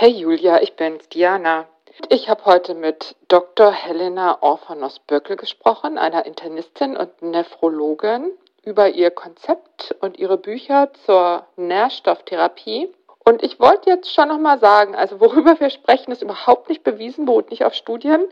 Hey 0.00 0.10
Julia, 0.10 0.62
ich 0.62 0.76
bin's, 0.76 1.08
Diana. 1.08 1.64
Ich 2.08 2.28
habe 2.28 2.44
heute 2.44 2.76
mit 2.76 3.16
Dr. 3.26 3.72
Helena 3.72 4.40
Orphanos-Böckel 4.42 5.34
gesprochen, 5.34 5.98
einer 5.98 6.24
Internistin 6.24 6.96
und 6.96 7.20
Nephrologin, 7.20 8.30
über 8.62 8.90
ihr 8.90 9.10
Konzept 9.10 9.96
und 10.00 10.16
ihre 10.16 10.38
Bücher 10.38 10.92
zur 11.04 11.46
Nährstofftherapie. 11.56 12.94
Und 13.24 13.42
ich 13.42 13.58
wollte 13.58 13.90
jetzt 13.90 14.14
schon 14.14 14.28
nochmal 14.28 14.60
sagen, 14.60 14.94
also 14.94 15.20
worüber 15.20 15.58
wir 15.58 15.70
sprechen, 15.70 16.12
ist 16.12 16.22
überhaupt 16.22 16.68
nicht 16.68 16.84
bewiesen, 16.84 17.26
beruht 17.26 17.50
nicht 17.50 17.64
auf 17.64 17.74
Studien, 17.74 18.24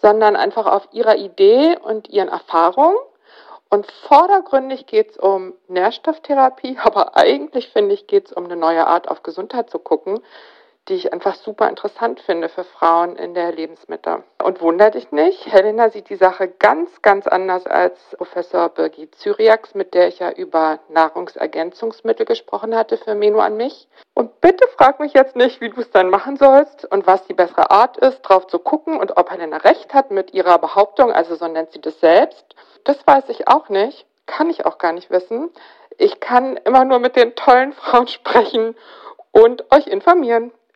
sondern 0.00 0.36
einfach 0.36 0.66
auf 0.66 0.86
ihrer 0.92 1.16
Idee 1.16 1.76
und 1.82 2.08
ihren 2.08 2.28
Erfahrungen. 2.28 2.96
Und 3.70 3.90
vordergründig 3.90 4.86
geht 4.86 5.10
es 5.10 5.16
um 5.16 5.54
Nährstofftherapie, 5.66 6.78
aber 6.84 7.16
eigentlich 7.16 7.70
finde 7.70 7.96
ich, 7.96 8.06
geht 8.06 8.26
es 8.26 8.32
um 8.32 8.44
eine 8.44 8.54
neue 8.54 8.86
Art 8.86 9.08
auf 9.08 9.24
Gesundheit 9.24 9.68
zu 9.68 9.80
gucken, 9.80 10.20
die 10.88 10.94
ich 10.94 11.12
einfach 11.12 11.34
super 11.34 11.68
interessant 11.68 12.20
finde 12.20 12.48
für 12.48 12.64
Frauen 12.64 13.16
in 13.16 13.34
der 13.34 13.52
Lebensmitte. 13.52 14.24
Und 14.42 14.60
wundert 14.60 14.94
dich 14.94 15.12
nicht, 15.12 15.46
Helena 15.46 15.90
sieht 15.90 16.08
die 16.08 16.16
Sache 16.16 16.48
ganz, 16.48 17.02
ganz 17.02 17.26
anders 17.26 17.66
als 17.66 17.98
Professor 18.16 18.68
Birgit 18.70 19.14
Zyriax, 19.16 19.74
mit 19.74 19.94
der 19.94 20.08
ich 20.08 20.18
ja 20.18 20.30
über 20.30 20.78
Nahrungsergänzungsmittel 20.88 22.24
gesprochen 22.24 22.74
hatte 22.74 22.96
für 22.96 23.14
Meno 23.14 23.40
an 23.40 23.56
mich. 23.56 23.88
Und 24.14 24.40
bitte 24.40 24.66
frag 24.76 25.00
mich 25.00 25.12
jetzt 25.12 25.36
nicht, 25.36 25.60
wie 25.60 25.70
du 25.70 25.80
es 25.80 25.90
dann 25.90 26.10
machen 26.10 26.36
sollst 26.36 26.84
und 26.90 27.06
was 27.06 27.26
die 27.26 27.34
bessere 27.34 27.70
Art 27.70 27.96
ist, 27.98 28.22
drauf 28.22 28.46
zu 28.46 28.58
gucken 28.58 28.98
und 28.98 29.16
ob 29.16 29.30
Helena 29.30 29.58
recht 29.58 29.92
hat 29.94 30.10
mit 30.10 30.32
ihrer 30.32 30.58
Behauptung, 30.58 31.12
also 31.12 31.34
so 31.34 31.46
nennt 31.46 31.72
sie 31.72 31.80
das 31.80 32.00
selbst. 32.00 32.54
Das 32.84 33.06
weiß 33.06 33.28
ich 33.28 33.48
auch 33.48 33.68
nicht, 33.68 34.06
kann 34.26 34.50
ich 34.50 34.64
auch 34.64 34.78
gar 34.78 34.92
nicht 34.92 35.10
wissen. 35.10 35.50
Ich 35.98 36.20
kann 36.20 36.56
immer 36.58 36.84
nur 36.84 37.00
mit 37.00 37.16
den 37.16 37.34
tollen 37.34 37.72
Frauen 37.72 38.08
sprechen 38.08 38.76
und 39.32 39.70
euch 39.72 39.86
informieren. 39.86 40.52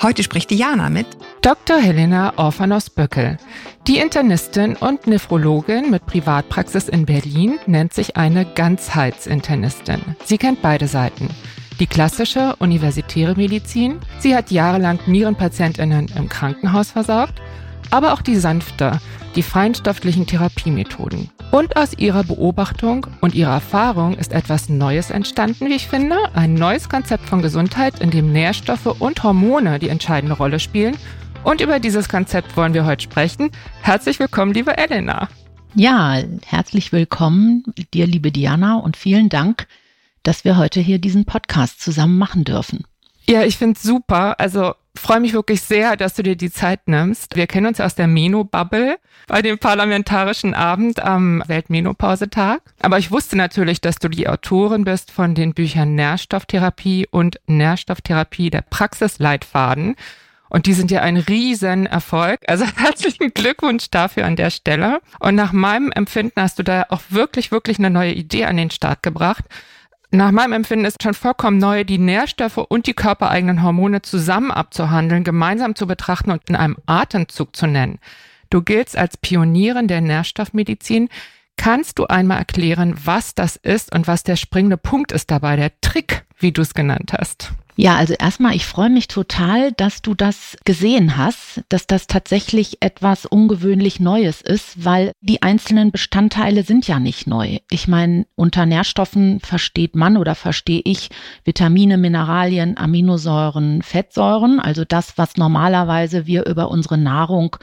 Heute 0.00 0.22
spricht 0.22 0.50
Diana 0.50 0.90
mit 0.90 1.08
Dr. 1.42 1.78
Helena 1.78 2.32
Orphanos-Böckel. 2.36 3.36
Die 3.88 3.98
Internistin 3.98 4.76
und 4.76 5.08
Nephrologin 5.08 5.90
mit 5.90 6.06
Privatpraxis 6.06 6.88
in 6.88 7.04
Berlin 7.04 7.58
nennt 7.66 7.92
sich 7.92 8.16
eine 8.16 8.44
Ganzheitsinternistin. 8.44 10.00
Sie 10.24 10.38
kennt 10.38 10.62
beide 10.62 10.86
Seiten. 10.86 11.28
Die 11.80 11.88
klassische 11.88 12.54
universitäre 12.60 13.34
Medizin, 13.34 13.98
sie 14.20 14.36
hat 14.36 14.52
jahrelang 14.52 15.00
Nierenpatientinnen 15.06 16.06
im 16.16 16.28
Krankenhaus 16.28 16.92
versorgt, 16.92 17.42
aber 17.90 18.12
auch 18.12 18.22
die 18.22 18.36
sanfte, 18.36 19.00
die 19.34 19.42
feinstofflichen 19.42 20.26
Therapiemethoden. 20.26 21.30
Und 21.50 21.76
aus 21.76 21.94
ihrer 21.96 22.24
Beobachtung 22.24 23.06
und 23.20 23.34
ihrer 23.34 23.52
Erfahrung 23.52 24.14
ist 24.14 24.32
etwas 24.32 24.68
Neues 24.68 25.10
entstanden, 25.10 25.66
wie 25.66 25.74
ich 25.74 25.88
finde. 25.88 26.16
Ein 26.34 26.54
neues 26.54 26.88
Konzept 26.88 27.26
von 27.26 27.40
Gesundheit, 27.40 28.00
in 28.00 28.10
dem 28.10 28.32
Nährstoffe 28.32 29.00
und 29.00 29.22
Hormone 29.22 29.78
die 29.78 29.88
entscheidende 29.88 30.36
Rolle 30.36 30.60
spielen. 30.60 30.96
Und 31.44 31.60
über 31.60 31.78
dieses 31.78 32.08
Konzept 32.08 32.56
wollen 32.56 32.74
wir 32.74 32.84
heute 32.84 33.04
sprechen. 33.04 33.50
Herzlich 33.80 34.18
willkommen, 34.18 34.52
liebe 34.52 34.76
Elena. 34.76 35.28
Ja, 35.74 36.18
herzlich 36.44 36.92
willkommen 36.92 37.62
dir, 37.94 38.06
liebe 38.06 38.32
Diana, 38.32 38.76
und 38.76 38.96
vielen 38.96 39.28
Dank, 39.28 39.66
dass 40.22 40.44
wir 40.44 40.56
heute 40.56 40.80
hier 40.80 40.98
diesen 40.98 41.24
Podcast 41.24 41.80
zusammen 41.80 42.18
machen 42.18 42.44
dürfen. 42.44 42.84
Ja, 43.28 43.42
ich 43.44 43.58
finde 43.58 43.76
es 43.76 43.82
super. 43.82 44.40
Also 44.40 44.74
freue 44.94 45.20
mich 45.20 45.34
wirklich 45.34 45.60
sehr, 45.60 45.96
dass 45.96 46.14
du 46.14 46.22
dir 46.22 46.34
die 46.34 46.50
Zeit 46.50 46.88
nimmst. 46.88 47.36
Wir 47.36 47.46
kennen 47.46 47.66
uns 47.66 47.78
aus 47.78 47.94
der 47.94 48.06
Meno-Bubble 48.06 48.96
bei 49.26 49.42
dem 49.42 49.58
Parlamentarischen 49.58 50.54
Abend 50.54 51.00
am 51.00 51.42
Weltmenopausetag. 51.46 52.62
Aber 52.80 52.98
ich 52.98 53.10
wusste 53.10 53.36
natürlich, 53.36 53.82
dass 53.82 53.96
du 53.96 54.08
die 54.08 54.30
Autorin 54.30 54.84
bist 54.84 55.10
von 55.10 55.34
den 55.34 55.52
Büchern 55.52 55.94
Nährstofftherapie 55.94 57.06
und 57.10 57.38
Nährstofftherapie 57.46 58.48
der 58.48 58.62
Praxisleitfaden. 58.62 59.96
Und 60.48 60.64
die 60.64 60.72
sind 60.72 60.90
ja 60.90 61.02
ein 61.02 61.18
Riesenerfolg. 61.18 62.40
Also 62.46 62.64
herzlichen 62.76 63.34
Glückwunsch 63.34 63.90
dafür 63.90 64.24
an 64.24 64.36
der 64.36 64.48
Stelle. 64.48 65.00
Und 65.20 65.34
nach 65.34 65.52
meinem 65.52 65.92
Empfinden 65.92 66.40
hast 66.40 66.58
du 66.58 66.62
da 66.62 66.86
auch 66.88 67.02
wirklich, 67.10 67.52
wirklich 67.52 67.78
eine 67.78 67.90
neue 67.90 68.14
Idee 68.14 68.46
an 68.46 68.56
den 68.56 68.70
Start 68.70 69.02
gebracht 69.02 69.44
nach 70.10 70.32
meinem 70.32 70.54
Empfinden 70.54 70.86
ist 70.86 71.02
schon 71.02 71.12
vollkommen 71.12 71.58
neu, 71.58 71.84
die 71.84 71.98
Nährstoffe 71.98 72.56
und 72.56 72.86
die 72.86 72.94
körpereigenen 72.94 73.62
Hormone 73.62 74.00
zusammen 74.00 74.50
abzuhandeln, 74.50 75.22
gemeinsam 75.22 75.74
zu 75.74 75.86
betrachten 75.86 76.30
und 76.30 76.42
in 76.48 76.56
einem 76.56 76.78
Atemzug 76.86 77.54
zu 77.54 77.66
nennen. 77.66 77.98
Du 78.48 78.62
giltst 78.62 78.96
als 78.96 79.18
Pionierin 79.18 79.86
der 79.86 80.00
Nährstoffmedizin. 80.00 81.10
Kannst 81.58 81.98
du 81.98 82.06
einmal 82.06 82.38
erklären, 82.38 82.94
was 83.04 83.34
das 83.34 83.56
ist 83.56 83.94
und 83.94 84.06
was 84.06 84.22
der 84.22 84.36
springende 84.36 84.78
Punkt 84.78 85.12
ist 85.12 85.30
dabei, 85.30 85.56
der 85.56 85.78
Trick, 85.82 86.24
wie 86.38 86.52
du 86.52 86.62
es 86.62 86.72
genannt 86.72 87.12
hast? 87.12 87.52
Ja, 87.80 87.94
also 87.94 88.14
erstmal, 88.14 88.56
ich 88.56 88.66
freue 88.66 88.90
mich 88.90 89.06
total, 89.06 89.70
dass 89.70 90.02
du 90.02 90.12
das 90.12 90.56
gesehen 90.64 91.16
hast, 91.16 91.62
dass 91.68 91.86
das 91.86 92.08
tatsächlich 92.08 92.78
etwas 92.80 93.24
ungewöhnlich 93.24 94.00
Neues 94.00 94.40
ist, 94.40 94.84
weil 94.84 95.12
die 95.20 95.42
einzelnen 95.42 95.92
Bestandteile 95.92 96.64
sind 96.64 96.88
ja 96.88 96.98
nicht 96.98 97.28
neu. 97.28 97.58
Ich 97.70 97.86
meine, 97.86 98.26
unter 98.34 98.66
Nährstoffen 98.66 99.38
versteht 99.38 99.94
man 99.94 100.16
oder 100.16 100.34
verstehe 100.34 100.82
ich 100.84 101.10
Vitamine, 101.44 101.98
Mineralien, 101.98 102.76
Aminosäuren, 102.76 103.82
Fettsäuren, 103.82 104.58
also 104.58 104.84
das, 104.84 105.16
was 105.16 105.36
normalerweise 105.36 106.26
wir 106.26 106.46
über 106.46 106.72
unsere 106.72 106.98
Nahrung 106.98 107.58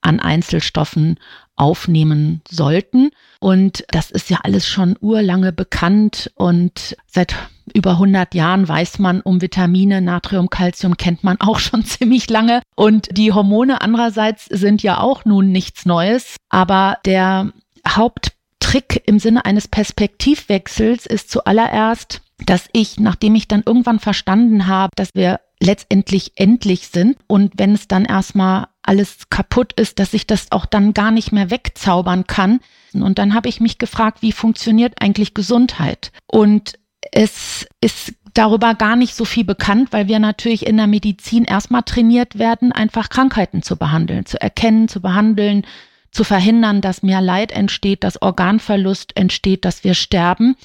an 0.00 0.20
Einzelstoffen 0.20 1.18
aufnehmen 1.56 2.42
sollten. 2.48 3.10
Und 3.40 3.84
das 3.88 4.10
ist 4.10 4.30
ja 4.30 4.38
alles 4.42 4.66
schon 4.66 4.96
urlange 5.00 5.52
bekannt 5.52 6.30
und 6.34 6.96
seit 7.06 7.34
über 7.74 7.92
100 7.92 8.34
Jahren 8.34 8.68
weiß 8.68 8.98
man 8.98 9.20
um 9.20 9.42
Vitamine, 9.42 10.00
Natrium, 10.00 10.48
Calcium 10.50 10.96
kennt 10.96 11.24
man 11.24 11.40
auch 11.40 11.58
schon 11.58 11.84
ziemlich 11.86 12.30
lange. 12.30 12.62
Und 12.76 13.08
die 13.16 13.32
Hormone 13.32 13.80
andererseits 13.80 14.44
sind 14.46 14.82
ja 14.82 15.00
auch 15.00 15.24
nun 15.24 15.50
nichts 15.50 15.86
Neues. 15.86 16.36
Aber 16.48 16.98
der 17.04 17.52
Haupttrick 17.88 19.02
im 19.06 19.18
Sinne 19.18 19.44
eines 19.44 19.68
Perspektivwechsels 19.68 21.06
ist 21.06 21.30
zuallererst, 21.30 22.22
dass 22.44 22.68
ich, 22.72 23.00
nachdem 23.00 23.34
ich 23.34 23.48
dann 23.48 23.62
irgendwann 23.64 23.98
verstanden 23.98 24.66
habe, 24.66 24.90
dass 24.96 25.10
wir 25.14 25.40
letztendlich 25.60 26.32
endlich 26.36 26.88
sind 26.88 27.16
und 27.26 27.54
wenn 27.56 27.72
es 27.72 27.88
dann 27.88 28.04
erstmal 28.04 28.66
alles 28.82 29.30
kaputt 29.30 29.72
ist, 29.72 29.98
dass 29.98 30.14
ich 30.14 30.26
das 30.26 30.52
auch 30.52 30.66
dann 30.66 30.94
gar 30.94 31.10
nicht 31.10 31.32
mehr 31.32 31.50
wegzaubern 31.50 32.26
kann. 32.26 32.60
Und 32.92 33.18
dann 33.18 33.34
habe 33.34 33.48
ich 33.48 33.60
mich 33.60 33.78
gefragt, 33.78 34.22
wie 34.22 34.32
funktioniert 34.32 34.94
eigentlich 35.00 35.34
Gesundheit? 35.34 36.12
Und 36.26 36.78
es 37.10 37.66
ist 37.80 38.14
darüber 38.34 38.74
gar 38.74 38.96
nicht 38.96 39.14
so 39.14 39.24
viel 39.24 39.44
bekannt, 39.44 39.92
weil 39.92 40.08
wir 40.08 40.18
natürlich 40.18 40.66
in 40.66 40.76
der 40.76 40.86
Medizin 40.86 41.44
erstmal 41.44 41.82
trainiert 41.82 42.38
werden, 42.38 42.70
einfach 42.70 43.08
Krankheiten 43.08 43.62
zu 43.62 43.76
behandeln, 43.76 44.26
zu 44.26 44.40
erkennen, 44.40 44.88
zu 44.88 45.00
behandeln, 45.00 45.66
zu 46.10 46.22
verhindern, 46.22 46.80
dass 46.80 47.02
mehr 47.02 47.20
Leid 47.20 47.50
entsteht, 47.52 48.04
dass 48.04 48.20
Organverlust 48.20 49.16
entsteht, 49.16 49.64
dass 49.64 49.84
wir 49.84 49.94
sterben. 49.94 50.56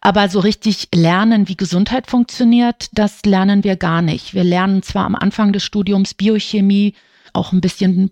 Aber 0.00 0.28
so 0.28 0.40
richtig 0.40 0.88
lernen, 0.94 1.48
wie 1.48 1.56
Gesundheit 1.56 2.06
funktioniert, 2.06 2.88
das 2.92 3.24
lernen 3.24 3.64
wir 3.64 3.76
gar 3.76 4.02
nicht. 4.02 4.34
Wir 4.34 4.44
lernen 4.44 4.82
zwar 4.82 5.04
am 5.04 5.14
Anfang 5.14 5.52
des 5.52 5.62
Studiums 5.62 6.14
Biochemie, 6.14 6.94
auch 7.32 7.52
ein 7.52 7.60
bisschen 7.60 8.10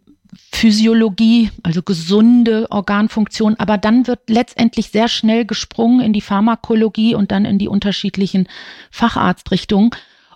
Physiologie, 0.52 1.50
also 1.62 1.82
gesunde 1.82 2.70
Organfunktion, 2.70 3.56
aber 3.58 3.78
dann 3.78 4.06
wird 4.06 4.28
letztendlich 4.28 4.90
sehr 4.90 5.08
schnell 5.08 5.44
gesprungen 5.46 6.00
in 6.00 6.12
die 6.12 6.20
Pharmakologie 6.20 7.14
und 7.14 7.30
dann 7.32 7.44
in 7.44 7.58
die 7.58 7.68
unterschiedlichen 7.68 8.46
Facharztrichtungen. 8.90 9.90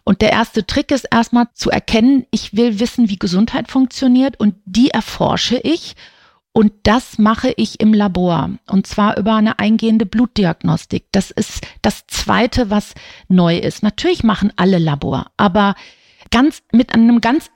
Und 0.04 0.20
der 0.20 0.32
erste 0.32 0.66
Trick 0.66 0.90
ist 0.90 1.06
erstmal 1.10 1.46
zu 1.54 1.70
erkennen, 1.70 2.26
ich 2.30 2.56
will 2.56 2.80
wissen, 2.80 3.08
wie 3.08 3.18
Gesundheit 3.18 3.68
funktioniert 3.70 4.40
und 4.40 4.54
die 4.64 4.90
erforsche 4.90 5.58
ich 5.58 5.94
und 6.52 6.72
das 6.82 7.18
mache 7.18 7.52
ich 7.56 7.80
im 7.80 7.94
Labor 7.94 8.50
und 8.68 8.86
zwar 8.86 9.16
über 9.16 9.34
eine 9.34 9.58
eingehende 9.58 10.04
Blutdiagnostik. 10.04 11.06
Das 11.12 11.30
ist 11.30 11.66
das 11.80 12.06
zweite, 12.06 12.68
was 12.68 12.94
neu 13.28 13.56
ist. 13.56 13.82
Natürlich 13.82 14.22
machen 14.22 14.52
alle 14.56 14.78
Labor, 14.78 15.30
aber 15.36 15.74
ganz 16.30 16.62
mit 16.72 16.94
einem 16.94 17.20
ganz 17.20 17.50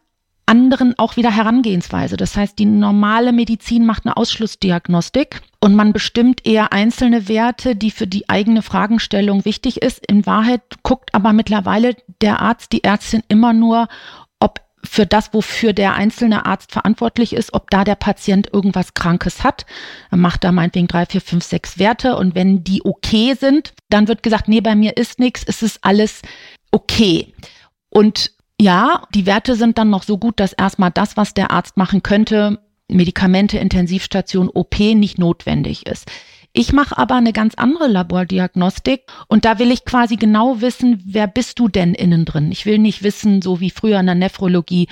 anderen 0.46 0.96
auch 0.96 1.16
wieder 1.16 1.30
Herangehensweise. 1.30 2.16
Das 2.16 2.36
heißt, 2.36 2.58
die 2.58 2.66
normale 2.66 3.32
Medizin 3.32 3.84
macht 3.84 4.06
eine 4.06 4.16
Ausschlussdiagnostik 4.16 5.42
und 5.60 5.74
man 5.74 5.92
bestimmt 5.92 6.46
eher 6.46 6.72
einzelne 6.72 7.28
Werte, 7.28 7.74
die 7.74 7.90
für 7.90 8.06
die 8.06 8.28
eigene 8.28 8.62
Fragestellung 8.62 9.44
wichtig 9.44 9.82
ist. 9.82 10.06
In 10.06 10.24
Wahrheit 10.24 10.62
guckt 10.84 11.14
aber 11.14 11.32
mittlerweile 11.32 11.96
der 12.22 12.40
Arzt, 12.40 12.72
die 12.72 12.84
Ärztin 12.84 13.24
immer 13.28 13.52
nur, 13.52 13.88
für 14.86 15.06
das, 15.06 15.34
wofür 15.34 15.72
der 15.72 15.94
einzelne 15.94 16.46
Arzt 16.46 16.72
verantwortlich 16.72 17.32
ist, 17.32 17.54
ob 17.54 17.70
da 17.70 17.84
der 17.84 17.94
Patient 17.94 18.48
irgendwas 18.52 18.94
Krankes 18.94 19.44
hat. 19.44 19.66
Er 20.10 20.18
macht 20.18 20.44
da 20.44 20.52
meinetwegen 20.52 20.86
drei, 20.86 21.06
vier, 21.06 21.20
fünf, 21.20 21.44
sechs 21.44 21.78
Werte 21.78 22.16
und 22.16 22.34
wenn 22.34 22.64
die 22.64 22.84
okay 22.84 23.34
sind, 23.34 23.74
dann 23.88 24.08
wird 24.08 24.22
gesagt, 24.22 24.48
nee, 24.48 24.60
bei 24.60 24.74
mir 24.74 24.96
ist 24.96 25.18
nichts, 25.18 25.44
es 25.46 25.62
ist 25.62 25.78
alles 25.82 26.22
okay. 26.70 27.32
Und 27.90 28.32
ja, 28.60 29.02
die 29.14 29.26
Werte 29.26 29.54
sind 29.54 29.78
dann 29.78 29.90
noch 29.90 30.02
so 30.02 30.18
gut, 30.18 30.40
dass 30.40 30.52
erstmal 30.52 30.90
das, 30.90 31.16
was 31.16 31.34
der 31.34 31.50
Arzt 31.50 31.76
machen 31.76 32.02
könnte, 32.02 32.58
Medikamente, 32.88 33.58
Intensivstation, 33.58 34.48
OP 34.48 34.78
nicht 34.78 35.18
notwendig 35.18 35.86
ist. 35.86 36.06
Ich 36.58 36.72
mache 36.72 36.96
aber 36.96 37.16
eine 37.16 37.34
ganz 37.34 37.54
andere 37.56 37.86
Labordiagnostik 37.86 39.02
und 39.28 39.44
da 39.44 39.58
will 39.58 39.70
ich 39.70 39.84
quasi 39.84 40.16
genau 40.16 40.62
wissen, 40.62 41.02
wer 41.04 41.26
bist 41.26 41.58
du 41.58 41.68
denn 41.68 41.92
innen 41.92 42.24
drin? 42.24 42.50
Ich 42.50 42.64
will 42.64 42.78
nicht 42.78 43.02
wissen, 43.02 43.42
so 43.42 43.60
wie 43.60 43.68
früher 43.68 44.00
in 44.00 44.06
der 44.06 44.14
Nephrologie, 44.14 44.88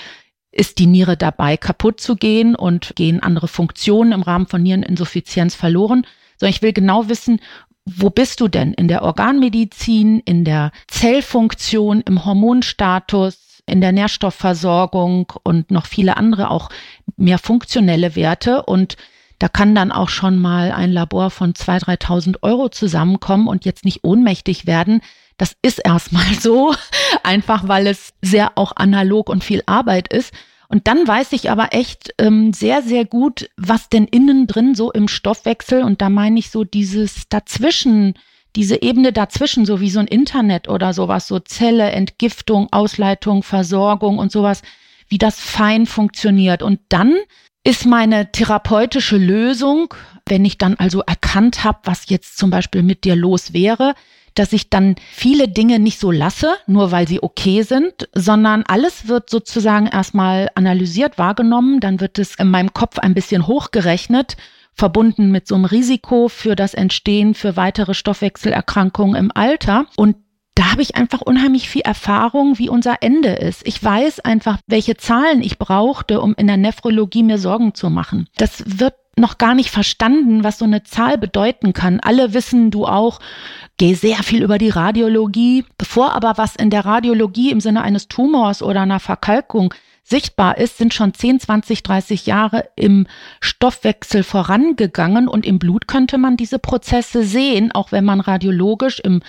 ist 0.53 0.79
die 0.79 0.87
Niere 0.87 1.17
dabei 1.17 1.57
kaputt 1.57 2.01
zu 2.01 2.17
gehen 2.17 2.55
und 2.55 2.95
gehen 2.97 3.23
andere 3.23 3.49
Funktionen 3.49 4.13
im 4.13 4.21
Rahmen 4.21 4.47
von 4.47 4.63
Niereninsuffizienz 4.63 5.55
verloren, 5.55 6.07
sondern 6.37 6.55
ich 6.55 6.61
will 6.61 6.75
genau 6.75 7.09
wissen, 7.09 7.41
wo 7.87 8.11
bist 8.11 8.43
du 8.43 8.49
denn 8.49 8.75
in 8.75 8.87
der 8.87 9.03
Organmedizin, 9.03 10.21
in 10.21 10.45
der 10.45 10.71
Zellfunktion, 10.89 12.03
im 12.03 12.27
Hormonstatus, 12.27 13.63
in 13.65 13.81
der 13.81 13.93
Nährstoffversorgung 13.93 15.33
und 15.43 15.71
noch 15.71 15.87
viele 15.87 16.19
andere 16.19 16.51
auch 16.51 16.69
mehr 17.17 17.39
funktionelle 17.39 18.17
Werte 18.17 18.65
und 18.65 18.99
da 19.45 19.49
kann 19.49 19.75
dann 19.75 19.93
auch 19.93 20.09
schon 20.09 20.39
mal 20.39 20.73
ein 20.73 20.91
Labor 20.91 21.29
von 21.29 21.53
2.000, 21.53 21.99
3.000 22.01 22.37
Euro 22.41 22.71
zusammenkommen 22.71 23.47
und 23.47 23.67
jetzt 23.67 23.85
nicht 23.85 24.03
ohnmächtig 24.03 24.67
werden. 24.67 25.03
Das 25.37 25.55
ist 25.61 25.81
erstmal 25.85 26.33
so, 26.41 26.75
einfach 27.23 27.69
weil 27.69 27.87
es 27.87 28.15
sehr 28.23 28.53
auch 28.57 28.73
analog 28.77 29.29
und 29.29 29.45
viel 29.45 29.63
Arbeit 29.67 30.11
ist. 30.11 30.33
Und 30.69 30.89
dann 30.89 31.07
weiß 31.07 31.33
ich 31.33 31.51
aber 31.51 31.75
echt 31.75 32.15
ähm, 32.17 32.55
sehr, 32.55 32.81
sehr 32.81 33.05
gut, 33.05 33.51
was 33.59 33.91
denn 33.91 34.07
innen 34.07 34.47
drin 34.47 34.75
so 34.75 34.91
im 34.91 35.09
Stoffwechsel, 35.09 35.83
und 35.83 36.01
da 36.01 36.09
meine 36.09 36.39
ich 36.39 36.49
so 36.49 36.65
dieses 36.65 37.29
dazwischen, 37.29 38.15
diese 38.57 38.81
Ebene 38.81 39.13
dazwischen, 39.13 39.67
so 39.67 39.79
wie 39.79 39.91
so 39.91 40.01
ein 40.01 40.07
Internet 40.07 40.71
oder 40.71 40.95
sowas, 40.95 41.29
so 41.29 41.39
Zelle, 41.39 41.91
Entgiftung, 41.91 42.69
Ausleitung, 42.73 43.43
Versorgung 43.43 44.17
und 44.17 44.33
sowas, 44.33 44.63
wie 45.07 45.19
das 45.19 45.39
fein 45.39 45.85
funktioniert. 45.85 46.63
Und 46.63 46.81
dann 46.89 47.15
ist 47.65 47.87
meine 47.87 48.31
therapeutische 48.31 49.17
Lösung, 49.17 49.93
wenn 50.27 50.45
ich 50.45 50.59
dann 50.59 50.75
also 50.75 51.01
erkannt 51.01 51.65
habe, 51.65 51.79
was 51.85 52.09
jetzt 52.09 52.37
zum 52.37 52.51
Beispiel 52.51 52.83
mit 52.83 53.05
dir 53.05 53.17
los 53.17 53.53
wäre, 53.53 53.95
dass 54.35 54.53
ich 54.53 54.69
dann 54.69 54.97
viele 55.13 55.49
Dinge 55.49 55.79
nicht 55.79 55.99
so 55.99 56.11
lasse, 56.11 56.55
nur 56.67 56.91
weil 56.91 57.09
sie 57.09 57.23
okay 57.23 57.63
sind, 57.63 58.09
sondern 58.15 58.65
alles 58.67 59.09
wird 59.09 59.31
sozusagen 59.31 59.87
erstmal 59.87 60.51
analysiert, 60.55 61.19
wahrgenommen, 61.19 61.81
dann 61.81 62.01
wird 62.01 62.19
es 62.19 62.35
in 62.35 62.51
meinem 62.51 62.75
Kopf 62.75 62.99
ein 62.99 63.15
bisschen 63.15 63.47
hochgerechnet, 63.47 64.37
verbunden 64.75 65.31
mit 65.31 65.47
so 65.47 65.55
einem 65.55 65.67
Risiko 65.67 66.29
für 66.29 66.57
das 66.57 66.75
Entstehen 66.75 67.35
für 67.35 67.57
weitere 67.57 67.95
Stoffwechselerkrankungen 67.95 69.15
im 69.15 69.31
Alter. 69.33 69.87
Und 69.97 70.17
da 70.55 70.71
habe 70.71 70.83
ich 70.83 70.95
einfach 70.97 71.21
unheimlich 71.21 71.69
viel 71.69 71.83
Erfahrung, 71.83 72.59
wie 72.59 72.69
unser 72.69 73.03
Ende 73.03 73.31
ist. 73.31 73.67
Ich 73.67 73.83
weiß 73.83 74.21
einfach, 74.21 74.59
welche 74.67 74.97
Zahlen 74.97 75.43
ich 75.43 75.59
brauchte, 75.59 76.21
um 76.21 76.35
in 76.37 76.47
der 76.47 76.57
Nephrologie 76.57 77.25
mir 77.25 77.39
Sorgen 77.39 77.75
zu 77.75 77.91
machen. 77.91 78.29
Das 78.37 78.63
wird 78.65 78.95
noch 79.17 79.39
gar 79.39 79.55
nicht 79.55 79.71
verstanden, 79.71 80.45
was 80.45 80.59
so 80.59 80.65
eine 80.65 80.83
Zahl 80.83 81.19
bedeuten 81.19 81.73
kann. 81.73 82.01
Alle 82.01 82.35
wissen, 82.35 82.71
du 82.71 82.87
auch, 82.87 83.21
geh 83.77 83.95
sehr 83.95 84.23
viel 84.23 84.43
über 84.43 84.59
die 84.59 84.71
Radiologie. 84.71 85.65
Bevor 85.79 86.15
aber 86.15 86.35
was 86.37 86.57
in 86.57 86.71
der 86.71 86.85
Radiologie 86.85 87.51
im 87.51 87.61
Sinne 87.61 87.83
eines 87.83 88.09
Tumors 88.09 88.63
oder 88.63 88.83
einer 88.83 89.01
Verkalkung 89.01 89.75
sichtbar 90.03 90.59
ist, 90.59 90.79
sind 90.79 90.95
schon 90.95 91.15
10, 91.15 91.41
20, 91.41 91.83
30 91.83 92.27
Jahre 92.27 92.69
im 92.77 93.07
Stoffwechsel 93.41 94.23
vorangegangen 94.23 95.29
und 95.29 95.47
im 95.47 95.59
Blut 95.59 95.89
könnte 95.89 96.19
man 96.19 96.37
diese 96.37 96.59
Prozesse 96.59 97.25
sehen, 97.25 97.73
auch 97.73 97.91
wenn 97.91 98.05
man 98.05 98.21
radiologisch 98.21 99.01
im 99.01 99.23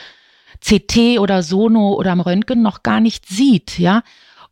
CT 0.59 1.19
oder 1.19 1.43
Sono 1.43 1.93
oder 1.93 2.11
am 2.11 2.21
Röntgen 2.21 2.61
noch 2.61 2.83
gar 2.83 2.99
nicht 2.99 3.27
sieht, 3.27 3.79
ja. 3.79 4.03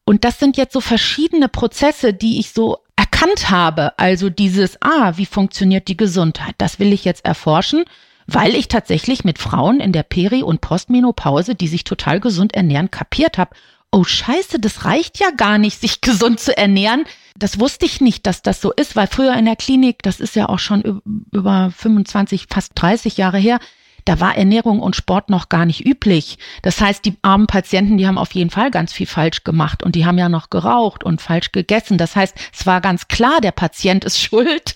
Und 0.05 0.25
das 0.25 0.39
sind 0.39 0.57
jetzt 0.57 0.73
so 0.73 0.81
verschiedene 0.81 1.47
Prozesse, 1.47 2.13
die 2.13 2.39
ich 2.39 2.51
so 2.51 2.79
erkannt 2.95 3.49
habe. 3.49 3.97
Also 3.97 4.29
dieses, 4.29 4.81
ah, 4.81 5.13
wie 5.15 5.25
funktioniert 5.25 5.87
die 5.87 5.97
Gesundheit? 5.97 6.55
Das 6.57 6.79
will 6.79 6.91
ich 6.93 7.05
jetzt 7.05 7.25
erforschen, 7.25 7.85
weil 8.27 8.55
ich 8.55 8.67
tatsächlich 8.67 9.23
mit 9.23 9.39
Frauen 9.39 9.79
in 9.79 9.91
der 9.91 10.03
Peri- 10.03 10.43
und 10.43 10.61
Postmenopause, 10.61 11.55
die 11.55 11.67
sich 11.67 11.83
total 11.83 12.19
gesund 12.19 12.53
ernähren, 12.53 12.91
kapiert 12.91 13.37
habe. 13.37 13.55
Oh 13.91 14.03
scheiße, 14.03 14.59
das 14.59 14.85
reicht 14.85 15.19
ja 15.19 15.29
gar 15.31 15.57
nicht, 15.57 15.79
sich 15.79 16.01
gesund 16.01 16.39
zu 16.39 16.57
ernähren. 16.57 17.05
Das 17.37 17.59
wusste 17.59 17.85
ich 17.85 18.01
nicht, 18.01 18.25
dass 18.25 18.41
das 18.41 18.59
so 18.61 18.71
ist, 18.71 18.95
weil 18.95 19.07
früher 19.07 19.35
in 19.35 19.45
der 19.45 19.55
Klinik, 19.55 20.01
das 20.01 20.19
ist 20.19 20.35
ja 20.35 20.49
auch 20.49 20.59
schon 20.59 21.01
über 21.31 21.71
25, 21.75 22.47
fast 22.49 22.71
30 22.75 23.17
Jahre 23.17 23.37
her, 23.37 23.59
da 24.05 24.19
war 24.19 24.37
Ernährung 24.37 24.79
und 24.79 24.95
Sport 24.95 25.29
noch 25.29 25.49
gar 25.49 25.65
nicht 25.65 25.85
üblich. 25.85 26.37
Das 26.61 26.81
heißt, 26.81 27.05
die 27.05 27.15
armen 27.21 27.47
Patienten, 27.47 27.97
die 27.97 28.07
haben 28.07 28.17
auf 28.17 28.31
jeden 28.33 28.49
Fall 28.49 28.71
ganz 28.71 28.93
viel 28.93 29.07
falsch 29.07 29.43
gemacht 29.43 29.83
und 29.83 29.95
die 29.95 30.05
haben 30.05 30.17
ja 30.17 30.29
noch 30.29 30.49
geraucht 30.49 31.03
und 31.03 31.21
falsch 31.21 31.51
gegessen. 31.51 31.97
Das 31.97 32.15
heißt, 32.15 32.35
es 32.53 32.65
war 32.65 32.81
ganz 32.81 33.07
klar, 33.07 33.39
der 33.41 33.51
Patient 33.51 34.03
ist 34.03 34.19
schuld 34.21 34.75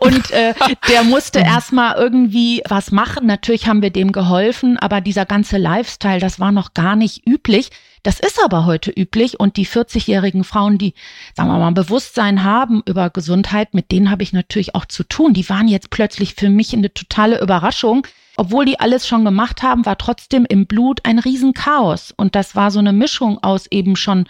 und 0.00 0.30
äh, 0.30 0.54
der 0.88 1.04
musste 1.04 1.38
erstmal 1.40 1.96
irgendwie 1.96 2.62
was 2.68 2.90
machen. 2.90 3.26
Natürlich 3.26 3.66
haben 3.66 3.82
wir 3.82 3.90
dem 3.90 4.12
geholfen, 4.12 4.78
aber 4.78 5.00
dieser 5.00 5.26
ganze 5.26 5.58
Lifestyle, 5.58 6.20
das 6.20 6.40
war 6.40 6.52
noch 6.52 6.74
gar 6.74 6.96
nicht 6.96 7.26
üblich. 7.26 7.70
Das 8.04 8.20
ist 8.20 8.38
aber 8.42 8.64
heute 8.64 8.90
üblich 8.90 9.40
und 9.40 9.56
die 9.56 9.66
40-jährigen 9.66 10.44
Frauen, 10.44 10.78
die, 10.78 10.94
sagen 11.36 11.50
wir 11.50 11.58
mal, 11.58 11.72
Bewusstsein 11.72 12.44
haben 12.44 12.82
über 12.86 13.10
Gesundheit, 13.10 13.74
mit 13.74 13.90
denen 13.90 14.10
habe 14.10 14.22
ich 14.22 14.32
natürlich 14.32 14.74
auch 14.74 14.86
zu 14.86 15.02
tun. 15.02 15.34
Die 15.34 15.48
waren 15.48 15.68
jetzt 15.68 15.90
plötzlich 15.90 16.34
für 16.34 16.48
mich 16.48 16.72
eine 16.72 16.94
totale 16.94 17.40
Überraschung 17.40 18.06
obwohl 18.38 18.64
die 18.64 18.78
alles 18.78 19.06
schon 19.08 19.24
gemacht 19.24 19.64
haben, 19.64 19.84
war 19.84 19.98
trotzdem 19.98 20.46
im 20.48 20.66
Blut 20.66 21.00
ein 21.02 21.18
Riesenchaos. 21.18 22.14
Und 22.16 22.36
das 22.36 22.54
war 22.54 22.70
so 22.70 22.78
eine 22.78 22.92
Mischung 22.92 23.42
aus 23.42 23.66
eben 23.68 23.96
schon 23.96 24.26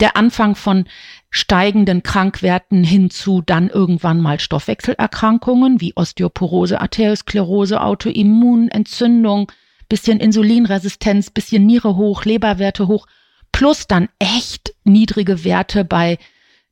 der 0.00 0.16
Anfang 0.16 0.56
von 0.56 0.86
steigenden 1.30 2.02
Krankwerten 2.02 2.82
hin 2.82 3.08
zu 3.08 3.40
dann 3.40 3.68
irgendwann 3.68 4.20
mal 4.20 4.40
Stoffwechselerkrankungen 4.40 5.80
wie 5.80 5.92
Osteoporose, 5.94 6.80
Arteriosklerose, 6.80 7.80
Autoimmun, 7.80 8.66
Entzündung, 8.66 9.50
bisschen 9.88 10.18
Insulinresistenz, 10.18 11.30
bisschen 11.30 11.64
Niere 11.64 11.94
hoch, 11.94 12.24
Leberwerte 12.24 12.88
hoch, 12.88 13.06
plus 13.52 13.86
dann 13.86 14.08
echt 14.18 14.74
niedrige 14.82 15.44
Werte 15.44 15.84
bei 15.84 16.18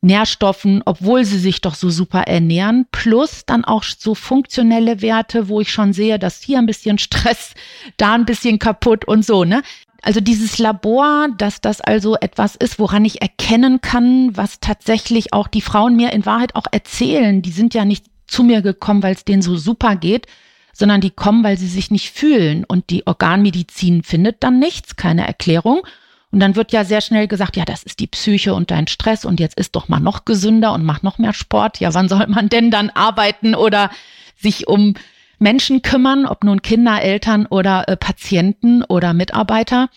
Nährstoffen, 0.03 0.83
obwohl 0.87 1.25
sie 1.25 1.39
sich 1.39 1.61
doch 1.61 1.75
so 1.75 1.91
super 1.91 2.23
ernähren, 2.23 2.87
plus 2.91 3.45
dann 3.45 3.65
auch 3.65 3.85
so 3.85 4.15
funktionelle 4.15 5.03
Werte, 5.03 5.49
wo 5.49 5.61
ich 5.61 5.71
schon 5.71 5.93
sehe, 5.93 6.19
dass 6.19 6.43
hier 6.43 6.59
ein 6.59 6.67
bisschen 6.67 6.99
Stress, 6.99 7.55
da 7.99 8.15
ein 8.15 8.25
bisschen 8.25 8.59
kaputt 8.59 9.05
und 9.05 9.25
so, 9.25 9.45
ne? 9.45 9.63
Also 10.03 10.21
dieses 10.21 10.59
Labor, 10.59 11.29
dass 11.37 11.61
das 11.61 11.83
also 11.83 12.17
etwas 12.17 12.57
ist, 12.57 12.79
woran 12.79 13.05
ich 13.05 13.21
erkennen 13.21 13.83
kann, 13.83 14.35
was 14.35 14.61
tatsächlich 14.61 15.35
auch 15.35 15.47
die 15.47 15.61
Frauen 15.61 15.95
mir 15.95 16.13
in 16.13 16.25
Wahrheit 16.25 16.55
auch 16.55 16.65
erzählen. 16.71 17.43
Die 17.43 17.51
sind 17.51 17.75
ja 17.75 17.85
nicht 17.85 18.07
zu 18.27 18.43
mir 18.43 18.63
gekommen, 18.63 19.03
weil 19.03 19.15
es 19.15 19.27
denen 19.27 19.43
so 19.43 19.57
super 19.57 19.97
geht, 19.97 20.27
sondern 20.73 21.03
die 21.03 21.11
kommen, 21.11 21.45
weil 21.45 21.59
sie 21.59 21.67
sich 21.67 21.91
nicht 21.91 22.11
fühlen. 22.13 22.65
Und 22.65 22.89
die 22.89 23.07
Organmedizin 23.07 24.03
findet 24.03 24.43
dann 24.43 24.59
nichts, 24.59 24.97
keine 24.97 25.27
Erklärung. 25.27 25.83
Und 26.33 26.41
dann 26.41 26.55
wird 26.55 26.73
ja 26.73 26.85
sehr 26.85 27.01
schnell 27.01 27.27
gesagt, 27.27 27.57
ja, 27.57 27.65
das 27.65 27.83
ist 27.83 27.99
die 27.99 28.07
Psyche 28.07 28.55
und 28.55 28.71
dein 28.71 28.87
Stress 28.87 29.25
und 29.25 29.41
jetzt 29.41 29.59
ist 29.59 29.75
doch 29.75 29.89
mal 29.89 29.99
noch 29.99 30.25
gesünder 30.25 30.73
und 30.73 30.85
mach 30.85 31.03
noch 31.03 31.19
mehr 31.19 31.33
Sport. 31.33 31.81
Ja, 31.81 31.93
wann 31.93 32.09
soll 32.09 32.27
man 32.29 32.49
denn 32.49 32.71
dann 32.71 32.91
arbeiten 32.91 33.55
oder 33.55 33.91
sich 34.37 34.69
um 34.69 34.95
Menschen 35.39 35.83
kümmern, 35.83 36.27
ob 36.27 36.45
nun 36.45 36.63
Kinder, 36.63 37.03
Eltern 37.03 37.47
oder 37.47 37.89
äh, 37.89 37.97
Patienten 37.97 38.85
oder 38.85 39.13
Mitarbeiter? 39.13 39.89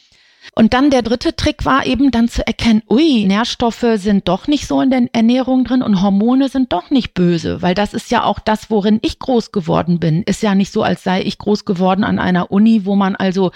Und 0.56 0.74
dann 0.74 0.90
der 0.90 1.02
dritte 1.02 1.36
Trick 1.36 1.66
war 1.66 1.86
eben 1.86 2.12
dann 2.12 2.28
zu 2.28 2.46
erkennen, 2.46 2.84
ui, 2.90 3.26
Nährstoffe 3.26 3.86
sind 3.96 4.28
doch 4.28 4.48
nicht 4.48 4.68
so 4.68 4.82
in 4.82 4.90
der 4.90 5.08
Ernährung 5.14 5.64
drin 5.64 5.82
und 5.82 6.02
Hormone 6.02 6.50
sind 6.50 6.74
doch 6.74 6.90
nicht 6.90 7.14
böse, 7.14 7.62
weil 7.62 7.74
das 7.74 7.94
ist 7.94 8.12
ja 8.12 8.24
auch 8.24 8.40
das, 8.40 8.70
worin 8.70 9.00
ich 9.02 9.20
groß 9.20 9.52
geworden 9.52 10.00
bin. 10.00 10.24
Ist 10.24 10.44
ja 10.44 10.54
nicht 10.54 10.72
so, 10.72 10.84
als 10.84 11.04
sei 11.04 11.22
ich 11.22 11.38
groß 11.38 11.66
geworden 11.66 12.04
an 12.04 12.20
einer 12.20 12.52
Uni, 12.52 12.86
wo 12.86 12.96
man 12.96 13.16
also 13.16 13.52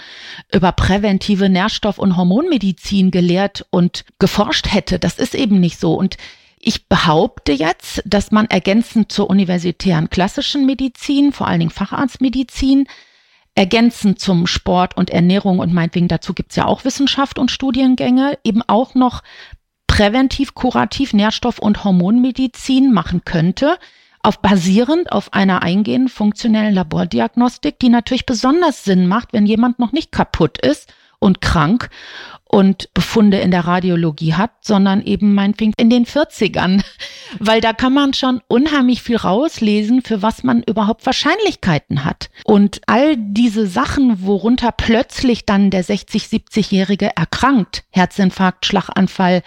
über 0.52 0.72
präventive 0.72 1.48
Nährstoff- 1.48 1.98
und 1.98 2.16
Hormonmedizin 2.16 3.10
gelehrt 3.10 3.66
und 3.70 4.04
geforscht 4.18 4.72
hätte. 4.72 4.98
Das 4.98 5.18
ist 5.18 5.34
eben 5.34 5.60
nicht 5.60 5.78
so. 5.78 5.94
Und 5.94 6.16
ich 6.60 6.88
behaupte 6.88 7.52
jetzt, 7.52 8.02
dass 8.04 8.30
man 8.30 8.46
ergänzend 8.46 9.12
zur 9.12 9.30
universitären 9.30 10.10
klassischen 10.10 10.66
Medizin, 10.66 11.32
vor 11.32 11.46
allen 11.46 11.60
Dingen 11.60 11.70
Facharztmedizin, 11.70 12.86
ergänzend 13.58 14.20
zum 14.20 14.46
Sport 14.46 14.96
und 14.96 15.10
Ernährung 15.10 15.58
und 15.58 15.74
meinetwegen 15.74 16.06
dazu 16.06 16.32
gibt's 16.32 16.54
ja 16.54 16.66
auch 16.66 16.84
Wissenschaft 16.84 17.40
und 17.40 17.50
Studiengänge, 17.50 18.38
eben 18.44 18.62
auch 18.68 18.94
noch 18.94 19.24
präventiv, 19.88 20.54
kurativ, 20.54 21.12
Nährstoff- 21.12 21.58
und 21.58 21.82
Hormonmedizin 21.82 22.92
machen 22.92 23.22
könnte, 23.24 23.76
auf 24.22 24.40
basierend 24.40 25.10
auf 25.10 25.32
einer 25.32 25.64
eingehenden 25.64 26.08
funktionellen 26.08 26.72
Labordiagnostik, 26.72 27.80
die 27.80 27.88
natürlich 27.88 28.26
besonders 28.26 28.84
Sinn 28.84 29.08
macht, 29.08 29.32
wenn 29.32 29.44
jemand 29.44 29.80
noch 29.80 29.90
nicht 29.90 30.12
kaputt 30.12 30.58
ist 30.58 30.94
und 31.18 31.40
krank 31.40 31.90
und 32.48 32.92
Befunde 32.94 33.38
in 33.38 33.50
der 33.50 33.66
Radiologie 33.66 34.34
hat, 34.34 34.50
sondern 34.62 35.02
eben 35.02 35.34
meinetwegen 35.34 35.74
in 35.76 35.90
den 35.90 36.06
40ern. 36.06 36.82
Weil 37.38 37.60
da 37.60 37.72
kann 37.72 37.92
man 37.92 38.14
schon 38.14 38.40
unheimlich 38.48 39.02
viel 39.02 39.16
rauslesen, 39.16 40.02
für 40.02 40.22
was 40.22 40.42
man 40.42 40.62
überhaupt 40.62 41.04
Wahrscheinlichkeiten 41.04 42.04
hat. 42.04 42.30
Und 42.44 42.80
all 42.86 43.16
diese 43.16 43.66
Sachen, 43.66 44.26
worunter 44.26 44.72
plötzlich 44.72 45.44
dann 45.44 45.70
der 45.70 45.84
60, 45.84 46.24
70-Jährige 46.24 47.10
erkrankt, 47.14 47.84
Herzinfarkt, 47.90 48.66
Schlaganfall, 48.66 49.42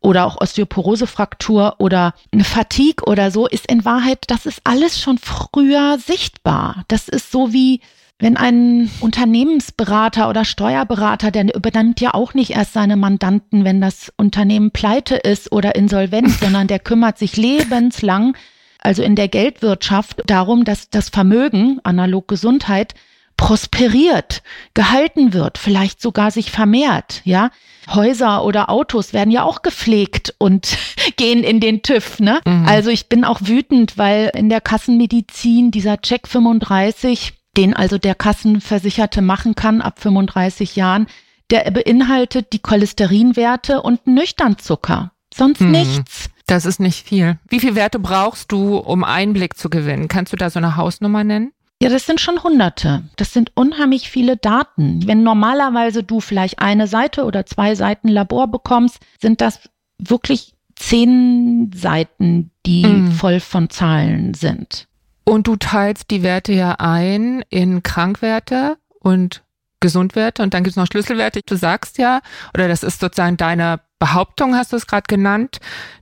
oder 0.00 0.24
auch 0.24 0.40
Osteoporosefraktur 0.40 1.76
oder 1.78 2.14
eine 2.30 2.44
Fatigue 2.44 3.04
oder 3.06 3.32
so, 3.32 3.48
ist 3.48 3.70
in 3.70 3.84
Wahrheit, 3.84 4.24
das 4.28 4.46
ist 4.46 4.60
alles 4.62 5.00
schon 5.00 5.18
früher 5.18 5.98
sichtbar. 5.98 6.84
Das 6.86 7.08
ist 7.08 7.32
so 7.32 7.52
wie 7.52 7.80
wenn 8.18 8.36
ein 8.36 8.90
Unternehmensberater 9.00 10.28
oder 10.30 10.44
Steuerberater, 10.44 11.30
der 11.30 11.54
übernimmt 11.54 12.00
ja 12.00 12.14
auch 12.14 12.32
nicht 12.32 12.50
erst 12.50 12.72
seine 12.72 12.96
Mandanten, 12.96 13.64
wenn 13.64 13.80
das 13.80 14.10
Unternehmen 14.16 14.70
pleite 14.70 15.16
ist 15.16 15.52
oder 15.52 15.74
insolvent, 15.74 16.30
sondern 16.40 16.66
der 16.66 16.78
kümmert 16.78 17.18
sich 17.18 17.36
lebenslang, 17.36 18.36
also 18.80 19.02
in 19.02 19.16
der 19.16 19.28
Geldwirtschaft, 19.28 20.22
darum, 20.26 20.64
dass 20.64 20.88
das 20.88 21.10
Vermögen, 21.10 21.80
analog 21.82 22.28
Gesundheit, 22.28 22.94
prosperiert, 23.36 24.42
gehalten 24.72 25.34
wird, 25.34 25.58
vielleicht 25.58 26.00
sogar 26.00 26.30
sich 26.30 26.50
vermehrt, 26.50 27.20
ja. 27.24 27.50
Häuser 27.88 28.44
oder 28.44 28.70
Autos 28.70 29.12
werden 29.12 29.30
ja 29.30 29.42
auch 29.42 29.60
gepflegt 29.60 30.34
und 30.38 30.78
gehen 31.16 31.44
in 31.44 31.60
den 31.60 31.82
TÜV, 31.82 32.18
ne? 32.20 32.40
Mhm. 32.46 32.66
Also 32.66 32.88
ich 32.88 33.10
bin 33.10 33.24
auch 33.24 33.40
wütend, 33.42 33.98
weil 33.98 34.30
in 34.34 34.48
der 34.48 34.62
Kassenmedizin 34.62 35.70
dieser 35.70 36.00
Check 36.00 36.26
35 36.26 37.34
den 37.56 37.74
also 37.74 37.98
der 37.98 38.14
Kassenversicherte 38.14 39.22
machen 39.22 39.54
kann 39.54 39.80
ab 39.80 40.00
35 40.00 40.76
Jahren, 40.76 41.06
der 41.50 41.70
beinhaltet 41.70 42.52
die 42.52 42.58
Cholesterinwerte 42.58 43.82
und 43.82 44.06
Nüchternzucker. 44.06 45.12
Sonst 45.32 45.60
hm. 45.60 45.70
nichts. 45.70 46.30
Das 46.46 46.64
ist 46.64 46.80
nicht 46.80 47.06
viel. 47.06 47.38
Wie 47.48 47.60
viele 47.60 47.74
Werte 47.74 47.98
brauchst 47.98 48.52
du, 48.52 48.76
um 48.76 49.04
Einblick 49.04 49.56
zu 49.56 49.68
gewinnen? 49.68 50.08
Kannst 50.08 50.32
du 50.32 50.36
da 50.36 50.48
so 50.48 50.58
eine 50.58 50.76
Hausnummer 50.76 51.24
nennen? 51.24 51.52
Ja, 51.82 51.90
das 51.90 52.06
sind 52.06 52.20
schon 52.20 52.42
Hunderte. 52.42 53.02
Das 53.16 53.32
sind 53.32 53.52
unheimlich 53.54 54.08
viele 54.08 54.36
Daten. 54.36 55.06
Wenn 55.06 55.22
normalerweise 55.22 56.02
du 56.02 56.20
vielleicht 56.20 56.58
eine 56.58 56.86
Seite 56.86 57.24
oder 57.24 57.44
zwei 57.44 57.74
Seiten 57.74 58.08
Labor 58.08 58.48
bekommst, 58.48 58.98
sind 59.20 59.40
das 59.40 59.60
wirklich 59.98 60.54
zehn 60.76 61.70
Seiten, 61.74 62.50
die 62.64 62.86
mhm. 62.86 63.12
voll 63.12 63.40
von 63.40 63.68
Zahlen 63.68 64.34
sind. 64.34 64.86
Und 65.28 65.48
du 65.48 65.56
teilst 65.56 66.10
die 66.10 66.22
Werte 66.22 66.52
ja 66.52 66.76
ein 66.78 67.42
in 67.50 67.82
Krankwerte 67.82 68.78
und 69.00 69.42
Gesundwerte 69.80 70.42
und 70.42 70.54
dann 70.54 70.62
gibt 70.62 70.72
es 70.72 70.76
noch 70.76 70.86
Schlüsselwerte. 70.86 71.40
Du 71.44 71.56
sagst 71.56 71.98
ja, 71.98 72.20
oder 72.54 72.68
das 72.68 72.82
ist 72.82 73.00
sozusagen 73.00 73.36
deine 73.36 73.80
Behauptung, 73.98 74.54
hast 74.54 74.72
du 74.72 74.76
es 74.76 74.86
gerade 74.86 75.06
genannt, 75.08 75.58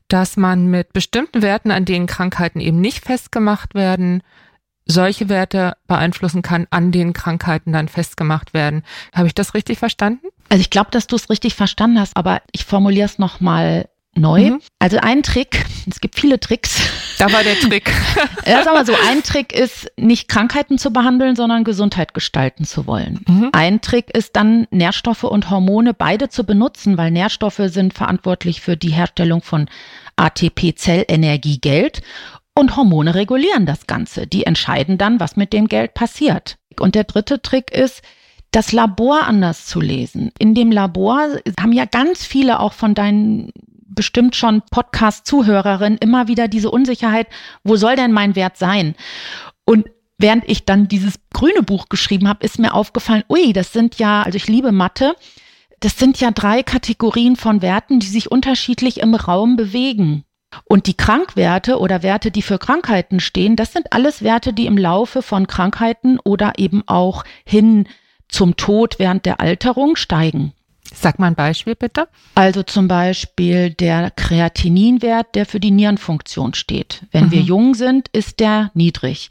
dass 0.09 0.37
man 0.37 0.67
mit 0.67 0.93
bestimmten 0.93 1.43
Werten, 1.43 1.71
an 1.71 1.87
denen 1.87 2.07
Krankheiten 2.07 2.61
eben 2.61 2.81
nicht 2.81 3.05
festgemacht 3.05 3.75
werden, 3.75 4.23
solche 4.87 5.31
Werte 5.31 5.77
beeinflussen 5.87 6.43
kann, 6.43 6.67
an 6.71 6.93
denen 6.93 7.15
Krankheiten 7.15 7.73
dann 7.73 7.89
festgemacht 7.89 8.53
werden. 8.53 8.83
Habe 9.15 9.29
ich 9.29 9.35
das 9.35 9.55
richtig 9.55 9.79
verstanden? 9.79 10.27
Also 10.51 10.61
ich 10.61 10.71
glaube, 10.71 10.91
dass 10.91 11.07
du 11.07 11.17
es 11.17 11.31
richtig 11.31 11.55
verstanden 11.55 11.99
hast, 11.99 12.17
aber 12.17 12.43
ich 12.53 12.67
formuliere 12.67 13.07
es 13.07 13.19
nochmal 13.19 13.89
neu. 14.19 14.51
Mhm. 14.51 14.61
Also 14.79 14.99
ein 14.99 15.23
Trick, 15.23 15.65
es 15.91 16.01
gibt 16.01 16.19
viele 16.19 16.41
Tricks. 16.41 16.81
Da 17.17 17.33
war 17.33 17.45
der 17.45 17.55
Trick. 17.55 17.93
ja, 18.47 18.65
sag 18.65 18.75
mal 18.75 18.85
so, 18.85 18.93
ein 19.09 19.23
Trick 19.23 19.53
ist, 19.53 19.89
nicht 19.97 20.27
Krankheiten 20.27 20.79
zu 20.79 20.93
behandeln, 20.93 21.37
sondern 21.37 21.63
Gesundheit 21.63 22.13
gestalten 22.13 22.65
zu 22.65 22.89
wollen. 22.89 23.21
Mhm. 23.29 23.51
Ein 23.53 23.81
Trick 23.83 24.11
ist 24.13 24.35
dann, 24.35 24.67
Nährstoffe 24.73 25.23
und 25.23 25.49
Hormone 25.49 25.95
beide 25.95 26.29
zu 26.29 26.43
benutzen, 26.43 26.99
weil 26.99 27.13
Nährstoffe 27.13 27.63
sind 27.67 27.95
verantwortlich 27.95 28.61
für 28.61 28.77
die 28.77 28.91
Herstellung 28.91 29.43
von 29.43 29.69
ATP, 30.17 30.75
Zellenergie, 30.75 31.61
Geld. 31.61 32.03
Und 32.57 32.77
Hormone 32.77 33.15
regulieren 33.15 33.65
das 33.65 33.87
Ganze. 33.87 34.27
Die 34.27 34.45
entscheiden 34.45 34.99
dann, 34.99 35.21
was 35.21 35.37
mit 35.37 35.53
dem 35.53 35.69
Geld 35.69 35.95
passiert. 35.95 36.57
Und 36.81 36.97
der 36.97 37.05
dritte 37.05 37.43
Trick 37.43 37.71
ist, 37.71 38.03
das 38.55 38.71
Labor 38.71 39.25
anders 39.27 39.67
zu 39.67 39.81
lesen. 39.81 40.31
In 40.39 40.55
dem 40.55 40.71
Labor 40.71 41.27
haben 41.61 41.73
ja 41.73 41.87
ganz 41.87 42.25
viele 42.25 42.61
auch 42.61 42.73
von 42.73 42.95
deinen 42.95 43.53
bestimmt 43.87 44.37
schon 44.37 44.63
Podcast-Zuhörerin 44.71 45.97
immer 45.99 46.29
wieder 46.29 46.49
diese 46.49 46.71
Unsicherheit, 46.71 47.29
wo 47.63 47.77
soll 47.77 47.97
denn 47.97 48.13
mein 48.13 48.37
Wert 48.37 48.57
sein? 48.57 48.95
Und 49.65 49.87
während 50.19 50.49
ich 50.49 50.65
dann 50.65 50.89
dieses 50.89 51.15
grüne 51.33 51.63
Buch 51.63 51.89
geschrieben 51.89 52.29
habe, 52.29 52.45
ist 52.45 52.59
mir 52.59 52.75
aufgefallen, 52.75 53.25
ui, 53.29 53.53
das 53.53 53.73
sind 53.73 53.99
ja, 53.99 54.23
also 54.23 54.37
ich 54.37 54.49
liebe 54.49 54.73
Mathe, 54.73 55.15
das 55.81 55.99
sind 55.99 56.21
ja 56.21 56.31
drei 56.31 56.63
Kategorien 56.63 57.37
von 57.37 57.61
Werten, 57.61 58.01
die 58.01 58.07
sich 58.07 58.31
unterschiedlich 58.31 59.01
im 59.01 59.15
Raum 59.15 59.57
bewegen. 59.57 60.25
Und 60.65 60.87
die 60.87 60.97
Krankwerte 60.97 61.79
oder 61.79 62.03
Werte, 62.03 62.31
die 62.31 62.43
für 62.43 62.59
Krankheiten 62.59 63.21
stehen, 63.21 63.57
das 63.57 63.73
sind 63.73 63.93
alles 63.93 64.23
Werte, 64.23 64.53
die 64.53 64.67
im 64.67 64.79
Laufe 64.79 65.21
von 65.21 65.47
Krankheiten 65.47 66.19
oder 66.21 66.55
eben 66.59 66.85
auch 66.87 67.25
hin 67.45 67.89
zum 68.29 68.57
Tod 68.57 68.99
während 68.99 69.27
der 69.27 69.41
Alterung 69.41 69.97
steigen. 69.97 70.53
Sag 70.95 71.19
mal 71.19 71.27
ein 71.27 71.35
Beispiel 71.35 71.75
bitte. 71.75 72.09
Also 72.35 72.63
zum 72.63 72.89
Beispiel 72.89 73.71
der 73.71 74.11
Kreatininwert, 74.11 75.35
der 75.35 75.47
für 75.47 75.61
die 75.61 75.71
Nierenfunktion 75.71 76.55
steht. 76.55 77.03
Wenn 77.11 77.27
mhm. 77.27 77.31
wir 77.33 77.41
jung 77.41 77.75
sind, 77.75 78.09
ist 78.13 78.41
der 78.41 78.71
niedrig. 78.75 79.31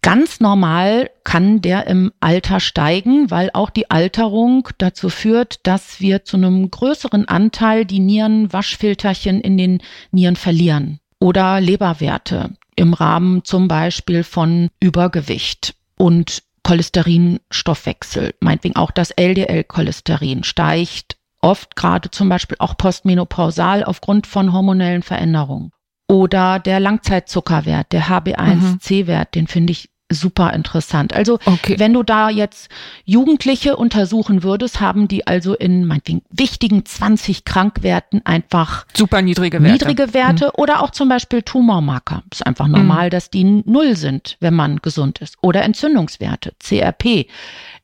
Ganz 0.00 0.38
normal 0.40 1.10
kann 1.24 1.60
der 1.60 1.86
im 1.88 2.12
Alter 2.20 2.60
steigen, 2.60 3.30
weil 3.30 3.50
auch 3.52 3.68
die 3.68 3.90
Alterung 3.90 4.68
dazu 4.78 5.10
führt, 5.10 5.66
dass 5.66 6.00
wir 6.00 6.24
zu 6.24 6.36
einem 6.36 6.70
größeren 6.70 7.26
Anteil 7.26 7.84
die 7.84 7.98
Nierenwaschfilterchen 7.98 9.40
in 9.40 9.58
den 9.58 9.82
Nieren 10.12 10.36
verlieren. 10.36 11.00
Oder 11.18 11.60
Leberwerte 11.60 12.54
im 12.76 12.94
Rahmen 12.94 13.44
zum 13.44 13.66
Beispiel 13.66 14.22
von 14.22 14.70
Übergewicht. 14.80 15.74
Und 15.96 16.44
Cholesterinstoffwechsel, 16.68 18.34
meinetwegen 18.40 18.76
auch 18.76 18.90
das 18.90 19.10
LDL-Cholesterin 19.12 20.44
steigt 20.44 21.16
oft 21.40 21.76
gerade 21.76 22.10
zum 22.10 22.28
Beispiel 22.28 22.58
auch 22.60 22.76
postmenopausal 22.76 23.84
aufgrund 23.84 24.26
von 24.26 24.52
hormonellen 24.52 25.02
Veränderungen. 25.02 25.72
Oder 26.08 26.58
der 26.58 26.78
Langzeitzuckerwert, 26.78 27.92
der 27.92 28.08
HB1C-Wert, 28.08 29.28
mhm. 29.28 29.38
den 29.38 29.46
finde 29.46 29.70
ich 29.70 29.88
super 30.10 30.52
interessant. 30.52 31.12
Also 31.12 31.38
okay. 31.44 31.78
wenn 31.78 31.92
du 31.92 32.02
da 32.02 32.30
jetzt 32.30 32.68
Jugendliche 33.04 33.76
untersuchen 33.76 34.42
würdest, 34.42 34.80
haben 34.80 35.08
die 35.08 35.26
also 35.26 35.54
in 35.54 35.86
meinetwegen 35.86 36.22
wichtigen 36.30 36.84
20 36.84 37.44
Krankwerten 37.44 38.24
einfach 38.24 38.86
super 38.94 39.22
niedrige 39.22 39.62
Werte. 39.62 39.72
Niedrige 39.72 40.14
Werte 40.14 40.46
mhm. 40.46 40.62
oder 40.62 40.82
auch 40.82 40.90
zum 40.90 41.08
Beispiel 41.08 41.42
Tumormarker. 41.42 42.22
Ist 42.32 42.46
einfach 42.46 42.68
normal, 42.68 43.06
mhm. 43.06 43.10
dass 43.10 43.30
die 43.30 43.44
null 43.44 43.96
sind, 43.96 44.36
wenn 44.40 44.54
man 44.54 44.78
gesund 44.78 45.18
ist. 45.18 45.36
Oder 45.42 45.62
Entzündungswerte. 45.62 46.54
CRP 46.58 47.26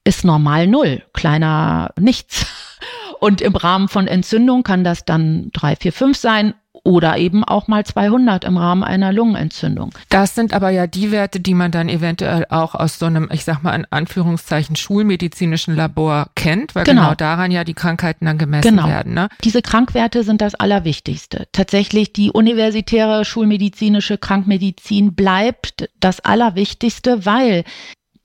ist 0.04 0.24
normal 0.24 0.66
null, 0.66 1.02
kleiner 1.12 1.92
nichts. 1.98 2.46
Und 3.20 3.40
im 3.40 3.56
Rahmen 3.56 3.88
von 3.88 4.06
Entzündung 4.06 4.64
kann 4.64 4.84
das 4.84 5.06
dann 5.06 5.50
drei, 5.52 5.76
vier, 5.76 5.92
fünf 5.92 6.18
sein 6.18 6.54
oder 6.84 7.16
eben 7.16 7.42
auch 7.42 7.66
mal 7.66 7.84
200 7.84 8.44
im 8.44 8.58
Rahmen 8.58 8.84
einer 8.84 9.12
Lungenentzündung. 9.12 9.90
Das 10.10 10.34
sind 10.34 10.52
aber 10.52 10.70
ja 10.70 10.86
die 10.86 11.10
Werte, 11.10 11.40
die 11.40 11.54
man 11.54 11.70
dann 11.70 11.88
eventuell 11.88 12.46
auch 12.50 12.74
aus 12.74 12.98
so 12.98 13.06
einem, 13.06 13.28
ich 13.32 13.44
sag 13.44 13.62
mal 13.62 13.74
in 13.74 13.86
Anführungszeichen, 13.90 14.76
schulmedizinischen 14.76 15.74
Labor 15.74 16.28
kennt, 16.34 16.74
weil 16.74 16.84
genau, 16.84 17.02
genau 17.02 17.14
daran 17.14 17.50
ja 17.50 17.64
die 17.64 17.74
Krankheiten 17.74 18.26
dann 18.26 18.38
gemessen 18.38 18.76
genau. 18.76 18.86
werden. 18.86 19.14
Ne? 19.14 19.28
Diese 19.42 19.62
Krankwerte 19.62 20.22
sind 20.22 20.42
das 20.42 20.54
Allerwichtigste. 20.54 21.48
Tatsächlich 21.52 22.12
die 22.12 22.30
universitäre 22.30 23.24
schulmedizinische 23.24 24.18
Krankmedizin 24.18 25.14
bleibt 25.14 25.88
das 26.00 26.20
Allerwichtigste, 26.20 27.24
weil 27.24 27.64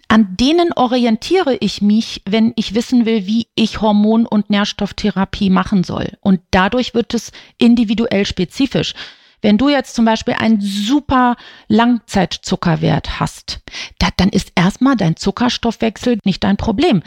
an 0.09 0.35
denen 0.37 0.73
orientiere 0.73 1.55
ich 1.61 1.83
mich, 1.83 2.23
wenn 2.27 2.51
ich 2.55 2.73
wissen 2.73 3.05
will, 3.05 3.27
wie 3.27 3.47
ich 3.55 3.79
Hormon- 3.79 4.25
und 4.25 4.49
Nährstofftherapie 4.49 5.51
machen 5.51 5.83
soll. 5.83 6.17
Und 6.19 6.41
dadurch 6.49 6.95
wird 6.95 7.13
es 7.13 7.31
individuell 7.59 8.25
spezifisch. 8.25 8.95
Wenn 9.41 9.59
du 9.59 9.69
jetzt 9.69 9.95
zum 9.95 10.05
Beispiel 10.05 10.33
einen 10.33 10.59
super 10.59 11.37
Langzeitzuckerwert 11.67 13.19
hast, 13.19 13.61
da, 13.99 14.09
dann 14.17 14.29
ist 14.29 14.51
erstmal 14.55 14.97
dein 14.97 15.15
Zuckerstoffwechsel 15.15 16.17
nicht 16.25 16.43
dein 16.43 16.57
Problem. 16.57 17.03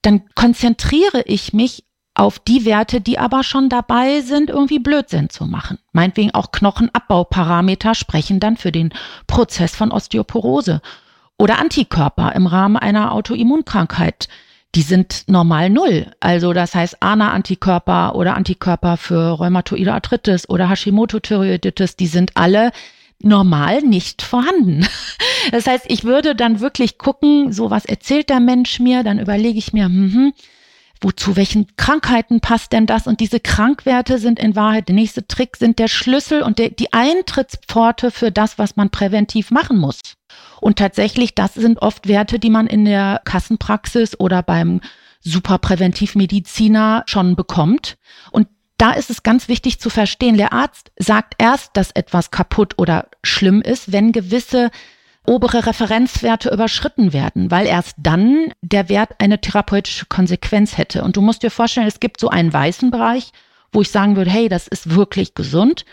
Dann 0.00 0.22
konzentriere 0.34 1.22
ich 1.26 1.52
mich 1.52 1.84
auf 2.14 2.38
die 2.38 2.64
Werte, 2.64 3.02
die 3.02 3.18
aber 3.18 3.42
schon 3.42 3.68
dabei 3.68 4.22
sind, 4.22 4.48
irgendwie 4.48 4.78
Blödsinn 4.78 5.28
zu 5.28 5.44
machen. 5.44 5.78
Meinetwegen 5.92 6.32
auch 6.32 6.50
Knochenabbauparameter 6.50 7.94
sprechen 7.94 8.40
dann 8.40 8.56
für 8.56 8.72
den 8.72 8.94
Prozess 9.26 9.76
von 9.76 9.92
Osteoporose 9.92 10.80
oder 11.38 11.58
Antikörper 11.58 12.34
im 12.34 12.46
Rahmen 12.46 12.76
einer 12.76 13.12
Autoimmunkrankheit. 13.12 14.28
Die 14.74 14.82
sind 14.82 15.24
normal 15.26 15.70
null. 15.70 16.10
Also 16.20 16.52
das 16.52 16.74
heißt 16.74 17.02
ANA-Antikörper 17.02 18.14
oder 18.14 18.36
Antikörper 18.36 18.96
für 18.96 19.30
Rheumatoide 19.30 19.94
Arthritis 19.94 20.48
oder 20.48 20.68
Hashimoto-Thyreoiditis, 20.68 21.96
die 21.96 22.08
sind 22.08 22.32
alle 22.34 22.72
normal 23.20 23.82
nicht 23.82 24.22
vorhanden. 24.22 24.86
Das 25.52 25.68
heißt, 25.68 25.84
ich 25.86 26.02
würde 26.02 26.34
dann 26.34 26.58
wirklich 26.58 26.98
gucken, 26.98 27.52
so 27.52 27.70
was 27.70 27.84
erzählt 27.84 28.30
der 28.30 28.40
Mensch 28.40 28.80
mir, 28.80 29.04
dann 29.04 29.20
überlege 29.20 29.60
ich 29.60 29.72
mir, 29.72 29.84
hm, 29.84 30.12
hm, 30.12 30.32
wozu 31.00 31.36
welchen 31.36 31.68
Krankheiten 31.76 32.40
passt 32.40 32.72
denn 32.72 32.86
das? 32.86 33.06
Und 33.06 33.20
diese 33.20 33.38
Krankwerte 33.38 34.18
sind 34.18 34.40
in 34.40 34.56
Wahrheit, 34.56 34.88
der 34.88 34.96
nächste 34.96 35.28
Trick 35.28 35.56
sind 35.56 35.78
der 35.78 35.86
Schlüssel 35.86 36.42
und 36.42 36.58
der, 36.58 36.70
die 36.70 36.92
Eintrittspforte 36.92 38.10
für 38.10 38.32
das, 38.32 38.58
was 38.58 38.74
man 38.74 38.90
präventiv 38.90 39.52
machen 39.52 39.78
muss. 39.78 40.00
Und 40.60 40.78
tatsächlich, 40.78 41.34
das 41.34 41.54
sind 41.54 41.82
oft 41.82 42.08
Werte, 42.08 42.38
die 42.38 42.50
man 42.50 42.66
in 42.66 42.84
der 42.84 43.20
Kassenpraxis 43.24 44.18
oder 44.18 44.42
beim 44.42 44.80
Superpräventivmediziner 45.20 47.04
schon 47.06 47.36
bekommt. 47.36 47.96
Und 48.30 48.48
da 48.78 48.92
ist 48.92 49.10
es 49.10 49.22
ganz 49.22 49.48
wichtig 49.48 49.80
zu 49.80 49.90
verstehen, 49.90 50.36
der 50.36 50.52
Arzt 50.52 50.92
sagt 50.98 51.34
erst, 51.38 51.76
dass 51.76 51.90
etwas 51.92 52.30
kaputt 52.30 52.74
oder 52.76 53.08
schlimm 53.24 53.62
ist, 53.62 53.92
wenn 53.92 54.12
gewisse 54.12 54.70
obere 55.26 55.66
Referenzwerte 55.66 56.50
überschritten 56.50 57.12
werden, 57.12 57.50
weil 57.50 57.66
erst 57.66 57.96
dann 57.98 58.52
der 58.62 58.88
Wert 58.88 59.16
eine 59.18 59.40
therapeutische 59.40 60.06
Konsequenz 60.06 60.78
hätte. 60.78 61.02
Und 61.02 61.16
du 61.16 61.20
musst 61.20 61.42
dir 61.42 61.50
vorstellen, 61.50 61.88
es 61.88 62.00
gibt 62.00 62.20
so 62.20 62.28
einen 62.28 62.52
weißen 62.52 62.90
Bereich, 62.90 63.32
wo 63.72 63.80
ich 63.80 63.90
sagen 63.90 64.16
würde, 64.16 64.30
hey, 64.30 64.48
das 64.48 64.68
ist 64.68 64.94
wirklich 64.94 65.34
gesund. 65.34 65.84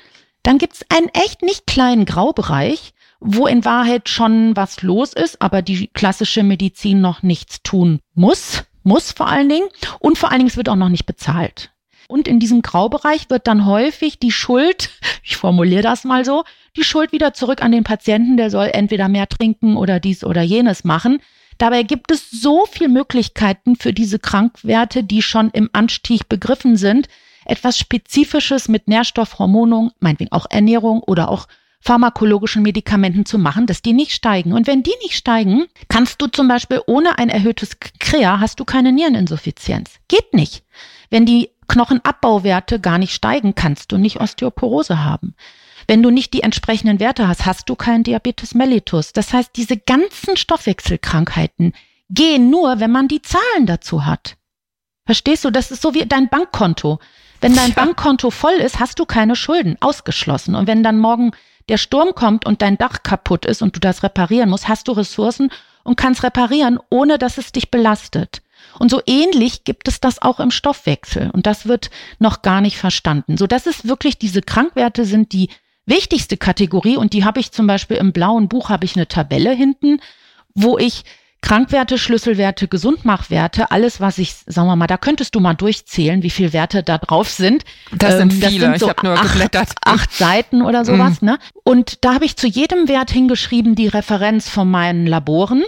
Dann 0.43 0.57
gibt 0.57 0.75
es 0.75 0.85
einen 0.89 1.09
echt 1.09 1.41
nicht 1.41 1.65
kleinen 1.65 2.05
Graubereich, 2.05 2.93
wo 3.23 3.47
in 3.47 3.63
Wahrheit 3.63 4.09
schon 4.09 4.55
was 4.55 4.81
los 4.81 5.13
ist, 5.13 5.41
aber 5.41 5.61
die 5.61 5.87
klassische 5.87 6.43
Medizin 6.43 6.99
noch 6.99 7.23
nichts 7.23 7.63
tun 7.63 7.99
muss, 8.13 8.63
muss 8.83 9.11
vor 9.11 9.27
allen 9.27 9.49
Dingen. 9.49 9.69
Und 9.99 10.17
vor 10.17 10.29
allen 10.29 10.39
Dingen, 10.39 10.49
es 10.49 10.57
wird 10.57 10.69
auch 10.69 10.75
noch 10.75 10.89
nicht 10.89 11.05
bezahlt. 11.05 11.71
Und 12.09 12.27
in 12.27 12.39
diesem 12.39 12.61
Graubereich 12.61 13.29
wird 13.29 13.47
dann 13.47 13.65
häufig 13.65 14.19
die 14.19 14.31
Schuld, 14.31 14.89
ich 15.23 15.37
formuliere 15.37 15.81
das 15.81 16.03
mal 16.03 16.25
so, 16.25 16.43
die 16.75 16.83
Schuld 16.83 17.13
wieder 17.13 17.33
zurück 17.33 17.63
an 17.63 17.71
den 17.71 17.85
Patienten, 17.85 18.35
der 18.35 18.49
soll 18.49 18.69
entweder 18.73 19.07
mehr 19.07 19.29
trinken 19.29 19.77
oder 19.77 19.99
dies 19.99 20.23
oder 20.23 20.41
jenes 20.41 20.83
machen. 20.83 21.19
Dabei 21.57 21.83
gibt 21.83 22.11
es 22.11 22.29
so 22.29 22.65
viele 22.69 22.89
Möglichkeiten 22.89 23.75
für 23.75 23.93
diese 23.93 24.19
Krankwerte, 24.19 25.03
die 25.03 25.21
schon 25.21 25.49
im 25.51 25.69
Anstieg 25.71 26.27
begriffen 26.27 26.75
sind, 26.75 27.07
etwas 27.45 27.77
Spezifisches 27.77 28.67
mit 28.67 28.87
Nährstoffhormonung, 28.87 29.91
meinetwegen 29.99 30.31
auch 30.31 30.47
Ernährung 30.49 31.01
oder 31.03 31.29
auch 31.29 31.47
pharmakologischen 31.83 32.63
Medikamenten 32.63 33.25
zu 33.25 33.37
machen, 33.37 33.65
dass 33.65 33.81
die 33.81 33.91
nicht 33.91 34.13
steigen. 34.13 34.53
Und 34.53 34.67
wenn 34.67 34.83
die 34.83 34.95
nicht 35.01 35.15
steigen, 35.15 35.65
kannst 35.89 36.21
du 36.21 36.27
zum 36.27 36.47
Beispiel 36.47 36.81
ohne 36.87 37.17
ein 37.17 37.29
erhöhtes 37.29 37.77
Krea 37.99 38.39
hast 38.39 38.59
du 38.59 38.65
keine 38.65 38.93
Niereninsuffizienz. 38.93 39.91
Geht 40.07 40.33
nicht. 40.33 40.63
Wenn 41.09 41.25
die 41.25 41.49
Knochenabbauwerte 41.67 42.79
gar 42.79 42.97
nicht 42.97 43.13
steigen, 43.13 43.53
kannst 43.53 43.91
du 43.91 43.97
nicht 43.97 44.21
Osteoporose 44.21 45.03
haben. 45.03 45.35
Wenn 45.85 46.01
du 46.01 46.09
nicht 46.09 46.33
die 46.33 46.43
entsprechenden 46.43 47.01
Werte 47.01 47.27
hast, 47.27 47.45
hast 47.45 47.67
du 47.67 47.75
keinen 47.75 48.03
Diabetes 48.03 48.53
mellitus. 48.53 49.11
Das 49.11 49.33
heißt, 49.33 49.51
diese 49.55 49.75
ganzen 49.75 50.37
Stoffwechselkrankheiten 50.37 51.73
gehen 52.09 52.49
nur, 52.49 52.79
wenn 52.79 52.91
man 52.91 53.09
die 53.09 53.21
Zahlen 53.21 53.65
dazu 53.65 54.05
hat. 54.05 54.37
Verstehst 55.05 55.43
du? 55.43 55.51
Das 55.51 55.69
ist 55.69 55.81
so 55.81 55.93
wie 55.93 56.05
dein 56.05 56.29
Bankkonto. 56.29 56.99
Wenn 57.41 57.55
dein 57.55 57.73
Bankkonto 57.73 58.31
voll 58.31 58.53
ist, 58.53 58.79
hast 58.79 58.99
du 58.99 59.05
keine 59.05 59.35
Schulden, 59.35 59.75
ausgeschlossen. 59.81 60.55
Und 60.55 60.65
wenn 60.65 60.81
dann 60.81 60.97
morgen 60.97 61.31
der 61.69 61.77
Sturm 61.77 62.15
kommt 62.15 62.45
und 62.45 62.61
dein 62.61 62.77
Dach 62.77 63.03
kaputt 63.03 63.45
ist 63.45 63.61
und 63.61 63.75
du 63.75 63.79
das 63.79 64.03
reparieren 64.03 64.49
musst, 64.49 64.67
hast 64.67 64.87
du 64.87 64.91
Ressourcen 64.91 65.49
und 65.83 65.97
kannst 65.97 66.23
reparieren, 66.23 66.79
ohne 66.89 67.17
dass 67.17 67.37
es 67.37 67.51
dich 67.51 67.71
belastet. 67.71 68.41
Und 68.79 68.89
so 68.89 69.01
ähnlich 69.05 69.63
gibt 69.65 69.87
es 69.87 69.99
das 69.99 70.21
auch 70.21 70.39
im 70.39 70.51
Stoffwechsel. 70.51 71.29
Und 71.31 71.45
das 71.45 71.67
wird 71.67 71.89
noch 72.19 72.41
gar 72.41 72.61
nicht 72.61 72.77
verstanden. 72.77 73.37
So 73.37 73.47
dass 73.47 73.65
es 73.65 73.87
wirklich 73.87 74.17
diese 74.17 74.41
Krankwerte 74.41 75.05
sind, 75.05 75.31
die 75.33 75.49
wichtigste 75.85 76.37
Kategorie. 76.37 76.97
Und 76.97 77.13
die 77.13 77.25
habe 77.25 77.39
ich 77.39 77.51
zum 77.51 77.67
Beispiel 77.67 77.97
im 77.97 78.13
blauen 78.13 78.47
Buch 78.47 78.69
habe 78.69 78.85
ich 78.85 78.95
eine 78.95 79.07
Tabelle 79.07 79.51
hinten, 79.51 79.99
wo 80.55 80.77
ich 80.77 81.03
Krankwerte, 81.43 81.97
Schlüsselwerte, 81.97 82.69
Gesundmachwerte, 82.69 83.69
alles, 83.69 83.99
was 83.99 84.17
ich, 84.17 84.33
sagen 84.47 84.67
wir 84.69 84.77
mal, 84.77 84.87
da 84.87 84.97
könntest 84.97 85.35
du 85.35 85.41
mal 85.41 85.53
durchzählen, 85.53 86.23
wie 86.23 86.29
viele 86.29 86.53
Werte 86.53 86.83
da 86.83 86.97
drauf 86.97 87.29
sind. 87.29 87.65
Das 87.91 88.17
sind 88.17 88.33
ähm, 88.33 88.39
das 88.39 88.49
viele, 88.49 88.65
sind 88.65 88.79
so 88.79 88.85
ich 88.85 88.89
habe 88.91 89.05
nur 89.05 89.19
acht, 89.19 89.33
geblättert. 89.33 89.69
Acht 89.83 90.13
Seiten 90.13 90.61
oder 90.61 90.85
sowas, 90.85 91.21
mm. 91.21 91.25
ne? 91.25 91.39
Und 91.63 92.05
da 92.05 92.13
habe 92.13 92.23
ich 92.23 92.37
zu 92.37 92.47
jedem 92.47 92.87
Wert 92.87 93.11
hingeschrieben 93.11 93.75
die 93.75 93.89
Referenz 93.89 94.47
von 94.47 94.71
meinen 94.71 95.05
Laboren. 95.05 95.63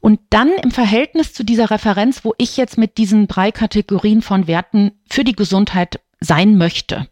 Und 0.00 0.20
dann 0.30 0.50
im 0.62 0.70
Verhältnis 0.70 1.34
zu 1.34 1.44
dieser 1.44 1.70
Referenz, 1.70 2.24
wo 2.24 2.32
ich 2.38 2.56
jetzt 2.56 2.78
mit 2.78 2.96
diesen 2.96 3.28
drei 3.28 3.52
Kategorien 3.52 4.22
von 4.22 4.46
Werten 4.46 4.92
für 5.10 5.24
die 5.24 5.36
Gesundheit 5.36 6.00
sein 6.20 6.56
möchte. 6.56 7.08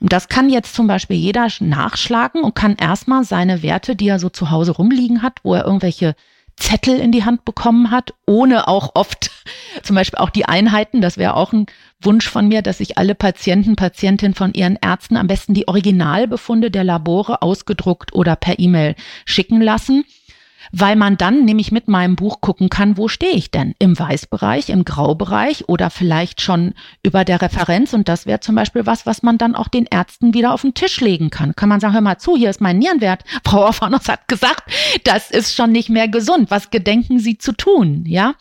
Und 0.00 0.12
das 0.12 0.28
kann 0.28 0.50
jetzt 0.50 0.74
zum 0.74 0.86
Beispiel 0.86 1.16
jeder 1.16 1.48
nachschlagen 1.60 2.42
und 2.42 2.54
kann 2.54 2.76
erstmal 2.76 3.24
seine 3.24 3.62
Werte, 3.62 3.96
die 3.96 4.08
er 4.08 4.18
so 4.18 4.28
zu 4.28 4.50
Hause 4.50 4.72
rumliegen 4.72 5.22
hat, 5.22 5.38
wo 5.42 5.54
er 5.54 5.64
irgendwelche 5.64 6.14
Zettel 6.58 6.98
in 6.98 7.12
die 7.12 7.24
Hand 7.24 7.44
bekommen 7.44 7.90
hat, 7.90 8.14
ohne 8.26 8.68
auch 8.68 8.90
oft 8.94 9.30
zum 9.82 9.96
Beispiel 9.96 10.18
auch 10.18 10.30
die 10.30 10.46
Einheiten. 10.46 11.00
Das 11.00 11.16
wäre 11.16 11.34
auch 11.34 11.52
ein 11.52 11.66
Wunsch 12.00 12.28
von 12.28 12.48
mir, 12.48 12.62
dass 12.62 12.78
sich 12.78 12.98
alle 12.98 13.14
Patienten, 13.14 13.76
Patientinnen 13.76 14.34
von 14.34 14.52
ihren 14.52 14.76
Ärzten 14.76 15.16
am 15.16 15.26
besten 15.26 15.54
die 15.54 15.68
Originalbefunde 15.68 16.70
der 16.70 16.84
Labore 16.84 17.42
ausgedruckt 17.42 18.12
oder 18.12 18.36
per 18.36 18.58
E-Mail 18.58 18.94
schicken 19.24 19.60
lassen 19.60 20.04
weil 20.72 20.96
man 20.96 21.16
dann 21.16 21.44
nämlich 21.44 21.72
mit 21.72 21.88
meinem 21.88 22.16
Buch 22.16 22.40
gucken 22.40 22.68
kann, 22.68 22.96
wo 22.96 23.08
stehe 23.08 23.32
ich 23.32 23.50
denn? 23.50 23.74
Im 23.78 23.98
Weißbereich, 23.98 24.70
im 24.70 24.84
Graubereich 24.84 25.68
oder 25.68 25.90
vielleicht 25.90 26.40
schon 26.40 26.74
über 27.02 27.24
der 27.24 27.42
Referenz. 27.42 27.92
Und 27.92 28.08
das 28.08 28.26
wäre 28.26 28.40
zum 28.40 28.54
Beispiel 28.54 28.86
was, 28.86 29.06
was 29.06 29.22
man 29.22 29.38
dann 29.38 29.54
auch 29.54 29.68
den 29.68 29.86
Ärzten 29.86 30.34
wieder 30.34 30.52
auf 30.52 30.62
den 30.62 30.74
Tisch 30.74 31.00
legen 31.00 31.30
kann. 31.30 31.54
Kann 31.56 31.68
man 31.68 31.80
sagen, 31.80 31.94
hör 31.94 32.00
mal 32.00 32.18
zu, 32.18 32.36
hier 32.36 32.50
ist 32.50 32.60
mein 32.60 32.78
Nierenwert. 32.78 33.24
Frau 33.44 33.64
Orphanos 33.64 34.08
hat 34.08 34.28
gesagt, 34.28 34.70
das 35.04 35.30
ist 35.30 35.54
schon 35.54 35.72
nicht 35.72 35.88
mehr 35.88 36.08
gesund. 36.08 36.50
Was 36.50 36.70
gedenken 36.70 37.18
Sie 37.18 37.38
zu 37.38 37.52
tun? 37.52 38.04
Ja, 38.06 38.34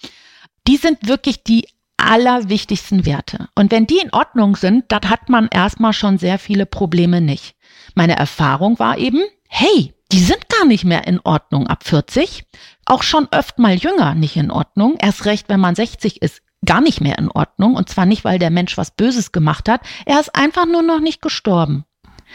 die 0.67 0.77
sind 0.77 1.07
wirklich 1.07 1.43
die 1.43 1.67
allerwichtigsten 1.97 3.05
Werte. 3.05 3.49
Und 3.55 3.71
wenn 3.71 3.87
die 3.87 3.97
in 3.97 4.13
Ordnung 4.13 4.55
sind, 4.55 4.85
dann 4.89 5.09
hat 5.09 5.29
man 5.29 5.47
erstmal 5.51 5.93
schon 5.93 6.17
sehr 6.17 6.37
viele 6.37 6.65
Probleme 6.65 7.21
nicht. 7.21 7.55
Meine 7.95 8.15
Erfahrung 8.15 8.77
war 8.79 8.97
eben, 8.97 9.23
hey, 9.47 9.93
die 10.11 10.19
sind 10.19 10.49
gar 10.49 10.65
nicht 10.65 10.85
mehr 10.85 11.07
in 11.07 11.19
Ordnung 11.23 11.67
ab 11.67 11.83
40. 11.83 12.45
Auch 12.85 13.03
schon 13.03 13.27
öfter 13.31 13.61
mal 13.61 13.75
jünger 13.75 14.15
nicht 14.15 14.37
in 14.37 14.51
Ordnung. 14.51 14.95
Erst 14.99 15.25
recht, 15.25 15.49
wenn 15.49 15.59
man 15.59 15.75
60 15.75 16.21
ist, 16.21 16.41
gar 16.65 16.81
nicht 16.81 17.01
mehr 17.01 17.17
in 17.17 17.29
Ordnung. 17.29 17.75
Und 17.75 17.89
zwar 17.89 18.05
nicht, 18.05 18.23
weil 18.23 18.39
der 18.39 18.49
Mensch 18.49 18.77
was 18.77 18.91
Böses 18.91 19.31
gemacht 19.31 19.67
hat. 19.67 19.81
Er 20.05 20.19
ist 20.19 20.35
einfach 20.35 20.65
nur 20.65 20.81
noch 20.81 20.99
nicht 20.99 21.21
gestorben. 21.21 21.83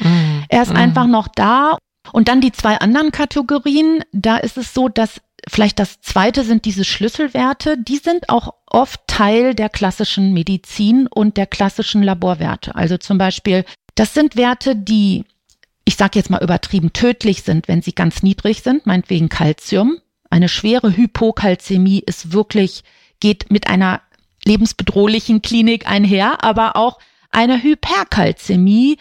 Mhm. 0.01 0.45
Er 0.49 0.63
ist 0.63 0.71
mhm. 0.71 0.77
einfach 0.77 1.07
noch 1.07 1.29
da. 1.29 1.79
Und 2.13 2.29
dann 2.29 2.41
die 2.41 2.53
zwei 2.53 2.79
anderen 2.79 3.13
Kategorien. 3.13 4.05
Da 4.13 4.37
ist 4.37 4.59
es 4.59 4.75
so, 4.75 4.89
dass 4.89 5.21
vielleicht 5.49 5.79
das 5.79 6.01
zweite 6.01 6.45
sind 6.45 6.65
diese 6.67 6.85
Schlüsselwerte. 6.85 7.79
Die 7.79 7.97
sind 7.97 8.29
auch 8.29 8.55
oft 8.67 9.01
Teil 9.07 9.55
der 9.55 9.69
klassischen 9.69 10.33
Medizin 10.33 11.07
und 11.07 11.37
der 11.37 11.47
klassischen 11.47 12.03
Laborwerte. 12.03 12.75
Also 12.75 12.99
zum 12.99 13.19
Beispiel, 13.19 13.65
das 13.95 14.15
sind 14.15 14.37
Werte, 14.37 14.77
die 14.77 15.25
ich 15.85 15.97
sage 15.97 16.19
jetzt 16.19 16.31
mal 16.31 16.43
übertrieben, 16.43 16.93
tödlich 16.93 17.43
sind, 17.43 17.69
wenn 17.69 17.83
sie 17.83 17.95
ganz 17.95 18.23
niedrig 18.23 18.63
sind, 18.63 18.87
meinetwegen 18.87 19.29
Calcium. 19.29 19.99
Eine 20.31 20.49
schwere 20.49 20.97
Hypokalzämie 20.97 22.03
ist 22.07 22.33
wirklich, 22.33 22.85
geht 23.21 23.51
mit 23.51 23.69
einer 23.69 24.01
lebensbedrohlichen 24.45 25.43
Klinik 25.43 25.89
einher, 25.89 26.43
aber 26.45 26.77
auch 26.77 26.99
eine 27.31 27.63
Hyperkalzämie 27.63 28.99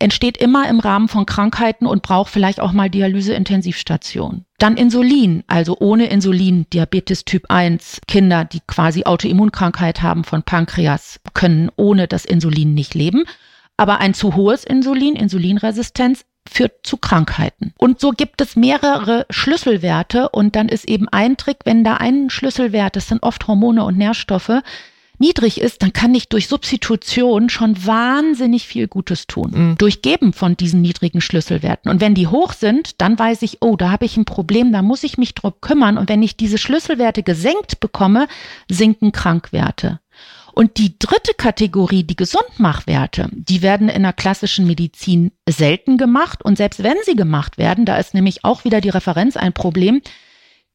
entsteht 0.00 0.38
immer 0.38 0.68
im 0.68 0.80
Rahmen 0.80 1.08
von 1.08 1.26
Krankheiten 1.26 1.86
und 1.86 2.02
braucht 2.02 2.32
vielleicht 2.32 2.58
auch 2.58 2.72
mal 2.72 2.88
Dialyseintensivstation. 2.88 4.46
Dann 4.58 4.76
Insulin, 4.76 5.44
also 5.46 5.76
ohne 5.78 6.06
Insulin, 6.06 6.66
Diabetes 6.72 7.24
Typ 7.24 7.44
1, 7.48 8.00
Kinder, 8.08 8.44
die 8.44 8.60
quasi 8.66 9.04
Autoimmunkrankheit 9.04 10.02
haben 10.02 10.24
von 10.24 10.42
Pankreas, 10.42 11.20
können 11.34 11.70
ohne 11.76 12.08
das 12.08 12.24
Insulin 12.24 12.74
nicht 12.74 12.94
leben. 12.94 13.24
Aber 13.80 13.98
ein 13.98 14.12
zu 14.12 14.34
hohes 14.34 14.64
Insulin, 14.64 15.16
Insulinresistenz, 15.16 16.26
führt 16.46 16.72
zu 16.82 16.98
Krankheiten. 16.98 17.72
Und 17.78 17.98
so 17.98 18.10
gibt 18.10 18.42
es 18.42 18.54
mehrere 18.54 19.24
Schlüsselwerte 19.30 20.28
und 20.28 20.54
dann 20.54 20.68
ist 20.68 20.86
eben 20.86 21.08
ein 21.08 21.38
Trick, 21.38 21.60
wenn 21.64 21.82
da 21.82 21.94
ein 21.94 22.28
Schlüsselwert, 22.28 22.94
das 22.94 23.08
sind 23.08 23.22
oft 23.22 23.46
Hormone 23.46 23.82
und 23.82 23.96
Nährstoffe, 23.96 24.60
niedrig 25.16 25.62
ist, 25.62 25.82
dann 25.82 25.94
kann 25.94 26.14
ich 26.14 26.28
durch 26.28 26.46
Substitution 26.48 27.48
schon 27.48 27.86
wahnsinnig 27.86 28.66
viel 28.66 28.86
Gutes 28.86 29.26
tun. 29.26 29.50
Mhm. 29.54 29.78
Durch 29.78 30.02
Geben 30.02 30.34
von 30.34 30.58
diesen 30.58 30.82
niedrigen 30.82 31.22
Schlüsselwerten. 31.22 31.90
Und 31.90 32.02
wenn 32.02 32.14
die 32.14 32.26
hoch 32.26 32.52
sind, 32.52 33.00
dann 33.00 33.18
weiß 33.18 33.40
ich, 33.40 33.62
oh, 33.62 33.76
da 33.76 33.90
habe 33.90 34.04
ich 34.04 34.18
ein 34.18 34.26
Problem, 34.26 34.72
da 34.72 34.82
muss 34.82 35.04
ich 35.04 35.16
mich 35.16 35.34
drum 35.34 35.54
kümmern. 35.62 35.96
Und 35.96 36.10
wenn 36.10 36.22
ich 36.22 36.36
diese 36.36 36.58
Schlüsselwerte 36.58 37.22
gesenkt 37.22 37.80
bekomme, 37.80 38.28
sinken 38.68 39.12
Krankwerte. 39.12 39.99
Und 40.52 40.78
die 40.78 40.98
dritte 40.98 41.34
Kategorie, 41.36 42.04
die 42.04 42.16
Gesundmachwerte, 42.16 43.28
die 43.32 43.62
werden 43.62 43.88
in 43.88 44.02
der 44.02 44.12
klassischen 44.12 44.66
Medizin 44.66 45.32
selten 45.48 45.96
gemacht. 45.96 46.44
Und 46.44 46.56
selbst 46.56 46.82
wenn 46.82 46.96
sie 47.04 47.16
gemacht 47.16 47.58
werden, 47.58 47.84
da 47.84 47.96
ist 47.96 48.14
nämlich 48.14 48.44
auch 48.44 48.64
wieder 48.64 48.80
die 48.80 48.88
Referenz 48.88 49.36
ein 49.36 49.52
Problem. 49.52 50.02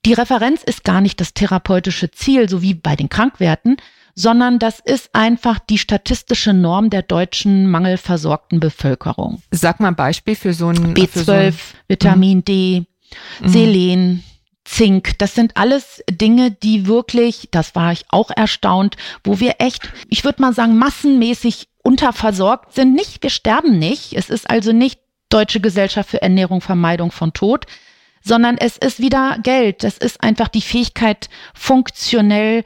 Die 0.06 0.14
Referenz 0.14 0.64
ist 0.64 0.84
gar 0.84 1.02
nicht 1.02 1.20
das 1.20 1.34
therapeutische 1.34 2.12
Ziel, 2.12 2.48
so 2.48 2.62
wie 2.62 2.76
bei 2.76 2.96
den 2.96 3.10
Krankwerten, 3.10 3.78
sondern 4.14 4.60
das 4.60 4.80
ist 4.80 5.10
einfach 5.14 5.60
die 5.60 5.78
statistische 5.78 6.54
Norm 6.54 6.90
der 6.90 7.02
deutschen 7.02 7.70
mangelversorgten 7.70 8.60
Bevölkerung. 8.60 9.42
Sag 9.52 9.80
mal 9.80 9.90
ein 9.90 9.96
Beispiel 9.96 10.36
für 10.36 10.54
so 10.54 10.68
ein 10.68 10.94
B12, 10.94 11.24
so 11.24 11.32
ein, 11.32 11.56
Vitamin 11.88 12.46
D, 12.46 12.86
mhm. 13.42 13.48
Selen, 13.48 14.24
Zink, 14.66 15.18
das 15.20 15.36
sind 15.36 15.56
alles 15.56 16.04
Dinge, 16.10 16.52
die 16.52 16.88
wirklich, 16.88 17.48
das 17.52 17.76
war 17.76 17.92
ich 17.92 18.06
auch 18.10 18.32
erstaunt, 18.36 18.98
wo 19.24 19.40
wir 19.40 19.56
echt, 19.60 19.90
ich 20.10 20.24
würde 20.24 20.42
mal 20.42 20.54
sagen, 20.54 20.78
massenmäßig 20.78 21.70
unterversorgt 21.84 22.74
sind. 22.74 22.94
Nicht, 22.94 23.22
wir 23.22 23.30
sterben 23.30 23.78
nicht. 23.78 24.14
Es 24.14 24.30
ist 24.30 24.50
also 24.50 24.74
nicht 24.74 25.00
Deutsche 25.30 25.60
Gesellschaft 25.60 26.10
für 26.10 26.22
Ernährung, 26.22 26.62
Vermeidung 26.62 27.12
von 27.12 27.32
Tod, 27.32 27.68
sondern 28.24 28.58
es 28.58 28.78
ist 28.78 29.00
wieder 29.00 29.38
Geld. 29.44 29.84
Das 29.84 30.00
ist 30.00 30.22
einfach 30.24 30.48
die 30.48 30.62
Fähigkeit, 30.62 31.30
funktionell 31.54 32.64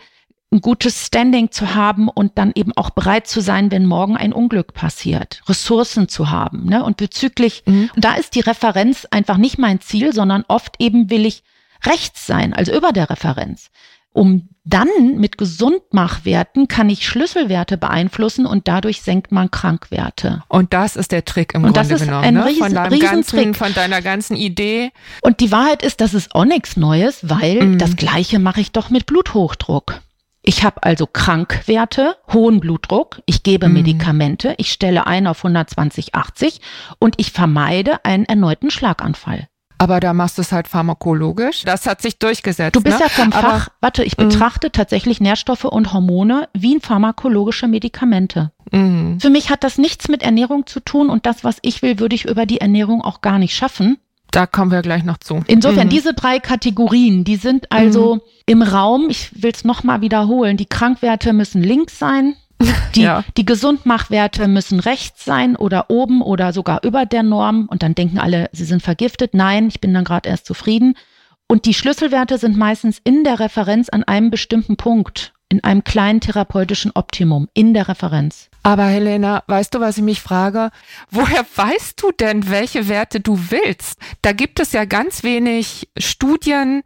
ein 0.52 0.62
gutes 0.62 1.06
Standing 1.06 1.52
zu 1.52 1.76
haben 1.76 2.08
und 2.08 2.38
dann 2.38 2.54
eben 2.56 2.76
auch 2.76 2.90
bereit 2.90 3.28
zu 3.28 3.42
sein, 3.42 3.72
wenn 3.72 3.86
morgen 3.86 4.18
ein 4.18 4.34
Unglück 4.34 4.74
passiert, 4.74 5.42
Ressourcen 5.48 6.08
zu 6.08 6.32
haben. 6.32 6.66
Ne? 6.66 6.84
Und 6.84 6.98
bezüglich, 6.98 7.64
mhm. 7.66 7.92
und 7.96 8.04
da 8.04 8.16
ist 8.16 8.36
die 8.36 8.40
Referenz 8.40 9.06
einfach 9.12 9.38
nicht 9.38 9.60
mein 9.60 9.82
Ziel, 9.82 10.14
sondern 10.14 10.46
oft 10.48 10.76
eben 10.80 11.10
will 11.10 11.26
ich 11.26 11.44
rechts 11.86 12.26
sein, 12.28 12.54
also 12.54 12.76
über 12.76 12.92
der 12.92 13.10
Referenz. 13.10 13.70
Um 14.12 14.50
dann 14.64 14.88
mit 15.18 15.38
Gesundmachwerten 15.38 16.68
kann 16.68 16.90
ich 16.90 17.06
Schlüsselwerte 17.08 17.78
beeinflussen 17.78 18.46
und 18.48 18.68
dadurch 18.68 19.02
senkt 19.04 19.32
man 19.32 19.52
Krankwerte. 19.52 20.44
Und 20.48 20.74
das 20.74 20.96
ist 20.96 21.12
der 21.12 21.26
Trick 21.26 21.54
im 21.54 21.64
und 21.64 21.74
Grunde 21.74 21.90
das 21.90 22.02
ist 22.02 22.06
genommen, 22.08 22.26
ein 22.26 22.34
ne? 22.34 22.46
Riesen, 22.46 22.64
von, 22.64 22.74
deinem 22.74 23.00
ganzen, 23.00 23.54
von 23.54 23.74
deiner 23.74 24.02
ganzen 24.02 24.36
Idee. 24.36 24.92
Und 25.22 25.40
die 25.40 25.52
Wahrheit 25.52 25.84
ist, 25.84 26.02
das 26.02 26.14
ist 26.16 26.34
auch 26.34 26.46
nichts 26.46 26.76
Neues, 26.76 27.30
weil 27.30 27.64
Mhm. 27.64 27.78
das 27.78 27.96
Gleiche 27.96 28.40
mache 28.40 28.62
ich 28.62 28.72
doch 28.72 28.90
mit 28.90 29.06
Bluthochdruck. 29.06 30.02
Ich 30.42 30.64
habe 30.64 30.82
also 30.84 31.06
Krankwerte, 31.06 32.16
hohen 32.34 32.60
Blutdruck, 32.60 33.22
ich 33.26 33.44
gebe 33.44 33.68
Mhm. 33.68 33.74
Medikamente, 33.76 34.56
ich 34.58 34.72
stelle 34.72 35.06
ein 35.06 35.28
auf 35.28 35.44
120, 35.44 36.16
80 36.16 36.62
und 36.98 37.16
ich 37.18 37.32
vermeide 37.32 38.04
einen 38.06 38.26
erneuten 38.26 38.72
Schlaganfall. 38.72 39.48
Aber 39.82 40.00
da 40.02 40.14
machst 40.14 40.38
du 40.38 40.42
es 40.42 40.52
halt 40.52 40.68
pharmakologisch. 40.68 41.64
Das 41.64 41.88
hat 41.88 42.02
sich 42.02 42.20
durchgesetzt. 42.20 42.76
Du 42.76 42.82
bist 42.82 43.00
ne? 43.00 43.06
ja 43.06 43.10
vom 43.10 43.32
Aber- 43.34 43.50
Fach, 43.50 43.70
warte, 43.82 44.04
ich 44.04 44.18
Mhm. 44.18 44.28
betrachte 44.30 44.72
tatsächlich 44.72 45.20
Nährstoffe 45.22 45.64
und 45.64 45.94
Hormone 45.94 46.50
wie 46.54 46.80
pharmakologische 46.80 47.68
Medikamente. 47.68 48.52
Mhm. 48.72 49.20
Für 49.20 49.30
mich 49.30 49.50
hat 49.50 49.64
das 49.64 49.78
nichts 49.78 50.10
mit 50.10 50.22
Ernährung 50.22 50.68
zu 50.68 50.80
tun 50.82 51.10
und 51.10 51.26
das, 51.26 51.44
was 51.44 51.58
ich 51.62 51.82
will, 51.82 51.98
würde 52.00 52.14
ich 52.16 52.26
über 52.26 52.46
die 52.46 52.60
Ernährung 52.62 53.02
auch 53.02 53.22
gar 53.22 53.40
nicht 53.40 53.56
schaffen. 53.56 53.98
Da 54.32 54.46
kommen 54.46 54.70
wir 54.72 54.82
gleich 54.84 55.04
noch 55.04 55.18
zu. 55.18 55.42
Insofern, 55.48 55.88
Mhm. 55.88 55.92
diese 55.92 56.14
drei 56.14 56.40
Kategorien, 56.40 57.24
die 57.24 57.38
sind 57.38 57.72
also 57.72 58.20
im 58.46 58.62
Raum, 58.62 59.08
ich 59.10 59.42
will 59.42 59.52
es 59.52 59.64
nochmal 59.64 60.02
wiederholen, 60.02 60.56
die 60.58 60.68
Krankwerte 60.68 61.34
müssen 61.34 61.64
links 61.64 61.98
sein, 61.98 62.36
die, 62.96 63.02
Ja. 63.02 63.24
die 63.38 63.46
Gesundmachwerte 63.46 64.48
müssen 64.48 64.80
rechts 64.80 65.26
sein 65.26 65.56
oder 65.56 65.90
oben 65.90 66.22
oder 66.22 66.54
sogar 66.54 66.84
über 66.84 67.06
der 67.06 67.24
Norm 67.24 67.68
und 67.70 67.84
dann 67.84 67.96
denken 67.96 68.20
alle, 68.20 68.50
sie 68.52 68.66
sind 68.66 68.82
vergiftet. 68.82 69.34
Nein, 69.34 69.68
ich 69.68 69.80
bin 69.82 69.94
dann 69.94 70.04
gerade 70.04 70.30
erst 70.30 70.46
zufrieden. 70.46 70.96
Und 71.48 71.66
die 71.66 71.74
Schlüsselwerte 71.74 72.38
sind 72.38 72.58
meistens 72.58 73.00
in 73.04 73.24
der 73.24 73.40
Referenz 73.40 73.90
an 73.90 74.04
einem 74.04 74.30
bestimmten 74.30 74.78
Punkt, 74.78 75.34
in 75.50 75.64
einem 75.64 75.84
kleinen 75.84 76.20
therapeutischen 76.22 76.92
Optimum, 76.94 77.48
in 77.56 77.74
der 77.74 77.88
Referenz. 77.88 78.50
Aber 78.62 78.84
Helena, 78.84 79.42
weißt 79.48 79.74
du, 79.74 79.80
was 79.80 79.98
ich 79.98 80.04
mich 80.04 80.22
frage? 80.22 80.70
Woher 81.10 81.44
weißt 81.56 82.00
du 82.04 82.12
denn, 82.12 82.52
welche 82.52 82.88
Werte 82.88 83.20
du 83.20 83.40
willst? 83.50 83.98
Da 84.22 84.32
gibt 84.34 84.60
es 84.60 84.74
ja 84.74 84.86
ganz 84.86 85.24
wenig 85.24 85.90
Studien. 85.98 86.84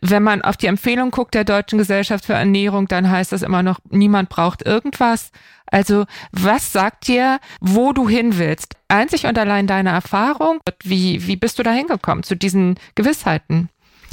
Wenn 0.00 0.22
man 0.22 0.42
auf 0.42 0.56
die 0.56 0.66
Empfehlung 0.66 1.10
guckt 1.10 1.34
der 1.34 1.44
Deutschen 1.44 1.78
Gesellschaft 1.78 2.24
für 2.24 2.34
Ernährung, 2.34 2.86
dann 2.86 3.10
heißt 3.10 3.32
das 3.32 3.42
immer 3.42 3.62
noch, 3.62 3.80
niemand 3.90 4.28
braucht 4.28 4.64
irgendwas. 4.64 5.32
Also, 5.66 6.04
was 6.30 6.72
sagt 6.72 7.08
dir, 7.08 7.40
wo 7.60 7.92
du 7.92 8.08
hin 8.08 8.38
willst? 8.38 8.76
Einzig 8.88 9.26
und 9.26 9.38
allein 9.38 9.66
deine 9.66 9.90
Erfahrung? 9.90 10.60
Wie, 10.84 11.26
wie 11.26 11.36
bist 11.36 11.58
du 11.58 11.62
da 11.62 11.72
hingekommen 11.72 12.22
zu 12.22 12.36
diesen 12.36 12.78
Gewissheiten? 12.94 13.70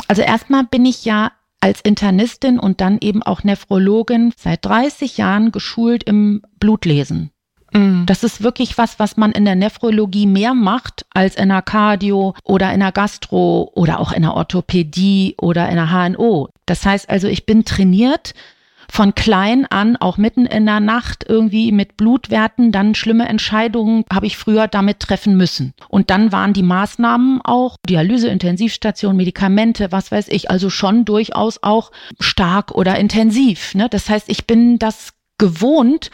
Also 0.08 0.22
erstmal 0.22 0.64
bin 0.64 0.86
ich 0.86 1.06
ja 1.06 1.34
als 1.62 1.82
Internistin 1.82 2.58
und 2.60 2.82
dann 2.82 2.98
eben 3.02 3.22
auch 3.22 3.44
Nephrologin 3.44 4.34
seit 4.38 4.66
30 4.66 5.18
Jahren 5.18 5.52
geschult 5.52 6.04
im 6.04 6.42
Blutlesen. 6.60 7.32
Mhm. 7.74 8.06
Das 8.06 8.24
ist 8.24 8.44
wirklich 8.44 8.78
was, 8.78 9.00
was 9.00 9.18
man 9.18 9.32
in 9.32 9.46
der 9.46 9.56
Nephrologie 9.56 10.26
mehr 10.26 10.54
macht 10.54 11.06
als 11.14 11.36
in 11.36 11.50
der 11.50 11.62
Cardio 11.62 12.36
oder 12.44 12.74
in 12.74 12.80
der 12.80 12.92
Gastro 12.92 13.72
oder 13.76 14.00
auch 14.00 14.12
in 14.12 14.24
der 14.24 14.34
Orthopädie 14.34 15.36
oder 15.40 15.70
in 15.70 15.76
der 15.76 15.92
HNO. 15.92 16.50
Das 16.66 16.86
heißt 16.86 17.10
also, 17.10 17.28
ich 17.28 17.46
bin 17.46 17.66
trainiert 17.66 18.34
von 18.92 19.14
klein 19.14 19.66
an, 19.68 19.98
auch 19.98 20.18
mitten 20.18 20.46
in 20.46 20.66
der 20.66 20.80
Nacht 20.80 21.24
irgendwie 21.28 21.72
mit 21.72 21.96
Blutwerten, 21.96 22.72
dann 22.72 22.96
schlimme 22.96 23.28
Entscheidungen 23.28 24.04
habe 24.12 24.26
ich 24.26 24.38
früher 24.38 24.68
damit 24.68 25.00
treffen 25.00 25.38
müssen. 25.38 25.74
Und 25.88 26.10
dann 26.10 26.32
waren 26.32 26.54
die 26.54 26.64
Maßnahmen 26.64 27.42
auch 27.44 27.76
Dialyse, 27.88 28.30
Intensivstation, 28.30 29.16
Medikamente, 29.16 29.92
was 29.92 30.12
weiß 30.12 30.28
ich, 30.30 30.50
also 30.50 30.70
schon 30.70 31.06
durchaus 31.06 31.62
auch 31.62 31.92
stark 32.20 32.72
oder 32.72 32.98
intensiv. 32.98 33.76
Ne? 33.76 33.90
Das 33.90 34.10
heißt, 34.10 34.28
ich 34.28 34.48
bin 34.48 34.80
das 34.80 35.14
gewohnt, 35.38 36.10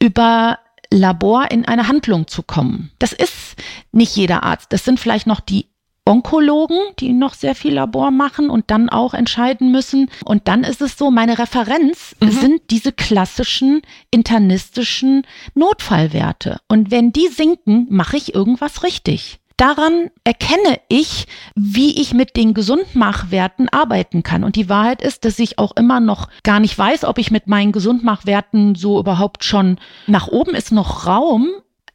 über 0.00 0.58
Labor 0.92 1.50
in 1.50 1.64
eine 1.66 1.88
Handlung 1.88 2.26
zu 2.26 2.42
kommen. 2.42 2.90
Das 2.98 3.12
ist 3.12 3.56
nicht 3.92 4.16
jeder 4.16 4.42
Arzt. 4.42 4.72
Das 4.72 4.84
sind 4.84 4.98
vielleicht 4.98 5.26
noch 5.26 5.40
die 5.40 5.66
Onkologen, 6.06 6.78
die 6.98 7.12
noch 7.12 7.34
sehr 7.34 7.54
viel 7.54 7.74
Labor 7.74 8.10
machen 8.10 8.48
und 8.48 8.70
dann 8.70 8.88
auch 8.88 9.12
entscheiden 9.12 9.70
müssen. 9.70 10.10
Und 10.24 10.48
dann 10.48 10.64
ist 10.64 10.80
es 10.80 10.96
so, 10.96 11.10
meine 11.10 11.38
Referenz 11.38 12.16
Mhm. 12.20 12.30
sind 12.30 12.60
diese 12.70 12.92
klassischen 12.92 13.82
internistischen 14.10 15.26
Notfallwerte. 15.54 16.60
Und 16.68 16.90
wenn 16.90 17.12
die 17.12 17.28
sinken, 17.28 17.86
mache 17.90 18.16
ich 18.16 18.34
irgendwas 18.34 18.82
richtig. 18.84 19.38
Daran 19.58 20.10
erkenne 20.22 20.78
ich, 20.88 21.26
wie 21.56 22.00
ich 22.00 22.14
mit 22.14 22.36
den 22.36 22.54
Gesundmachwerten 22.54 23.68
arbeiten 23.68 24.22
kann. 24.22 24.44
Und 24.44 24.54
die 24.54 24.68
Wahrheit 24.68 25.02
ist, 25.02 25.24
dass 25.24 25.40
ich 25.40 25.58
auch 25.58 25.76
immer 25.76 25.98
noch 25.98 26.28
gar 26.44 26.60
nicht 26.60 26.78
weiß, 26.78 27.04
ob 27.04 27.18
ich 27.18 27.32
mit 27.32 27.48
meinen 27.48 27.72
Gesundmachwerten 27.72 28.76
so 28.76 29.00
überhaupt 29.00 29.42
schon 29.42 29.78
nach 30.06 30.28
oben 30.28 30.54
ist 30.54 30.70
noch 30.70 31.06
Raum. 31.08 31.48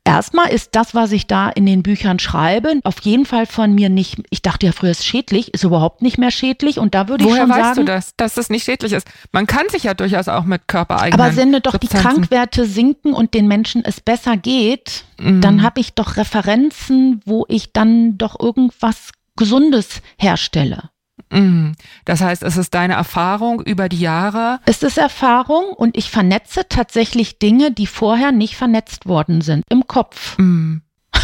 Erstmal 0.05 0.49
ist 0.49 0.75
das, 0.75 0.93
was 0.93 1.13
ich 1.13 1.27
da 1.27 1.49
in 1.49 1.65
den 1.65 1.81
Büchern 1.81 2.19
schreibe, 2.19 2.79
auf 2.83 2.99
jeden 3.03 3.25
Fall 3.25 3.45
von 3.45 3.73
mir 3.73 3.87
nicht, 3.87 4.17
ich 4.31 4.41
dachte 4.41 4.65
ja 4.65 4.73
früher, 4.73 4.91
es 4.91 4.99
ist 4.99 5.05
schädlich, 5.05 5.53
ist 5.53 5.63
überhaupt 5.63 6.01
nicht 6.01 6.17
mehr 6.17 6.29
schädlich. 6.31 6.77
Und 6.77 6.93
da 6.93 7.07
würde 7.07 7.23
ich 7.23 7.29
Woher 7.29 7.43
schon 7.43 7.49
weißt 7.49 7.61
sagen, 7.61 7.75
du 7.77 7.85
das, 7.85 8.15
dass 8.17 8.35
es 8.35 8.49
nicht 8.49 8.65
schädlich 8.65 8.91
ist? 8.91 9.07
Man 9.31 9.47
kann 9.47 9.69
sich 9.69 9.83
ja 9.83 9.93
durchaus 9.93 10.27
auch 10.27 10.43
mit 10.43 10.67
körpereigenen 10.67 11.21
aber 11.21 11.35
wenn 11.37 11.53
doch 11.61 11.77
die 11.77 11.87
Substanzen- 11.87 12.15
Krankwerte 12.23 12.65
sinken 12.65 13.13
und 13.13 13.33
den 13.33 13.47
Menschen 13.47 13.85
es 13.85 14.01
besser 14.01 14.35
geht, 14.35 15.05
Mhm. 15.19 15.39
dann 15.39 15.61
habe 15.63 15.79
ich 15.79 15.93
doch 15.93 16.17
Referenzen, 16.17 17.21
wo 17.25 17.45
ich 17.47 17.71
dann 17.71 18.17
doch 18.17 18.37
irgendwas 18.39 19.11
Gesundes 19.37 20.01
herstelle. 20.17 20.89
Mhm. 21.33 21.73
Das 22.05 22.21
heißt, 22.21 22.43
es 22.43 22.57
ist 22.57 22.73
deine 22.73 22.93
Erfahrung 22.93 23.61
über 23.61 23.89
die 23.89 23.99
Jahre. 23.99 24.59
Es 24.65 24.83
ist 24.83 24.97
Erfahrung 24.97 25.65
und 25.73 25.97
ich 25.97 26.09
vernetze 26.09 26.67
tatsächlich 26.69 27.39
Dinge, 27.39 27.71
die 27.71 27.87
vorher 27.87 28.31
nicht 28.31 28.55
vernetzt 28.55 29.07
worden 29.07 29.41
sind, 29.41 29.63
im 29.69 29.87
Kopf. 29.87 30.37
Mhm. 30.37 30.81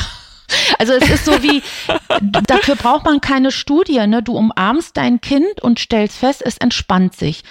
Also 0.80 0.94
es 0.94 1.08
ist 1.08 1.26
so 1.26 1.44
wie, 1.44 1.62
dafür 2.22 2.76
braucht 2.76 3.06
man 3.06 3.22
keine 3.22 3.52
Studie. 3.52 4.06
Ne? 4.08 4.24
Du 4.24 4.36
umarmst 4.36 4.98
dein 4.98 5.22
Kind 5.22 5.62
und 5.62 5.80
stellst 5.80 6.18
fest, 6.18 6.42
es 6.44 6.58
entspannt 6.58 7.16
sich. 7.16 7.44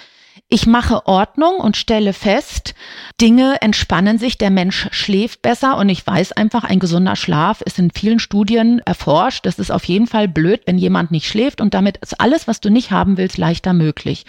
Ich 0.51 0.65
mache 0.65 1.05
Ordnung 1.05 1.57
und 1.57 1.77
stelle 1.77 2.11
fest, 2.11 2.73
Dinge 3.21 3.61
entspannen 3.61 4.17
sich, 4.17 4.39
der 4.39 4.49
Mensch 4.49 4.87
schläft 4.89 5.43
besser 5.43 5.77
und 5.77 5.89
ich 5.89 6.05
weiß 6.05 6.31
einfach, 6.31 6.63
ein 6.63 6.79
gesunder 6.79 7.15
Schlaf 7.15 7.61
ist 7.61 7.77
in 7.77 7.91
vielen 7.91 8.17
Studien 8.17 8.79
erforscht. 8.79 9.45
Das 9.45 9.59
ist 9.59 9.71
auf 9.71 9.83
jeden 9.83 10.07
Fall 10.07 10.27
blöd, 10.27 10.61
wenn 10.65 10.79
jemand 10.79 11.11
nicht 11.11 11.27
schläft 11.27 11.61
und 11.61 11.75
damit 11.75 11.97
ist 11.97 12.19
alles, 12.19 12.47
was 12.47 12.61
du 12.61 12.71
nicht 12.71 12.89
haben 12.89 13.17
willst, 13.17 13.37
leichter 13.37 13.73
möglich. 13.73 14.25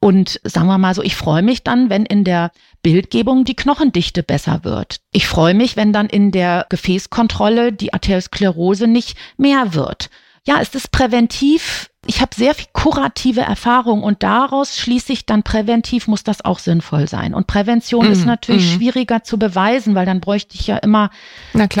Und 0.00 0.40
sagen 0.42 0.66
wir 0.66 0.78
mal 0.78 0.96
so, 0.96 1.02
ich 1.02 1.14
freue 1.14 1.42
mich 1.42 1.62
dann, 1.62 1.90
wenn 1.90 2.06
in 2.06 2.24
der 2.24 2.50
Bildgebung 2.82 3.44
die 3.44 3.54
Knochendichte 3.54 4.24
besser 4.24 4.64
wird. 4.64 4.96
Ich 5.12 5.28
freue 5.28 5.54
mich, 5.54 5.76
wenn 5.76 5.92
dann 5.92 6.08
in 6.08 6.32
der 6.32 6.66
Gefäßkontrolle 6.70 7.72
die 7.72 7.94
Arteriosklerose 7.94 8.88
nicht 8.88 9.16
mehr 9.36 9.74
wird. 9.74 10.10
Ja, 10.46 10.60
es 10.60 10.74
ist 10.74 10.90
präventiv. 10.90 11.88
Ich 12.04 12.20
habe 12.20 12.34
sehr 12.34 12.54
viel 12.54 12.66
kurative 12.72 13.42
Erfahrung 13.42 14.02
und 14.02 14.24
daraus 14.24 14.76
schließe 14.76 15.12
ich 15.12 15.24
dann 15.24 15.44
präventiv 15.44 16.08
muss 16.08 16.24
das 16.24 16.44
auch 16.44 16.58
sinnvoll 16.58 17.06
sein. 17.06 17.32
Und 17.32 17.46
Prävention 17.46 18.06
Mhm, 18.06 18.12
ist 18.12 18.26
natürlich 18.26 18.72
mhm. 18.72 18.76
schwieriger 18.76 19.22
zu 19.22 19.38
beweisen, 19.38 19.94
weil 19.94 20.04
dann 20.04 20.20
bräuchte 20.20 20.56
ich 20.56 20.66
ja 20.66 20.78
immer 20.78 21.10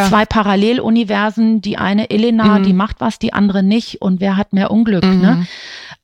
zwei 0.08 0.24
Paralleluniversen. 0.24 1.60
Die 1.60 1.76
eine 1.76 2.10
Elena, 2.10 2.58
Mhm. 2.60 2.62
die 2.62 2.72
macht 2.72 3.00
was, 3.00 3.18
die 3.18 3.32
andere 3.32 3.64
nicht. 3.64 4.00
Und 4.00 4.20
wer 4.20 4.36
hat 4.36 4.52
mehr 4.52 4.70
Unglück? 4.70 5.02
Ne? 5.02 5.46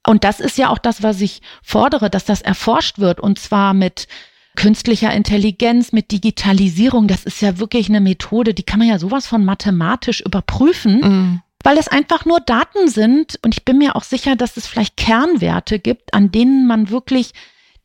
Und 0.05 0.25
das 0.25 0.41
ist 0.41 0.59
ja 0.59 0.69
auch 0.71 0.79
das, 0.79 1.05
was 1.05 1.21
ich 1.21 1.41
fordere, 1.63 2.11
dass 2.11 2.25
das 2.25 2.41
erforscht 2.43 2.99
wird 2.99 3.21
und 3.21 3.39
zwar 3.39 3.73
mit 3.73 4.09
künstlicher 4.57 5.13
Intelligenz, 5.13 5.93
mit 5.93 6.11
Digitalisierung. 6.11 7.07
Das 7.07 7.23
ist 7.25 7.41
ja 7.41 7.59
wirklich 7.61 7.89
eine 7.89 8.01
Methode, 8.01 8.53
die 8.55 8.65
kann 8.65 8.81
man 8.81 8.89
ja 8.89 8.99
sowas 8.99 9.29
von 9.29 9.45
mathematisch 9.45 10.21
überprüfen, 10.21 11.01
Mhm. 11.01 11.41
Weil 11.65 11.79
es 11.79 11.89
einfach 11.89 12.25
nur 12.25 12.41
Daten 12.41 12.89
sind. 12.89 13.39
Und 13.43 13.55
ich 13.55 13.65
bin 13.65 13.79
mir 13.79 13.97
auch 13.97 14.05
sicher, 14.05 14.37
dass 14.37 14.57
es 14.57 14.67
vielleicht 14.67 14.97
Kernwerte 14.97 15.79
gibt, 15.79 16.15
an 16.15 16.31
denen 16.31 16.67
man 16.67 16.91
wirklich 16.91 17.33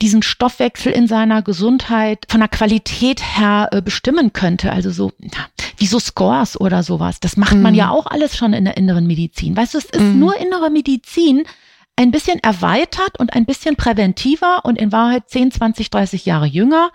diesen 0.02 0.22
Stoffwechsel 0.22 0.92
in 0.92 1.08
seiner 1.08 1.42
Gesundheit 1.42 2.26
von 2.30 2.40
der 2.42 2.50
Qualität 2.50 3.22
her 3.38 3.70
äh, 3.72 3.82
bestimmen 3.82 4.34
könnte. 4.34 4.72
Also 4.72 4.92
so, 4.92 5.12
wie 5.78 5.86
so 5.88 6.00
Scores 6.00 6.60
oder 6.60 6.84
sowas. 6.84 7.20
Das 7.20 7.38
macht 7.38 7.56
man 7.56 7.74
Mhm. 7.74 7.80
ja 7.80 7.90
auch 7.90 8.06
alles 8.08 8.36
schon 8.36 8.54
in 8.54 8.66
der 8.66 8.76
inneren 8.78 9.08
Medizin. 9.08 9.56
Weißt 9.56 9.74
du, 9.74 9.78
es 9.78 9.86
ist 9.86 10.02
Mhm. 10.02 10.20
nur 10.20 10.38
innere 10.38 10.70
Medizin, 10.70 11.44
ein 11.96 12.12
bisschen 12.12 12.40
erweitert 12.40 13.20
und 13.20 13.34
ein 13.34 13.46
bisschen 13.46 13.76
präventiver 13.76 14.66
und 14.66 14.78
in 14.80 14.92
Wahrheit 14.92 15.30
10, 15.30 15.52
20, 15.52 15.90
30 15.92 16.26
Jahre 16.26 16.48
jünger 16.48 16.92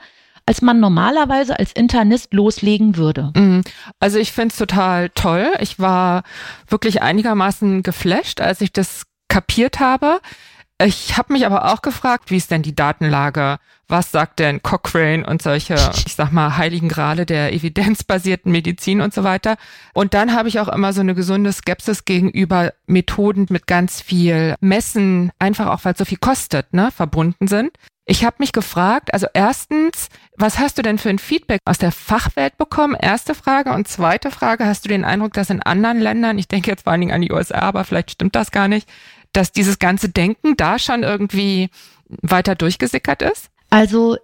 als 0.49 0.63
man 0.63 0.81
normalerweise 0.81 1.59
als 1.59 1.73
Internist 1.73 2.33
loslegen 2.33 2.97
würde. 2.97 3.33
Mhm. 3.37 3.61
Also 4.01 4.19
ich 4.19 4.33
finde 4.33 4.53
es 4.53 4.57
total 4.57 5.11
toll. 5.11 5.47
Ich 5.61 5.79
war 5.79 6.23
wirklich 6.69 7.03
einigermaßen 7.03 7.83
geflasht, 7.83 8.41
als 8.41 8.63
ich 8.63 8.73
das 8.73 9.03
kapiert 9.29 9.79
habe. 9.79 10.21
Ich 10.83 11.19
habe 11.19 11.35
mich 11.35 11.45
aber 11.45 11.71
auch 11.71 11.83
gefragt, 11.83 12.31
wie 12.31 12.39
ist 12.39 12.51
denn 12.51 12.63
die 12.63 12.75
Datenlage? 12.75 13.59
Was 13.89 14.11
sagt 14.11 14.39
denn 14.39 14.63
Cochrane 14.63 15.27
und 15.27 15.43
solche, 15.43 15.75
ich 16.07 16.15
sag 16.15 16.33
mal, 16.33 16.57
heiligen 16.57 16.89
Grale 16.89 17.27
der 17.27 17.53
evidenzbasierten 17.53 18.51
Medizin 18.51 19.03
und 19.03 19.13
so 19.13 19.25
weiter? 19.25 19.59
Und 19.93 20.15
dann 20.15 20.33
habe 20.33 20.49
ich 20.49 20.61
auch 20.61 20.69
immer 20.69 20.95
so 20.95 21.03
eine 21.03 21.15
gesunde 21.15 21.53
Skepsis 21.53 22.07
gegenüber 22.07 22.73
Methoden 22.87 23.49
mit 23.51 23.67
ganz 23.67 24.01
viel 24.01 24.55
Messen, 24.61 25.31
einfach 25.39 25.67
auch 25.67 25.85
weil 25.85 25.93
es 25.93 25.99
so 25.99 26.07
viel 26.07 26.17
kostet, 26.19 26.73
ne, 26.73 26.91
verbunden 26.91 27.49
sind. 27.49 27.73
Ich 28.11 28.25
habe 28.25 28.37
mich 28.39 28.53
gefragt, 28.53 29.13
also 29.13 29.27
erstens, 29.35 30.09
was 30.35 30.59
hast 30.59 30.79
du 30.79 30.83
denn 30.83 30.97
für 30.97 31.11
ein 31.11 31.19
Feedback 31.19 31.61
aus 31.67 31.77
der 31.77 31.93
Fachwelt 31.93 32.57
bekommen? 32.57 32.97
Erste 32.99 33.35
Frage. 33.35 33.71
Und 33.75 33.87
zweite 33.87 34.31
Frage, 34.31 34.65
hast 34.65 34.87
du 34.87 34.89
den 34.89 35.05
Eindruck, 35.05 35.35
dass 35.35 35.51
in 35.51 35.63
anderen 35.63 36.01
Ländern, 36.01 36.39
ich 36.39 36.49
denke 36.49 36.71
jetzt 36.71 36.85
vor 36.85 36.93
allen 36.93 37.03
Dingen 37.03 37.13
an 37.13 37.21
die 37.21 37.31
USA, 37.31 37.59
aber 37.59 37.85
vielleicht 37.85 38.13
stimmt 38.13 38.35
das 38.35 38.51
gar 38.51 38.67
nicht, 38.67 38.89
dass 39.35 39.53
dieses 39.53 39.79
ganze 39.79 40.09
Denken 40.09 40.57
da 40.57 40.79
schon 40.79 41.03
irgendwie 41.03 41.69
weiter 42.23 42.55
durchgesickert 42.55 43.21
ist? 43.21 43.51
Also 43.69 44.17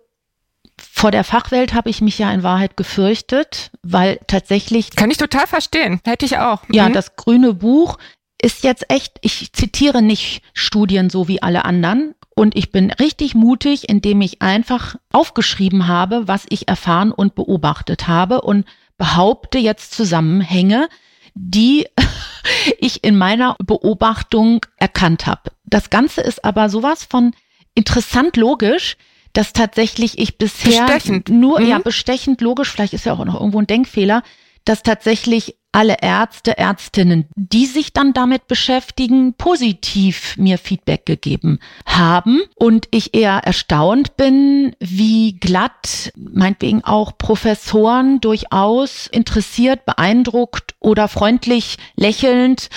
vor 0.79 1.11
der 1.11 1.23
Fachwelt 1.23 1.75
habe 1.75 1.91
ich 1.91 2.01
mich 2.01 2.19
ja 2.19 2.33
in 2.33 2.43
Wahrheit 2.43 2.79
gefürchtet, 2.79 3.71
weil 3.83 4.19
tatsächlich. 4.27 4.97
Kann 4.97 5.11
ich 5.11 5.19
total 5.19 5.47
verstehen. 5.47 6.01
Hätte 6.07 6.25
ich 6.25 6.39
auch. 6.39 6.63
Ja, 6.71 6.89
mhm. 6.89 6.95
das 6.95 7.17
grüne 7.17 7.53
Buch 7.53 7.99
ist 8.41 8.65
jetzt 8.65 8.91
echt, 8.91 9.19
ich 9.23 9.53
zitiere 9.53 10.03
nicht 10.03 10.43
Studien 10.53 11.11
so 11.11 11.29
wie 11.29 11.43
alle 11.43 11.65
anderen, 11.65 12.15
und 12.35 12.57
ich 12.57 12.73
bin 12.73 12.91
richtig 12.91 13.35
mutig, 13.35 13.89
indem 13.89 14.21
ich 14.21 14.43
einfach 14.43 14.97
aufgeschrieben 15.13 15.87
habe, 15.87 16.27
was 16.27 16.47
ich 16.49 16.69
erfahren 16.69 17.13
und 17.13 17.35
beobachtet 17.35 18.09
habe 18.09 18.41
und 18.41 18.67
behaupte 18.99 19.59
jetzt 19.59 19.95
Zusammenhänge, 19.95 20.89
die 21.35 21.87
ich 22.79 23.05
in 23.05 23.17
meiner 23.17 23.57
Beobachtung 23.65 24.67
erkannt 24.77 25.27
habe. 25.27 25.53
Das 25.65 25.91
Ganze 25.91 26.21
ist 26.21 26.45
aber 26.45 26.69
sowas 26.69 27.05
von 27.05 27.35
interessant 27.75 28.37
logisch, 28.37 28.97
dass 29.33 29.53
tatsächlich 29.53 30.19
ich 30.19 30.39
bisher 30.39 30.87
bestechend. 30.87 31.29
nur, 31.29 31.61
mhm. 31.61 31.69
ja, 31.69 31.79
bestechend 31.79 32.41
logisch, 32.41 32.71
vielleicht 32.71 32.95
ist 32.95 33.07
ja 33.07 33.15
auch 33.15 33.25
noch 33.25 33.35
irgendwo 33.35 33.59
ein 33.59 33.67
Denkfehler, 33.67 34.23
dass 34.65 34.83
tatsächlich 34.83 35.57
alle 35.75 35.97
Ärzte, 36.01 36.57
Ärztinnen, 36.57 37.27
die 37.35 37.67
sich 37.67 37.93
dann 37.93 38.13
damit 38.13 38.47
beschäftigen, 38.47 39.35
positiv 39.35 40.37
mir 40.37 40.57
Feedback 40.57 41.05
gegeben 41.05 41.59
haben 41.85 42.43
und 42.55 42.87
ich 42.93 43.13
eher 43.15 43.39
erstaunt 43.39 44.17
bin, 44.17 44.77
wie 44.79 45.33
glatt 45.33 46.13
meinetwegen 46.17 46.85
auch 46.85 47.19
Professoren 47.19 48.21
durchaus 48.21 49.09
interessiert, 49.09 49.85
beeindruckt 49.85 50.77
oder 50.79 51.09
freundlich 51.09 51.77
lächelnd, 51.97 52.71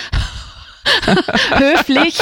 höflich 1.56 2.18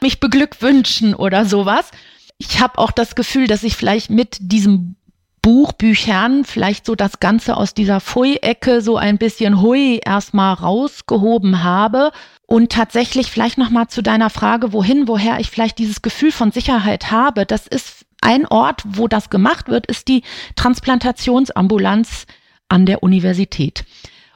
mich 0.00 0.18
beglückwünschen 0.18 1.14
oder 1.14 1.44
sowas. 1.44 1.92
Ich 2.36 2.58
habe 2.58 2.78
auch 2.78 2.90
das 2.90 3.14
Gefühl, 3.14 3.46
dass 3.46 3.62
ich 3.62 3.76
vielleicht 3.76 4.10
mit 4.10 4.38
diesem 4.40 4.96
Buchbüchern 5.42 6.44
vielleicht 6.44 6.84
so 6.84 6.94
das 6.94 7.20
Ganze 7.20 7.56
aus 7.56 7.72
dieser 7.74 8.00
Pfui-Ecke 8.00 8.82
so 8.82 8.96
ein 8.96 9.18
bisschen 9.18 9.62
hui 9.62 10.00
erstmal 10.04 10.54
rausgehoben 10.54 11.62
habe 11.62 12.12
und 12.46 12.72
tatsächlich 12.72 13.30
vielleicht 13.30 13.56
nochmal 13.56 13.88
zu 13.88 14.02
deiner 14.02 14.30
Frage, 14.30 14.72
wohin, 14.72 15.08
woher 15.08 15.40
ich 15.40 15.50
vielleicht 15.50 15.78
dieses 15.78 16.02
Gefühl 16.02 16.32
von 16.32 16.52
Sicherheit 16.52 17.10
habe. 17.10 17.46
Das 17.46 17.66
ist 17.66 18.04
ein 18.20 18.46
Ort, 18.46 18.82
wo 18.84 19.08
das 19.08 19.30
gemacht 19.30 19.68
wird, 19.68 19.86
ist 19.86 20.08
die 20.08 20.22
Transplantationsambulanz 20.56 22.26
an 22.68 22.86
der 22.86 23.02
Universität. 23.02 23.84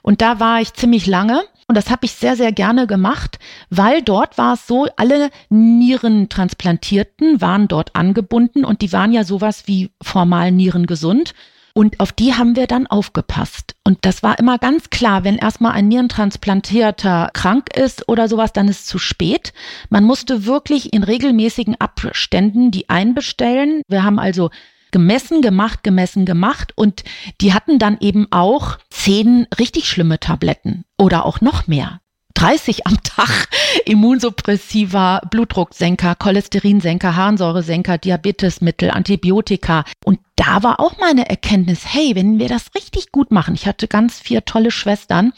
Und 0.03 0.21
da 0.21 0.40
war 0.40 0.61
ich 0.61 0.73
ziemlich 0.75 1.07
lange 1.07 1.43
und 1.66 1.77
das 1.77 1.90
habe 1.90 2.05
ich 2.05 2.12
sehr, 2.12 2.37
sehr 2.37 2.53
gerne 2.53 2.87
gemacht, 2.87 3.38
weil 3.70 4.03
dort 4.03 4.37
war 4.38 4.55
es 4.55 4.66
so, 4.66 4.87
alle 4.96 5.31
Nierentransplantierten 5.48 7.40
waren 7.40 7.68
dort 7.68 7.94
angebunden 7.96 8.64
und 8.64 8.83
die 8.83 8.92
waren 8.92 9.12
ja 9.12 9.24
sowas 9.24 9.64
wie 9.66 9.90
formal 10.03 10.53
nierengesund. 10.53 11.35
Und 11.77 11.98
auf 11.98 12.12
die 12.12 12.35
haben 12.35 12.55
wir 12.55 12.68
dann 12.68 12.87
aufgepasst. 12.87 13.74
Und 13.83 13.98
das 14.03 14.22
war 14.22 14.38
immer 14.38 14.59
ganz 14.59 14.90
klar, 14.90 15.24
wenn 15.24 15.37
erstmal 15.37 15.72
ein 15.72 15.88
Nierentransplantierter 15.88 17.31
krank 17.33 17.77
ist 17.77 18.09
oder 18.09 18.29
sowas, 18.29 18.53
dann 18.53 18.68
ist 18.68 18.83
es 18.83 18.87
zu 18.87 18.98
spät. 18.98 19.53
Man 19.90 20.05
musste 20.05 20.46
wirklich 20.46 20.92
in 20.92 21.03
regelmäßigen 21.03 21.74
Abständen 21.81 22.70
die 22.70 22.88
einbestellen. 22.88 23.83
Wir 23.88 24.05
haben 24.05 24.20
also 24.20 24.50
gemessen, 24.94 25.42
gemacht, 25.42 25.83
gemessen, 25.83 26.24
gemacht 26.24 26.72
und 26.76 27.02
die 27.40 27.52
hatten 27.52 27.80
dann 27.80 27.98
eben 27.98 28.28
auch 28.30 28.78
zehn 28.90 29.48
richtig 29.59 29.88
schlimme 29.88 30.20
Tabletten 30.20 30.85
oder 30.96 31.26
auch 31.26 31.40
noch 31.40 31.66
mehr. 31.66 32.00
30 32.35 32.87
am 32.87 33.02
Tag 33.02 33.48
Immunsuppressiva, 33.87 35.20
Blutdrucksenker, 35.28 36.14
Cholesterinsenker, 36.14 37.16
Harnsäuresenker, 37.16 37.98
Diabetesmittel, 37.98 38.92
Antibiotika. 38.92 39.83
Und 40.04 40.20
da 40.37 40.62
war 40.62 40.78
auch 40.78 40.96
meine 40.98 41.28
Erkenntnis, 41.28 41.80
hey, 41.92 42.14
wenn 42.14 42.38
wir 42.38 42.48
das 42.48 42.72
richtig 42.76 43.11
gut 43.11 43.33
machen, 43.33 43.54
ich 43.54 43.66
hatte 43.66 43.88
ganz 43.88 44.20
vier 44.20 44.44
tolle 44.44 44.70
Schwestern, 44.70 45.33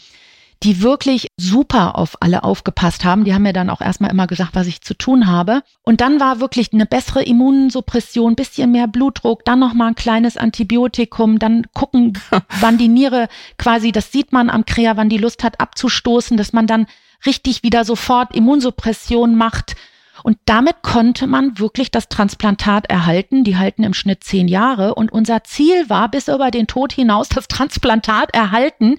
die 0.66 0.82
wirklich 0.82 1.28
super 1.36 1.96
auf 1.96 2.16
alle 2.20 2.42
aufgepasst 2.42 3.04
haben. 3.04 3.22
Die 3.22 3.32
haben 3.32 3.44
mir 3.44 3.52
dann 3.52 3.70
auch 3.70 3.80
erstmal 3.80 4.10
immer 4.10 4.26
gesagt, 4.26 4.56
was 4.56 4.66
ich 4.66 4.80
zu 4.80 4.94
tun 4.94 5.28
habe. 5.28 5.62
Und 5.84 6.00
dann 6.00 6.18
war 6.18 6.40
wirklich 6.40 6.72
eine 6.72 6.86
bessere 6.86 7.22
Immunsuppression, 7.22 8.34
bisschen 8.34 8.72
mehr 8.72 8.88
Blutdruck, 8.88 9.44
dann 9.44 9.60
nochmal 9.60 9.88
ein 9.88 9.94
kleines 9.94 10.36
Antibiotikum, 10.36 11.38
dann 11.38 11.68
gucken, 11.72 12.18
wann 12.60 12.78
die 12.78 12.88
Niere 12.88 13.28
quasi, 13.58 13.92
das 13.92 14.10
sieht 14.10 14.32
man 14.32 14.50
am 14.50 14.66
Krea, 14.66 14.96
wann 14.96 15.08
die 15.08 15.18
Lust 15.18 15.44
hat 15.44 15.60
abzustoßen, 15.60 16.36
dass 16.36 16.52
man 16.52 16.66
dann 16.66 16.88
richtig 17.24 17.62
wieder 17.62 17.84
sofort 17.84 18.34
Immunsuppression 18.34 19.36
macht. 19.36 19.76
Und 20.24 20.36
damit 20.46 20.82
konnte 20.82 21.28
man 21.28 21.60
wirklich 21.60 21.92
das 21.92 22.08
Transplantat 22.08 22.90
erhalten. 22.90 23.44
Die 23.44 23.56
halten 23.56 23.84
im 23.84 23.94
Schnitt 23.94 24.24
zehn 24.24 24.48
Jahre. 24.48 24.96
Und 24.96 25.12
unser 25.12 25.44
Ziel 25.44 25.88
war, 25.88 26.10
bis 26.10 26.26
über 26.26 26.50
den 26.50 26.66
Tod 26.66 26.92
hinaus 26.92 27.28
das 27.28 27.46
Transplantat 27.46 28.34
erhalten. 28.34 28.96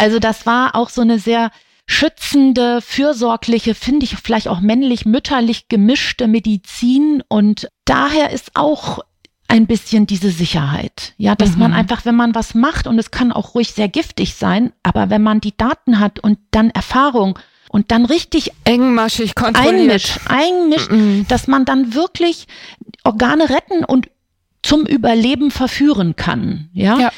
Also 0.00 0.18
das 0.18 0.46
war 0.46 0.74
auch 0.74 0.88
so 0.88 1.02
eine 1.02 1.18
sehr 1.18 1.50
schützende, 1.86 2.80
fürsorgliche, 2.80 3.74
finde 3.74 4.04
ich 4.04 4.16
vielleicht 4.16 4.48
auch 4.48 4.60
männlich-mütterlich 4.60 5.68
gemischte 5.68 6.26
Medizin. 6.26 7.22
Und 7.28 7.68
daher 7.84 8.30
ist 8.30 8.52
auch 8.54 9.00
ein 9.48 9.66
bisschen 9.66 10.06
diese 10.06 10.30
Sicherheit. 10.30 11.14
Ja, 11.18 11.34
dass 11.34 11.52
mhm. 11.52 11.58
man 11.58 11.72
einfach, 11.74 12.04
wenn 12.04 12.14
man 12.14 12.34
was 12.34 12.54
macht, 12.54 12.86
und 12.86 12.98
es 12.98 13.10
kann 13.10 13.32
auch 13.32 13.54
ruhig 13.54 13.72
sehr 13.72 13.88
giftig 13.88 14.36
sein, 14.36 14.72
aber 14.82 15.10
wenn 15.10 15.22
man 15.22 15.40
die 15.40 15.56
Daten 15.56 15.98
hat 15.98 16.20
und 16.20 16.38
dann 16.52 16.70
Erfahrung 16.70 17.38
und 17.68 17.90
dann 17.90 18.04
richtig 18.06 18.52
engmaschig 18.64 19.34
kontrolliert. 19.34 19.74
einmischt, 19.74 20.20
einmischt 20.26 20.90
mhm. 20.90 21.26
dass 21.28 21.46
man 21.46 21.64
dann 21.64 21.94
wirklich 21.94 22.46
Organe 23.04 23.50
retten 23.50 23.84
und 23.84 24.08
zum 24.62 24.86
Überleben 24.86 25.50
verführen 25.50 26.16
kann. 26.16 26.68
Ja. 26.72 26.98
ja. 26.98 27.12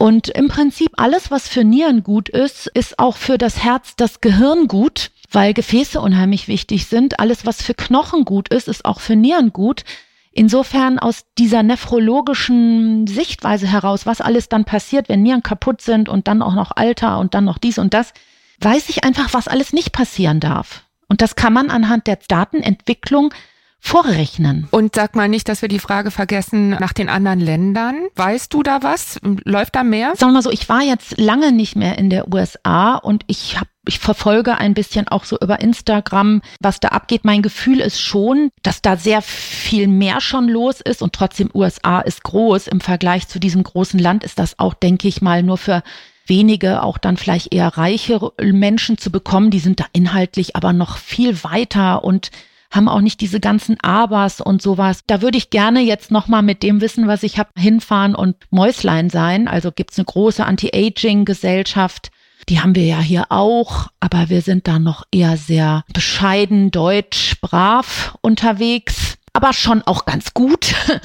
Und 0.00 0.28
im 0.30 0.48
Prinzip 0.48 0.92
alles, 0.96 1.30
was 1.30 1.46
für 1.46 1.62
Nieren 1.62 2.02
gut 2.02 2.30
ist, 2.30 2.68
ist 2.68 2.98
auch 2.98 3.18
für 3.18 3.36
das 3.36 3.62
Herz, 3.62 3.96
das 3.96 4.22
Gehirn 4.22 4.66
gut, 4.66 5.10
weil 5.30 5.52
Gefäße 5.52 6.00
unheimlich 6.00 6.48
wichtig 6.48 6.86
sind. 6.86 7.20
Alles, 7.20 7.44
was 7.44 7.60
für 7.60 7.74
Knochen 7.74 8.24
gut 8.24 8.48
ist, 8.48 8.66
ist 8.66 8.86
auch 8.86 8.98
für 8.98 9.14
Nieren 9.14 9.52
gut. 9.52 9.84
Insofern 10.32 10.98
aus 10.98 11.26
dieser 11.36 11.62
nephrologischen 11.62 13.06
Sichtweise 13.08 13.66
heraus, 13.66 14.06
was 14.06 14.22
alles 14.22 14.48
dann 14.48 14.64
passiert, 14.64 15.10
wenn 15.10 15.20
Nieren 15.20 15.42
kaputt 15.42 15.82
sind 15.82 16.08
und 16.08 16.28
dann 16.28 16.40
auch 16.40 16.54
noch 16.54 16.70
Alter 16.74 17.18
und 17.18 17.34
dann 17.34 17.44
noch 17.44 17.58
dies 17.58 17.76
und 17.76 17.92
das, 17.92 18.14
weiß 18.60 18.88
ich 18.88 19.04
einfach, 19.04 19.34
was 19.34 19.48
alles 19.48 19.74
nicht 19.74 19.92
passieren 19.92 20.40
darf. 20.40 20.82
Und 21.08 21.20
das 21.20 21.36
kann 21.36 21.52
man 21.52 21.68
anhand 21.68 22.06
der 22.06 22.18
Datenentwicklung 22.26 23.34
vorrechnen. 23.80 24.68
Und 24.70 24.94
sag 24.94 25.16
mal 25.16 25.28
nicht, 25.28 25.48
dass 25.48 25.62
wir 25.62 25.68
die 25.68 25.78
Frage 25.78 26.10
vergessen 26.10 26.70
nach 26.70 26.92
den 26.92 27.08
anderen 27.08 27.40
Ländern. 27.40 27.96
Weißt 28.14 28.52
du 28.52 28.62
da 28.62 28.82
was? 28.82 29.18
Läuft 29.44 29.74
da 29.74 29.82
mehr? 29.82 30.12
Sagen 30.16 30.32
wir 30.32 30.34
mal 30.34 30.42
so, 30.42 30.50
ich 30.50 30.68
war 30.68 30.82
jetzt 30.82 31.18
lange 31.18 31.50
nicht 31.50 31.76
mehr 31.76 31.98
in 31.98 32.10
der 32.10 32.32
USA 32.32 32.96
und 32.96 33.24
ich 33.26 33.56
habe 33.56 33.68
ich 33.86 33.98
verfolge 33.98 34.58
ein 34.58 34.74
bisschen 34.74 35.08
auch 35.08 35.24
so 35.24 35.38
über 35.40 35.60
Instagram, 35.60 36.42
was 36.60 36.80
da 36.80 36.88
abgeht. 36.88 37.24
Mein 37.24 37.40
Gefühl 37.40 37.80
ist 37.80 38.00
schon, 38.00 38.50
dass 38.62 38.82
da 38.82 38.96
sehr 38.96 39.22
viel 39.22 39.88
mehr 39.88 40.20
schon 40.20 40.48
los 40.48 40.80
ist 40.82 41.00
und 41.02 41.14
trotzdem 41.14 41.50
USA 41.54 42.00
ist 42.00 42.22
groß. 42.22 42.68
Im 42.68 42.80
Vergleich 42.80 43.26
zu 43.26 43.40
diesem 43.40 43.62
großen 43.62 43.98
Land 43.98 44.22
ist 44.22 44.38
das 44.38 44.58
auch, 44.58 44.74
denke 44.74 45.08
ich 45.08 45.22
mal, 45.22 45.42
nur 45.42 45.56
für 45.56 45.82
wenige, 46.26 46.82
auch 46.82 46.98
dann 46.98 47.16
vielleicht 47.16 47.52
eher 47.52 47.68
reiche 47.68 48.32
Menschen 48.40 48.98
zu 48.98 49.10
bekommen. 49.10 49.50
Die 49.50 49.58
sind 49.58 49.80
da 49.80 49.86
inhaltlich 49.92 50.56
aber 50.56 50.72
noch 50.72 50.98
viel 50.98 51.42
weiter 51.42 52.04
und 52.04 52.30
haben 52.70 52.88
auch 52.88 53.00
nicht 53.00 53.20
diese 53.20 53.40
ganzen 53.40 53.78
Abers 53.80 54.40
und 54.40 54.62
sowas. 54.62 55.02
Da 55.06 55.22
würde 55.22 55.38
ich 55.38 55.50
gerne 55.50 55.80
jetzt 55.80 56.10
nochmal 56.10 56.42
mit 56.42 56.62
dem 56.62 56.80
Wissen, 56.80 57.08
was 57.08 57.22
ich 57.22 57.38
habe, 57.38 57.50
hinfahren 57.56 58.14
und 58.14 58.36
Mäuslein 58.50 59.10
sein. 59.10 59.48
Also 59.48 59.72
gibt 59.72 59.92
es 59.92 59.98
eine 59.98 60.04
große 60.04 60.44
Anti-Aging-Gesellschaft 60.44 62.10
Die 62.48 62.60
haben 62.60 62.74
wir 62.74 62.84
ja 62.84 63.00
hier 63.00 63.26
auch, 63.28 63.88
aber 64.00 64.28
wir 64.28 64.40
sind 64.40 64.66
da 64.66 64.78
noch 64.78 65.04
eher 65.12 65.36
sehr 65.36 65.84
bescheiden, 65.92 66.70
deutsch, 66.70 67.36
brav 67.40 68.16
unterwegs 68.22 69.18
aber 69.32 69.52
schon 69.52 69.82
auch 69.82 70.04
ganz 70.06 70.34
gut. 70.34 70.74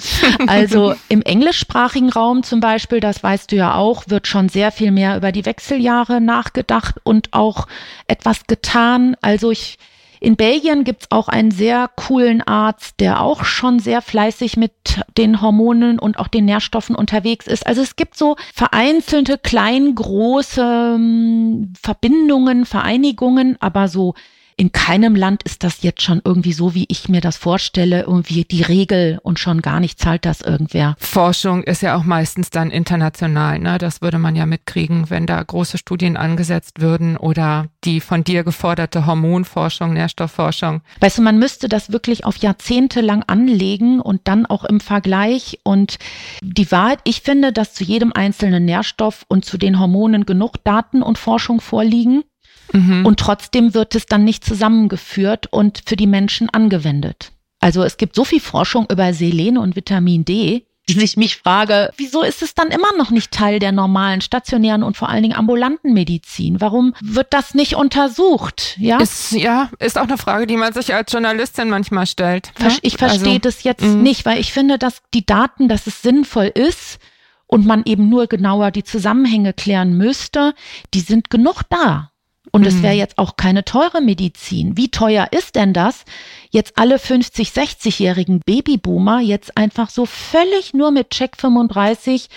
Also 0.47 0.95
im 1.09 1.21
englischsprachigen 1.21 2.09
Raum 2.09 2.43
zum 2.43 2.59
Beispiel, 2.59 2.99
das 2.99 3.23
weißt 3.23 3.51
du 3.51 3.55
ja 3.55 3.75
auch, 3.75 4.05
wird 4.07 4.27
schon 4.27 4.49
sehr 4.49 4.71
viel 4.71 4.91
mehr 4.91 5.17
über 5.17 5.31
die 5.31 5.45
Wechseljahre 5.45 6.21
nachgedacht 6.21 6.95
und 7.03 7.33
auch 7.33 7.67
etwas 8.07 8.47
getan. 8.47 9.15
Also 9.21 9.51
ich 9.51 9.77
in 10.19 10.35
Belgien 10.35 10.83
gibt's 10.83 11.07
auch 11.09 11.27
einen 11.27 11.51
sehr 11.51 11.89
coolen 11.95 12.41
Arzt, 12.41 12.99
der 12.99 13.21
auch 13.21 13.45
schon 13.45 13.79
sehr 13.79 14.01
fleißig 14.01 14.57
mit 14.57 14.71
den 15.17 15.41
Hormonen 15.41 15.99
und 15.99 16.19
auch 16.19 16.27
den 16.27 16.45
Nährstoffen 16.45 16.95
unterwegs 16.95 17.47
ist. 17.47 17.65
Also 17.67 17.81
es 17.81 17.95
gibt 17.95 18.17
so 18.17 18.35
vereinzelte, 18.53 19.37
klein, 19.37 19.95
große 19.95 20.95
ähm, 20.95 21.73
Verbindungen, 21.81 22.65
Vereinigungen, 22.65 23.57
aber 23.59 23.87
so 23.87 24.13
in 24.57 24.71
keinem 24.71 25.15
Land 25.15 25.43
ist 25.43 25.63
das 25.63 25.83
jetzt 25.83 26.01
schon 26.01 26.21
irgendwie 26.23 26.53
so, 26.53 26.73
wie 26.73 26.85
ich 26.87 27.09
mir 27.09 27.19
das 27.19 27.35
vorstelle, 27.35 28.03
irgendwie 28.03 28.45
die 28.45 28.61
Regel 28.61 29.19
und 29.21 29.37
schon 29.37 29.61
gar 29.61 29.79
nicht 29.79 29.99
zahlt 29.99 30.25
das 30.25 30.41
irgendwer. 30.41 30.95
Forschung 30.97 31.63
ist 31.63 31.81
ja 31.81 31.97
auch 31.97 32.03
meistens 32.03 32.49
dann 32.51 32.71
international, 32.71 33.59
ne? 33.59 33.77
Das 33.77 34.01
würde 34.01 34.17
man 34.17 34.35
ja 34.35 34.45
mitkriegen, 34.45 35.09
wenn 35.09 35.25
da 35.25 35.43
große 35.43 35.77
Studien 35.77 36.15
angesetzt 36.15 36.79
würden 36.79 37.17
oder 37.17 37.67
die 37.83 37.99
von 37.99 38.23
dir 38.23 38.43
geforderte 38.43 39.05
Hormonforschung, 39.05 39.93
Nährstoffforschung. 39.93 40.81
Weißt 41.01 41.17
du, 41.17 41.21
man 41.21 41.37
müsste 41.37 41.67
das 41.67 41.91
wirklich 41.91 42.23
auf 42.23 42.37
Jahrzehnte 42.37 43.01
lang 43.01 43.23
anlegen 43.27 43.99
und 43.99 44.21
dann 44.25 44.45
auch 44.45 44.63
im 44.63 44.79
Vergleich 44.79 45.59
und 45.63 45.97
die 46.41 46.71
Wahrheit, 46.71 46.99
ich 47.03 47.21
finde, 47.21 47.51
dass 47.51 47.73
zu 47.73 47.83
jedem 47.83 48.13
einzelnen 48.13 48.63
Nährstoff 48.63 49.25
und 49.27 49.43
zu 49.43 49.57
den 49.57 49.79
Hormonen 49.79 50.25
genug 50.25 50.63
Daten 50.63 51.01
und 51.01 51.17
Forschung 51.17 51.59
vorliegen. 51.59 52.23
Mhm. 52.71 53.05
Und 53.05 53.19
trotzdem 53.19 53.73
wird 53.73 53.95
es 53.95 54.05
dann 54.05 54.23
nicht 54.23 54.43
zusammengeführt 54.45 55.47
und 55.51 55.83
für 55.85 55.95
die 55.95 56.07
Menschen 56.07 56.49
angewendet. 56.49 57.31
Also 57.59 57.83
es 57.83 57.97
gibt 57.97 58.15
so 58.15 58.23
viel 58.23 58.39
Forschung 58.39 58.87
über 58.91 59.13
Selen 59.13 59.57
und 59.57 59.75
Vitamin 59.75 60.25
D, 60.25 60.65
die 60.87 61.03
ich 61.03 61.17
mich 61.17 61.37
frage, 61.37 61.91
wieso 61.97 62.21
ist 62.21 62.43
es 62.43 62.53
dann 62.53 62.67
immer 62.69 62.95
noch 62.97 63.09
nicht 63.09 63.31
Teil 63.31 63.59
der 63.59 63.71
normalen 63.71 64.21
stationären 64.21 64.83
und 64.83 64.97
vor 64.97 65.09
allen 65.09 65.23
Dingen 65.23 65.35
ambulanten 65.35 65.93
Medizin? 65.93 66.61
Warum 66.61 66.93
wird 67.01 67.33
das 67.33 67.55
nicht 67.55 67.75
untersucht? 67.75 68.75
Ja, 68.77 68.99
ist, 68.99 69.31
ja, 69.31 69.71
ist 69.79 69.97
auch 69.97 70.03
eine 70.03 70.17
Frage, 70.17 70.45
die 70.45 70.57
man 70.57 70.73
sich 70.73 70.93
als 70.93 71.11
Journalistin 71.11 71.69
manchmal 71.69 72.05
stellt. 72.05 72.51
Ne? 72.59 72.71
Ich 72.83 72.97
verstehe 72.97 73.27
also, 73.27 73.39
das 73.39 73.63
jetzt 73.63 73.83
mh. 73.83 73.95
nicht, 73.95 74.25
weil 74.25 74.39
ich 74.39 74.53
finde, 74.53 74.77
dass 74.77 75.01
die 75.13 75.25
Daten, 75.25 75.69
dass 75.69 75.87
es 75.87 76.01
sinnvoll 76.03 76.51
ist 76.53 76.99
und 77.47 77.65
man 77.65 77.83
eben 77.85 78.09
nur 78.09 78.27
genauer 78.27 78.71
die 78.71 78.83
Zusammenhänge 78.83 79.53
klären 79.53 79.97
müsste, 79.97 80.53
die 80.93 80.99
sind 80.99 81.29
genug 81.29 81.63
da. 81.69 82.11
Und 82.55 82.65
es 82.65 82.81
wäre 82.81 82.93
mhm. 82.93 82.99
jetzt 82.99 83.17
auch 83.17 83.35
keine 83.35 83.65
teure 83.65 83.99
Medizin. 83.99 84.77
Wie 84.77 84.89
teuer 84.89 85.27
ist 85.31 85.55
denn 85.55 85.73
das, 85.73 86.05
jetzt 86.51 86.77
alle 86.77 86.99
50, 86.99 87.49
60-jährigen 87.49 88.39
Babyboomer 88.45 89.19
jetzt 89.19 89.57
einfach 89.57 89.89
so 89.89 90.05
völlig 90.05 90.73
nur 90.73 90.91
mit 90.91 91.09
Check 91.09 91.35
35 91.35 92.29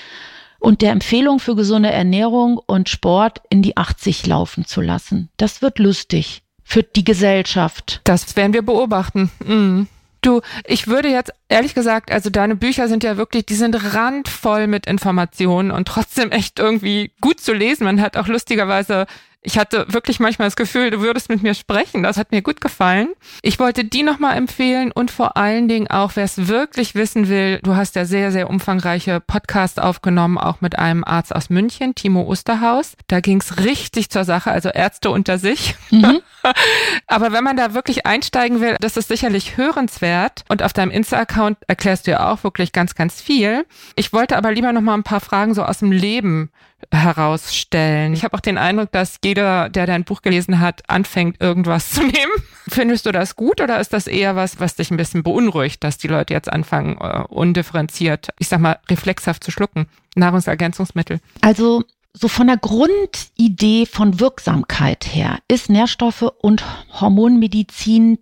und 0.59 0.83
der 0.83 0.91
Empfehlung 0.91 1.39
für 1.39 1.55
gesunde 1.55 1.93
Ernährung 1.93 2.61
und 2.67 2.89
Sport 2.89 3.43
in 3.49 3.63
die 3.63 3.77
80 3.77 4.27
laufen 4.27 4.65
zu 4.65 4.81
lassen? 4.81 5.29
Das 5.37 5.63
wird 5.63 5.79
lustig 5.79 6.43
für 6.65 6.83
die 6.83 7.05
Gesellschaft. 7.05 8.01
Das 8.03 8.35
werden 8.35 8.55
wir 8.55 8.63
beobachten. 8.63 9.31
Mhm. 9.47 9.87
Du, 10.21 10.41
ich 10.67 10.89
würde 10.89 11.11
jetzt 11.11 11.33
ehrlich 11.49 11.75
gesagt, 11.75 12.11
also 12.11 12.29
deine 12.29 12.57
Bücher 12.57 12.89
sind 12.89 13.05
ja 13.05 13.17
wirklich, 13.17 13.47
die 13.47 13.55
sind 13.55 13.95
randvoll 13.95 14.67
mit 14.67 14.87
Informationen 14.87 15.71
und 15.71 15.87
trotzdem 15.87 16.33
echt 16.33 16.59
irgendwie 16.59 17.13
gut 17.21 17.39
zu 17.39 17.53
lesen. 17.53 17.85
Man 17.85 18.01
hat 18.01 18.17
auch 18.17 18.27
lustigerweise 18.27 19.07
ich 19.41 19.57
hatte 19.57 19.87
wirklich 19.89 20.19
manchmal 20.19 20.49
das 20.49 20.57
Gefühl, 20.57 20.91
du 20.91 21.01
würdest 21.01 21.29
mit 21.29 21.43
mir 21.43 21.55
sprechen. 21.55 22.03
Das 22.03 22.17
hat 22.17 22.33
mir 22.33 22.43
gut 22.43 22.61
gefallen. 22.61 23.15
Ich 23.41 23.61
wollte 23.61 23.85
die 23.85 24.03
nochmal 24.03 24.37
empfehlen 24.37 24.91
und 24.91 25.13
vor 25.13 25.37
allen 25.37 25.69
Dingen 25.69 25.87
auch, 25.89 26.13
wer 26.17 26.25
es 26.25 26.49
wirklich 26.49 26.97
wissen 26.97 27.29
will, 27.29 27.61
du 27.63 27.77
hast 27.77 27.95
ja 27.95 28.05
sehr, 28.05 28.33
sehr 28.33 28.51
umfangreiche 28.51 29.21
Podcasts 29.21 29.79
aufgenommen, 29.79 30.39
auch 30.39 30.61
mit 30.61 30.79
einem 30.79 31.05
Arzt 31.05 31.35
aus 31.35 31.51
München, 31.51 31.95
Timo 31.95 32.23
Osterhaus. 32.23 32.95
Da 33.07 33.21
ging 33.21 33.41
es 33.41 33.65
richtig 33.65 34.11
zur 34.11 34.25
Sache, 34.25 34.51
also 34.51 34.71
Ärzte 34.71 35.11
unter 35.11 35.39
sich. 35.39 35.77
Mhm. 35.91 36.21
Aber 37.07 37.33
wenn 37.33 37.45
man 37.45 37.57
da 37.57 37.75
wirklich 37.75 38.07
einsteigen 38.07 38.61
will, 38.61 38.77
das 38.81 38.97
ist 38.97 39.09
sicherlich 39.09 39.57
hörenswert. 39.57 40.45
Und 40.49 40.65
auf 40.65 40.73
deinem 40.73 40.91
Insta-Account 40.91 41.59
erklärst 41.69 42.07
du 42.07 42.11
ja 42.11 42.31
auch 42.31 42.43
wirklich 42.43 42.73
ganz, 42.73 42.97
ganz 42.97 43.21
viel. 43.21 43.65
Ich 43.95 44.13
wollte 44.13 44.37
aber 44.37 44.53
lieber 44.53 44.73
nochmal 44.73 44.99
ein 44.99 45.05
paar 45.05 45.21
Fragen 45.21 45.55
so 45.55 45.63
aus 45.63 45.79
dem 45.79 45.93
Leben 45.93 46.51
herausstellen. 46.93 48.13
Ich 48.13 48.25
habe 48.25 48.37
auch 48.37 48.41
den 48.41 48.59
Eindruck, 48.59 48.93
dass 48.93 49.19
jeder, 49.25 49.69
der 49.69 49.87
dein 49.87 50.05
Buch 50.05 50.23
gelesen 50.23 50.61
hat, 50.61 50.89
anfängt, 50.89 51.41
irgendwas 51.41 51.91
zu 51.91 52.03
nehmen. 52.03 52.33
Findest 52.69 53.07
du 53.07 53.13
das 53.13 53.37
gut 53.37 53.61
oder 53.61 53.81
ist 53.81 53.93
das 53.93 54.07
eher 54.07 54.37
was, 54.37 54.61
was 54.61 54.77
dich 54.77 54.91
ein 54.91 54.97
bisschen 54.97 55.23
beunruhigt, 55.23 55.83
dass 55.83 55.99
die 55.99 56.09
Leute 56.09 56.35
jetzt 56.35 56.53
anfangen, 56.53 56.99
uh, 57.01 57.25
undifferenziert, 57.29 58.29
ich 58.39 58.49
sag 58.49 58.61
mal, 58.61 58.79
reflexhaft 58.91 59.43
zu 59.43 59.51
schlucken? 59.51 59.87
Nahrungsergänzungsmittel. 60.15 61.21
Also 61.41 61.85
so 62.13 62.29
von 62.29 62.47
der 62.47 62.57
Grundidee 62.57 63.87
von 63.87 64.21
Wirksamkeit 64.21 65.07
her 65.07 65.39
ist 65.49 65.71
Nährstoffe 65.71 66.33
und 66.41 66.65
Hormonmedizin 67.01 68.19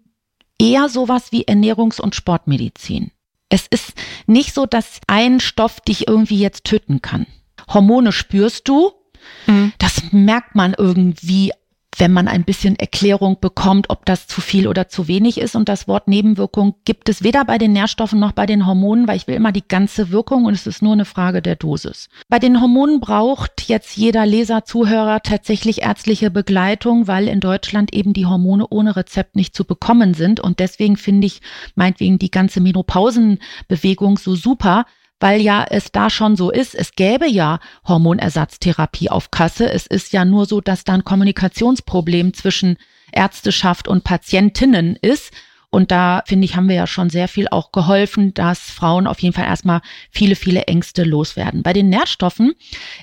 eher 0.58 0.88
sowas 0.88 1.32
wie 1.32 1.46
Ernährungs- 1.46 2.00
und 2.00 2.14
Sportmedizin. 2.14 3.10
Es 3.48 3.66
ist 3.68 3.94
nicht 4.26 4.54
so, 4.54 4.66
dass 4.66 5.00
ein 5.06 5.40
Stoff 5.40 5.80
dich 5.80 6.08
irgendwie 6.08 6.38
jetzt 6.38 6.64
töten 6.64 7.00
kann. 7.00 7.26
Hormone 7.68 8.12
spürst 8.12 8.68
du. 8.68 8.92
Mhm. 9.46 9.72
Das 9.78 10.12
merkt 10.12 10.54
man 10.54 10.74
irgendwie 10.76 11.52
wenn 11.98 12.12
man 12.12 12.28
ein 12.28 12.44
bisschen 12.44 12.76
Erklärung 12.76 13.38
bekommt, 13.40 13.90
ob 13.90 14.04
das 14.04 14.26
zu 14.26 14.40
viel 14.40 14.68
oder 14.68 14.88
zu 14.88 15.08
wenig 15.08 15.38
ist. 15.38 15.56
Und 15.56 15.68
das 15.68 15.88
Wort 15.88 16.08
Nebenwirkung 16.08 16.74
gibt 16.84 17.08
es 17.08 17.22
weder 17.22 17.44
bei 17.44 17.58
den 17.58 17.72
Nährstoffen 17.72 18.18
noch 18.18 18.32
bei 18.32 18.46
den 18.46 18.66
Hormonen, 18.66 19.08
weil 19.08 19.16
ich 19.16 19.26
will 19.26 19.34
immer 19.34 19.52
die 19.52 19.66
ganze 19.66 20.10
Wirkung 20.10 20.44
und 20.44 20.54
es 20.54 20.66
ist 20.66 20.82
nur 20.82 20.92
eine 20.92 21.04
Frage 21.04 21.42
der 21.42 21.56
Dosis. 21.56 22.08
Bei 22.28 22.38
den 22.38 22.60
Hormonen 22.60 23.00
braucht 23.00 23.68
jetzt 23.68 23.96
jeder 23.96 24.26
Leser, 24.26 24.64
Zuhörer 24.64 25.22
tatsächlich 25.22 25.82
ärztliche 25.82 26.30
Begleitung, 26.30 27.06
weil 27.06 27.28
in 27.28 27.40
Deutschland 27.40 27.94
eben 27.94 28.12
die 28.12 28.26
Hormone 28.26 28.66
ohne 28.68 28.96
Rezept 28.96 29.36
nicht 29.36 29.54
zu 29.54 29.64
bekommen 29.64 30.14
sind. 30.14 30.40
Und 30.40 30.60
deswegen 30.60 30.96
finde 30.96 31.26
ich 31.26 31.40
meinetwegen 31.74 32.18
die 32.18 32.30
ganze 32.30 32.60
Menopausenbewegung 32.60 34.18
so 34.18 34.34
super, 34.34 34.84
weil 35.20 35.40
ja 35.40 35.64
es 35.68 35.92
da 35.92 36.10
schon 36.10 36.36
so 36.36 36.50
ist, 36.50 36.74
es 36.74 36.92
gäbe 36.92 37.26
ja 37.26 37.58
Hormonersatztherapie 37.86 39.10
auf 39.10 39.30
Kasse. 39.30 39.70
Es 39.70 39.86
ist 39.86 40.12
ja 40.12 40.24
nur 40.24 40.46
so, 40.46 40.60
dass 40.60 40.84
da 40.84 40.94
ein 40.94 41.04
Kommunikationsproblem 41.04 42.34
zwischen 42.34 42.76
Ärzteschaft 43.12 43.88
und 43.88 44.04
Patientinnen 44.04 44.96
ist. 44.96 45.32
Und 45.70 45.90
da, 45.90 46.22
finde 46.26 46.44
ich, 46.44 46.56
haben 46.56 46.68
wir 46.68 46.76
ja 46.76 46.86
schon 46.86 47.10
sehr 47.10 47.28
viel 47.28 47.48
auch 47.48 47.72
geholfen, 47.72 48.32
dass 48.34 48.60
Frauen 48.60 49.06
auf 49.06 49.18
jeden 49.18 49.34
Fall 49.34 49.46
erstmal 49.46 49.80
viele, 50.10 50.36
viele 50.36 50.62
Ängste 50.64 51.02
loswerden. 51.02 51.62
Bei 51.62 51.72
den 51.72 51.88
Nährstoffen 51.88 52.54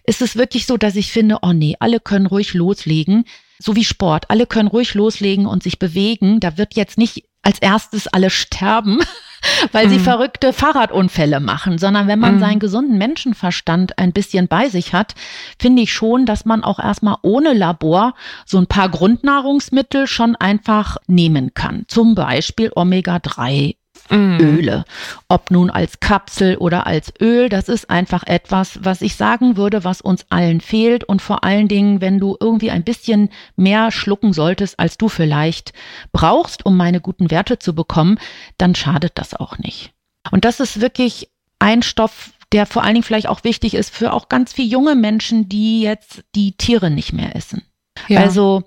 ist 0.06 0.21
es 0.21 0.36
wirklich 0.36 0.65
so, 0.65 0.78
dass 0.78 0.95
ich 0.95 1.12
finde, 1.12 1.39
oh 1.41 1.54
nee, 1.54 1.76
alle 1.80 1.99
können 1.99 2.26
ruhig 2.26 2.54
loslegen. 2.54 3.26
So 3.60 3.76
wie 3.76 3.84
Sport. 3.84 4.30
Alle 4.30 4.47
können 4.47 4.67
ruhig 4.67 4.93
loslegen 4.93 5.45
und 5.45 5.62
sich 5.62 5.78
bewegen. 5.78 6.39
Da 6.39 6.58
wird 6.58 6.76
jetzt 6.76 6.97
nicht 6.97 7.26
als 7.41 7.60
erstes 7.60 8.08
alle 8.08 8.30
sterben, 8.30 8.99
weil 9.72 9.90
sie 9.90 9.98
mhm. 9.98 10.04
verrückte 10.04 10.54
Fahrradunfälle 10.54 11.40
machen, 11.40 11.78
sondern 11.78 12.08
wenn 12.08 12.20
man 12.20 12.36
mhm. 12.36 12.40
seinen 12.40 12.60
gesunden 12.60 12.98
Menschenverstand 12.98 13.98
ein 14.00 14.12
bisschen 14.12 14.48
bei 14.48 14.70
sich 14.70 14.94
hat, 14.94 15.16
finde 15.60 15.82
ich 15.84 15.94
schon, 15.94 16.26
dass 16.26 16.46
man 16.46 16.64
auch 16.64 16.80
erstmal 16.80 17.18
ohne 17.22 17.54
Labor 17.54 18.14
so 18.46 18.58
ein 18.58 18.68
paar 18.68 18.90
Grundnahrungsmittel 18.90 20.08
schon 20.08 20.36
einfach 20.36 20.98
nehmen 21.08 21.54
kann. 21.54 21.86
Zum 21.88 22.16
Beispiel 22.16 22.72
Omega-3 22.76 23.76
mm. 24.10 24.38
Öle. 24.39 24.86
Ob 25.28 25.52
nun 25.52 25.70
als 25.70 26.00
Kapsel 26.00 26.58
oder 26.58 26.88
als 26.88 27.13
Öl, 27.22 27.50
das 27.50 27.70
ist 27.70 27.89
einfach 27.89 28.24
etwas, 28.24 28.80
was 28.84 29.02
ich 29.02 29.16
sagen 29.16 29.58
würde, 29.58 29.84
was 29.84 30.02
uns 30.02 30.26
allen 30.30 30.62
fehlt. 30.62 31.04
Und 31.04 31.22
vor 31.22 31.44
allen 31.44 31.68
Dingen, 31.68 32.02
wenn 32.02 32.20
du 32.20 32.38
irgendwie 32.39 32.72
ein 32.72 32.84
bisschen 32.84 33.30
mehr 33.56 33.92
schlucken 33.92 34.34
solltest, 34.34 34.80
als 34.80 34.98
du 34.98 35.10
vielleicht 35.10 35.74
brauchst, 36.12 36.66
um 36.66 36.78
meine 36.78 37.02
guten 37.02 37.32
Werte 37.32 37.60
zu 37.60 37.76
bekommen, 37.76 38.20
dann 38.58 38.76
schadet 38.76 39.13
das 39.16 39.34
auch 39.34 39.58
nicht. 39.58 39.92
Und 40.32 40.46
das 40.46 40.60
ist 40.60 40.82
wirklich 40.82 41.30
ein 41.60 41.82
Stoff, 41.82 42.32
der 42.52 42.66
vor 42.66 42.84
allen 42.84 42.94
Dingen 42.94 43.04
vielleicht 43.04 43.28
auch 43.28 43.44
wichtig 43.44 43.74
ist 43.74 43.94
für 43.94 44.13
auch 44.13 44.30
ganz 44.30 44.54
viele 44.54 44.68
junge 44.68 44.96
Menschen, 44.96 45.50
die 45.50 45.82
jetzt 45.82 46.24
die 46.36 46.54
Tiere 46.54 46.92
nicht 46.92 47.14
mehr 47.14 47.36
essen. 47.36 47.64
Ja. 48.08 48.22
Also 48.22 48.64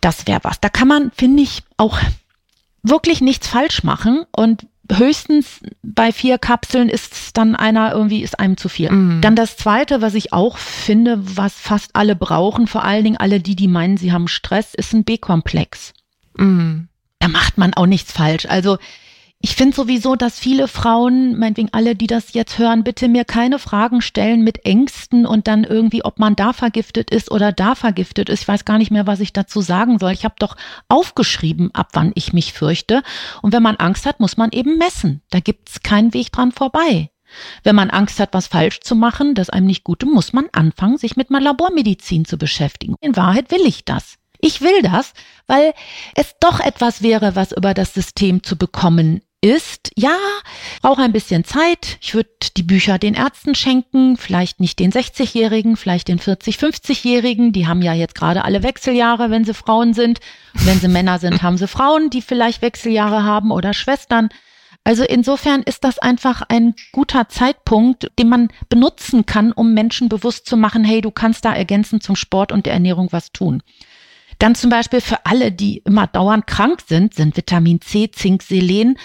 das 0.00 0.26
wäre 0.26 0.40
was. 0.42 0.60
Da 0.60 0.68
kann 0.68 0.88
man, 0.88 1.10
finde 1.12 1.42
ich, 1.42 1.62
auch 1.76 1.98
wirklich 2.82 3.20
nichts 3.20 3.46
falsch 3.46 3.84
machen. 3.84 4.24
Und 4.34 4.66
höchstens 4.98 5.60
bei 5.82 6.12
vier 6.12 6.38
Kapseln 6.38 6.88
ist 6.88 7.36
dann 7.36 7.54
einer 7.54 7.92
irgendwie 7.92 8.22
ist 8.22 8.38
einem 8.38 8.56
zu 8.56 8.68
viel. 8.68 8.90
Mhm. 8.90 9.20
Dann 9.20 9.36
das 9.36 9.56
zweite, 9.56 10.00
was 10.00 10.14
ich 10.14 10.32
auch 10.32 10.58
finde, 10.58 11.18
was 11.36 11.54
fast 11.54 11.94
alle 11.94 12.16
brauchen, 12.16 12.66
vor 12.66 12.84
allen 12.84 13.04
Dingen 13.04 13.16
alle 13.16 13.40
die, 13.40 13.56
die 13.56 13.68
meinen, 13.68 13.96
sie 13.96 14.12
haben 14.12 14.28
Stress, 14.28 14.74
ist 14.74 14.92
ein 14.92 15.04
B-Komplex. 15.04 15.92
Mhm. 16.36 16.88
Da 17.18 17.28
macht 17.28 17.58
man 17.58 17.74
auch 17.74 17.86
nichts 17.86 18.12
falsch. 18.12 18.46
Also 18.46 18.78
Ich 19.42 19.54
finde 19.56 19.74
sowieso, 19.74 20.16
dass 20.16 20.38
viele 20.38 20.68
Frauen, 20.68 21.38
meinetwegen 21.38 21.70
alle, 21.72 21.96
die 21.96 22.06
das 22.06 22.34
jetzt 22.34 22.58
hören, 22.58 22.84
bitte 22.84 23.08
mir 23.08 23.24
keine 23.24 23.58
Fragen 23.58 24.02
stellen 24.02 24.44
mit 24.44 24.66
Ängsten 24.66 25.24
und 25.24 25.46
dann 25.46 25.64
irgendwie, 25.64 26.04
ob 26.04 26.18
man 26.18 26.36
da 26.36 26.52
vergiftet 26.52 27.10
ist 27.10 27.30
oder 27.30 27.50
da 27.50 27.74
vergiftet 27.74 28.28
ist. 28.28 28.42
Ich 28.42 28.48
weiß 28.48 28.66
gar 28.66 28.76
nicht 28.76 28.90
mehr, 28.90 29.06
was 29.06 29.18
ich 29.20 29.32
dazu 29.32 29.62
sagen 29.62 29.98
soll. 29.98 30.12
Ich 30.12 30.26
habe 30.26 30.34
doch 30.38 30.56
aufgeschrieben, 30.88 31.70
ab 31.74 31.88
wann 31.94 32.12
ich 32.16 32.34
mich 32.34 32.52
fürchte. 32.52 33.02
Und 33.40 33.54
wenn 33.54 33.62
man 33.62 33.76
Angst 33.76 34.04
hat, 34.04 34.20
muss 34.20 34.36
man 34.36 34.50
eben 34.52 34.76
messen. 34.76 35.22
Da 35.30 35.40
gibt's 35.40 35.80
keinen 35.82 36.12
Weg 36.12 36.32
dran 36.32 36.52
vorbei. 36.52 37.10
Wenn 37.62 37.76
man 37.76 37.88
Angst 37.88 38.20
hat, 38.20 38.34
was 38.34 38.46
falsch 38.46 38.80
zu 38.80 38.94
machen, 38.94 39.34
das 39.34 39.48
einem 39.48 39.66
nicht 39.66 39.84
gute, 39.84 40.04
muss 40.04 40.34
man 40.34 40.48
anfangen, 40.52 40.98
sich 40.98 41.16
mit 41.16 41.30
meiner 41.30 41.46
Labormedizin 41.46 42.26
zu 42.26 42.36
beschäftigen. 42.36 42.96
In 43.00 43.16
Wahrheit 43.16 43.50
will 43.50 43.64
ich 43.64 43.86
das. 43.86 44.16
Ich 44.38 44.60
will 44.60 44.82
das, 44.82 45.14
weil 45.46 45.72
es 46.14 46.34
doch 46.40 46.60
etwas 46.60 47.02
wäre, 47.02 47.36
was 47.36 47.52
über 47.52 47.72
das 47.72 47.94
System 47.94 48.42
zu 48.42 48.56
bekommen 48.56 49.22
ist, 49.42 49.90
ja, 49.96 50.16
brauche 50.82 51.02
ein 51.02 51.12
bisschen 51.12 51.44
Zeit. 51.44 51.98
Ich 52.00 52.14
würde 52.14 52.28
die 52.56 52.62
Bücher 52.62 52.98
den 52.98 53.14
Ärzten 53.14 53.54
schenken, 53.54 54.16
vielleicht 54.16 54.60
nicht 54.60 54.78
den 54.78 54.92
60-Jährigen, 54.92 55.76
vielleicht 55.76 56.08
den 56.08 56.18
40-, 56.18 56.58
50-Jährigen. 56.58 57.52
Die 57.52 57.66
haben 57.66 57.80
ja 57.80 57.94
jetzt 57.94 58.14
gerade 58.14 58.44
alle 58.44 58.62
Wechseljahre, 58.62 59.30
wenn 59.30 59.44
sie 59.44 59.54
Frauen 59.54 59.94
sind. 59.94 60.20
Und 60.54 60.66
wenn 60.66 60.78
sie 60.78 60.88
Männer 60.88 61.18
sind, 61.18 61.42
haben 61.42 61.56
sie 61.56 61.68
Frauen, 61.68 62.10
die 62.10 62.20
vielleicht 62.20 62.60
Wechseljahre 62.60 63.24
haben 63.24 63.50
oder 63.50 63.72
Schwestern. 63.72 64.28
Also 64.84 65.04
insofern 65.04 65.62
ist 65.62 65.84
das 65.84 65.98
einfach 65.98 66.42
ein 66.48 66.74
guter 66.92 67.28
Zeitpunkt, 67.28 68.10
den 68.18 68.28
man 68.28 68.48
benutzen 68.68 69.24
kann, 69.26 69.52
um 69.52 69.72
Menschen 69.72 70.08
bewusst 70.08 70.46
zu 70.46 70.56
machen, 70.56 70.84
hey, 70.84 71.00
du 71.00 71.10
kannst 71.10 71.44
da 71.44 71.54
ergänzend 71.54 72.02
zum 72.02 72.16
Sport 72.16 72.52
und 72.52 72.66
der 72.66 72.74
Ernährung 72.74 73.08
was 73.10 73.32
tun. 73.32 73.62
Dann 74.38 74.54
zum 74.54 74.70
Beispiel 74.70 75.02
für 75.02 75.26
alle, 75.26 75.52
die 75.52 75.78
immer 75.84 76.06
dauernd 76.06 76.46
krank 76.46 76.80
sind, 76.86 77.14
sind 77.14 77.36
Vitamin 77.36 77.82
C, 77.82 78.10
Zink, 78.10 78.42
Selen 78.42 78.96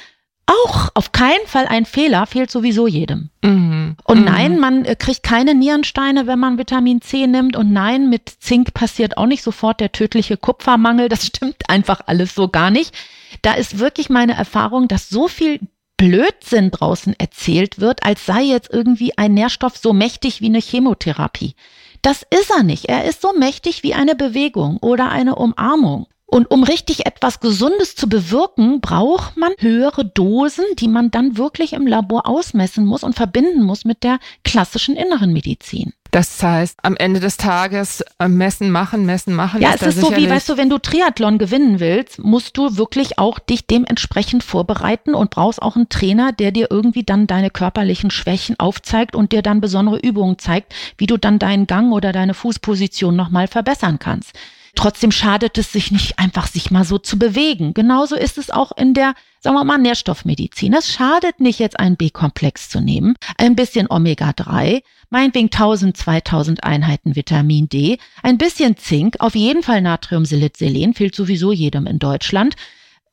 auch 0.47 0.89
auf 0.93 1.11
keinen 1.11 1.47
Fall 1.47 1.65
ein 1.67 1.85
Fehler, 1.85 2.25
fehlt 2.27 2.51
sowieso 2.51 2.87
jedem. 2.87 3.29
Mhm. 3.43 3.95
Und 4.03 4.19
mhm. 4.19 4.25
nein, 4.25 4.59
man 4.59 4.85
äh, 4.85 4.95
kriegt 4.95 5.23
keine 5.23 5.55
Nierensteine, 5.55 6.27
wenn 6.27 6.39
man 6.39 6.57
Vitamin 6.57 7.01
C 7.01 7.25
nimmt. 7.25 7.55
Und 7.55 7.71
nein, 7.71 8.09
mit 8.09 8.29
Zink 8.39 8.73
passiert 8.73 9.17
auch 9.17 9.25
nicht 9.25 9.43
sofort 9.43 9.79
der 9.79 9.91
tödliche 9.91 10.37
Kupfermangel. 10.37 11.09
Das 11.09 11.25
stimmt 11.27 11.69
einfach 11.69 12.01
alles 12.05 12.35
so 12.35 12.47
gar 12.47 12.69
nicht. 12.69 12.93
Da 13.41 13.53
ist 13.53 13.79
wirklich 13.79 14.09
meine 14.09 14.33
Erfahrung, 14.33 14.87
dass 14.87 15.09
so 15.09 15.27
viel 15.27 15.59
Blödsinn 15.97 16.71
draußen 16.71 17.15
erzählt 17.17 17.79
wird, 17.79 18.03
als 18.03 18.25
sei 18.25 18.43
jetzt 18.43 18.71
irgendwie 18.71 19.17
ein 19.17 19.33
Nährstoff 19.33 19.77
so 19.77 19.93
mächtig 19.93 20.41
wie 20.41 20.47
eine 20.47 20.59
Chemotherapie. 20.59 21.55
Das 22.01 22.21
ist 22.21 22.51
er 22.51 22.63
nicht. 22.63 22.85
Er 22.85 23.05
ist 23.05 23.21
so 23.21 23.33
mächtig 23.33 23.81
wie 23.81 23.93
eine 23.93 24.15
Bewegung 24.15 24.77
oder 24.77 25.09
eine 25.09 25.35
Umarmung. 25.35 26.07
Und 26.27 26.49
um 26.49 26.63
richtig 26.63 27.05
etwas 27.05 27.39
Gesundes 27.39 27.95
zu 27.95 28.09
bewirken, 28.09 28.81
braucht 28.81 29.37
man 29.37 29.53
höhere 29.59 30.05
Dosen, 30.05 30.65
die 30.79 30.87
man 30.87 31.11
dann 31.11 31.37
wirklich 31.37 31.73
im 31.73 31.85
Labor 31.85 32.27
ausmessen 32.27 32.85
muss 32.85 33.03
und 33.03 33.15
verbinden 33.15 33.63
muss 33.63 33.85
mit 33.85 34.03
der 34.03 34.19
klassischen 34.43 34.95
inneren 34.95 35.33
Medizin. 35.33 35.93
Das 36.15 36.41
heißt, 36.41 36.77
am 36.81 36.95
Ende 36.95 37.19
des 37.19 37.35
Tages 37.35 38.01
äh, 38.19 38.29
messen, 38.29 38.71
machen, 38.71 39.05
messen, 39.05 39.35
machen. 39.35 39.61
Ja, 39.61 39.71
ist 39.71 39.81
es 39.81 39.97
ist 39.97 40.01
so 40.01 40.15
wie, 40.15 40.29
weißt 40.29 40.47
du, 40.47 40.55
wenn 40.55 40.69
du 40.69 40.77
Triathlon 40.77 41.37
gewinnen 41.37 41.81
willst, 41.81 42.19
musst 42.19 42.55
du 42.57 42.77
wirklich 42.77 43.19
auch 43.19 43.37
dich 43.37 43.67
dementsprechend 43.67 44.41
vorbereiten 44.41 45.13
und 45.13 45.29
brauchst 45.29 45.61
auch 45.61 45.75
einen 45.75 45.89
Trainer, 45.89 46.31
der 46.31 46.51
dir 46.51 46.71
irgendwie 46.71 47.03
dann 47.03 47.27
deine 47.27 47.49
körperlichen 47.49 48.11
Schwächen 48.11 48.57
aufzeigt 48.59 49.13
und 49.13 49.33
dir 49.33 49.41
dann 49.41 49.59
besondere 49.59 49.99
Übungen 49.99 50.39
zeigt, 50.39 50.73
wie 50.97 51.05
du 51.05 51.17
dann 51.17 51.37
deinen 51.37 51.67
Gang 51.67 51.91
oder 51.91 52.13
deine 52.13 52.33
Fußposition 52.33 53.13
nochmal 53.13 53.49
verbessern 53.49 53.99
kannst. 53.99 54.31
Trotzdem 54.75 55.11
schadet 55.11 55.57
es 55.57 55.71
sich 55.71 55.91
nicht 55.91 56.19
einfach, 56.19 56.47
sich 56.47 56.69
mal 56.69 56.83
so 56.83 56.97
zu 56.97 57.17
bewegen. 57.17 57.73
Genauso 57.73 58.15
ist 58.15 58.37
es 58.37 58.51
auch 58.51 58.73
in 58.73 58.93
der, 58.93 59.13
sagen 59.39 59.55
wir 59.55 59.63
mal, 59.63 59.77
Nährstoffmedizin. 59.77 60.73
Es 60.73 60.91
schadet 60.91 61.39
nicht, 61.39 61.59
jetzt 61.59 61.79
einen 61.79 61.95
B-Komplex 61.95 62.69
zu 62.69 62.81
nehmen, 62.81 63.15
ein 63.37 63.55
bisschen 63.55 63.89
Omega-3, 63.89 64.83
meinetwegen 65.09 65.47
1000, 65.47 65.95
2000 65.95 66.63
Einheiten 66.63 67.15
Vitamin 67.15 67.69
D, 67.69 67.97
ein 68.21 68.37
bisschen 68.37 68.77
Zink, 68.77 69.15
auf 69.19 69.33
jeden 69.33 69.63
Fall 69.63 69.81
Natriumsilit-Selen, 69.81 70.93
fehlt 70.93 71.15
sowieso 71.15 71.53
jedem 71.53 71.87
in 71.87 71.99
Deutschland. 71.99 72.55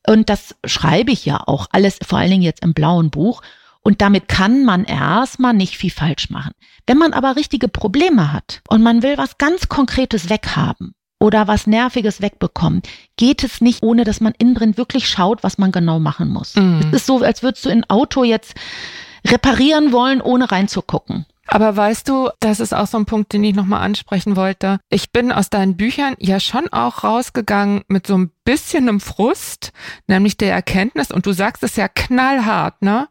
Und 0.05 0.29
das 0.29 0.55
schreibe 0.65 1.11
ich 1.11 1.25
ja 1.25 1.41
auch 1.47 1.67
alles, 1.71 1.97
vor 2.05 2.19
allen 2.19 2.31
Dingen 2.31 2.43
jetzt 2.43 2.61
im 2.61 2.73
blauen 2.73 3.09
Buch. 3.09 3.41
Und 3.81 4.01
damit 4.01 4.27
kann 4.27 4.65
man 4.65 4.85
erstmal 4.85 5.53
nicht 5.53 5.77
viel 5.77 5.91
falsch 5.91 6.29
machen. 6.29 6.53
Wenn 6.85 6.97
man 6.97 7.13
aber 7.13 7.35
richtige 7.35 7.67
Probleme 7.67 8.33
hat 8.33 8.61
und 8.67 8.81
man 8.81 9.01
will 9.01 9.17
was 9.17 9.37
ganz 9.37 9.69
Konkretes 9.69 10.29
weghaben, 10.29 10.93
oder 11.23 11.47
was 11.47 11.67
Nerviges 11.67 12.21
wegbekommen, 12.21 12.81
geht 13.15 13.45
es 13.45 13.61
nicht, 13.61 13.81
ohne 13.81 14.03
dass 14.03 14.19
man 14.19 14.33
innen 14.37 14.55
drin 14.55 14.77
wirklich 14.77 15.07
schaut, 15.07 15.41
was 15.41 15.57
man 15.57 15.71
genau 15.71 15.97
machen 15.97 16.27
muss. 16.27 16.57
Mhm. 16.57 16.81
Es 16.87 16.97
ist 16.97 17.05
so, 17.05 17.21
als 17.21 17.41
würdest 17.41 17.63
du 17.63 17.69
ein 17.69 17.89
Auto 17.89 18.25
jetzt 18.25 18.55
reparieren 19.25 19.93
wollen, 19.93 20.19
ohne 20.19 20.51
reinzugucken. 20.51 21.25
Aber 21.47 21.77
weißt 21.77 22.09
du, 22.09 22.29
das 22.41 22.59
ist 22.59 22.73
auch 22.73 22.87
so 22.87 22.97
ein 22.97 23.05
Punkt, 23.05 23.31
den 23.31 23.43
ich 23.45 23.55
nochmal 23.55 23.83
ansprechen 23.83 24.35
wollte. 24.35 24.79
Ich 24.89 25.13
bin 25.13 25.31
aus 25.31 25.49
deinen 25.49 25.77
Büchern 25.77 26.15
ja 26.19 26.41
schon 26.41 26.67
auch 26.73 27.05
rausgegangen 27.05 27.83
mit 27.87 28.05
so 28.05 28.17
ein 28.17 28.31
bisschen 28.43 28.89
einem 28.89 28.99
Frust, 28.99 29.71
nämlich 30.07 30.35
der 30.35 30.51
Erkenntnis, 30.51 31.09
und 31.09 31.25
du 31.25 31.31
sagst 31.31 31.63
es 31.63 31.77
ja 31.77 31.87
knallhart, 31.87 32.81
ne, 32.81 33.07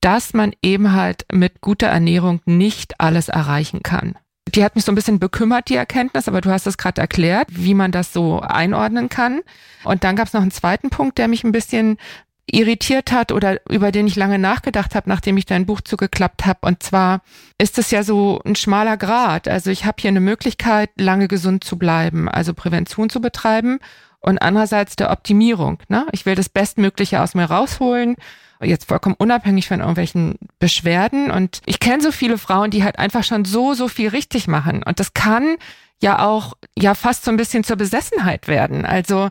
dass 0.00 0.34
man 0.34 0.52
eben 0.62 0.92
halt 0.92 1.26
mit 1.32 1.62
guter 1.62 1.88
Ernährung 1.88 2.42
nicht 2.44 3.00
alles 3.00 3.28
erreichen 3.28 3.82
kann. 3.82 4.16
Die 4.54 4.64
hat 4.64 4.76
mich 4.76 4.84
so 4.84 4.92
ein 4.92 4.94
bisschen 4.94 5.18
bekümmert, 5.18 5.68
die 5.68 5.76
Erkenntnis, 5.76 6.28
aber 6.28 6.40
du 6.40 6.50
hast 6.50 6.66
es 6.66 6.78
gerade 6.78 7.00
erklärt, 7.00 7.48
wie 7.50 7.74
man 7.74 7.92
das 7.92 8.12
so 8.12 8.40
einordnen 8.40 9.08
kann. 9.08 9.40
Und 9.84 10.04
dann 10.04 10.16
gab 10.16 10.28
es 10.28 10.32
noch 10.32 10.42
einen 10.42 10.50
zweiten 10.50 10.88
Punkt, 10.88 11.18
der 11.18 11.28
mich 11.28 11.44
ein 11.44 11.52
bisschen 11.52 11.98
irritiert 12.48 13.10
hat 13.10 13.32
oder 13.32 13.60
über 13.68 13.90
den 13.90 14.06
ich 14.06 14.14
lange 14.14 14.38
nachgedacht 14.38 14.94
habe, 14.94 15.08
nachdem 15.08 15.36
ich 15.36 15.46
dein 15.46 15.66
Buch 15.66 15.80
zugeklappt 15.80 16.46
habe. 16.46 16.60
Und 16.62 16.82
zwar 16.82 17.22
ist 17.58 17.76
es 17.76 17.90
ja 17.90 18.04
so 18.04 18.40
ein 18.44 18.54
schmaler 18.54 18.96
Grad. 18.96 19.48
Also 19.48 19.70
ich 19.70 19.84
habe 19.84 19.96
hier 20.00 20.10
eine 20.10 20.20
Möglichkeit, 20.20 20.90
lange 20.96 21.26
gesund 21.26 21.64
zu 21.64 21.76
bleiben, 21.76 22.28
also 22.28 22.54
Prävention 22.54 23.10
zu 23.10 23.20
betreiben 23.20 23.80
und 24.26 24.38
andererseits 24.38 24.96
der 24.96 25.10
Optimierung. 25.10 25.78
Ne? 25.88 26.06
Ich 26.12 26.26
will 26.26 26.34
das 26.34 26.50
Bestmögliche 26.50 27.22
aus 27.22 27.34
mir 27.34 27.46
rausholen 27.46 28.16
jetzt 28.62 28.88
vollkommen 28.88 29.16
unabhängig 29.18 29.68
von 29.68 29.80
irgendwelchen 29.80 30.38
Beschwerden. 30.58 31.30
Und 31.30 31.60
ich 31.66 31.80
kenne 31.80 32.02
so 32.02 32.12
viele 32.12 32.38
Frauen, 32.38 32.70
die 32.70 32.84
halt 32.84 32.98
einfach 32.98 33.24
schon 33.24 33.44
so, 33.44 33.74
so 33.74 33.88
viel 33.88 34.08
richtig 34.08 34.48
machen. 34.48 34.82
Und 34.82 35.00
das 35.00 35.14
kann 35.14 35.56
ja 36.00 36.26
auch 36.26 36.54
ja 36.76 36.94
fast 36.94 37.24
so 37.24 37.30
ein 37.30 37.36
bisschen 37.36 37.64
zur 37.64 37.76
Besessenheit 37.76 38.48
werden. 38.48 38.84
Also 38.84 39.28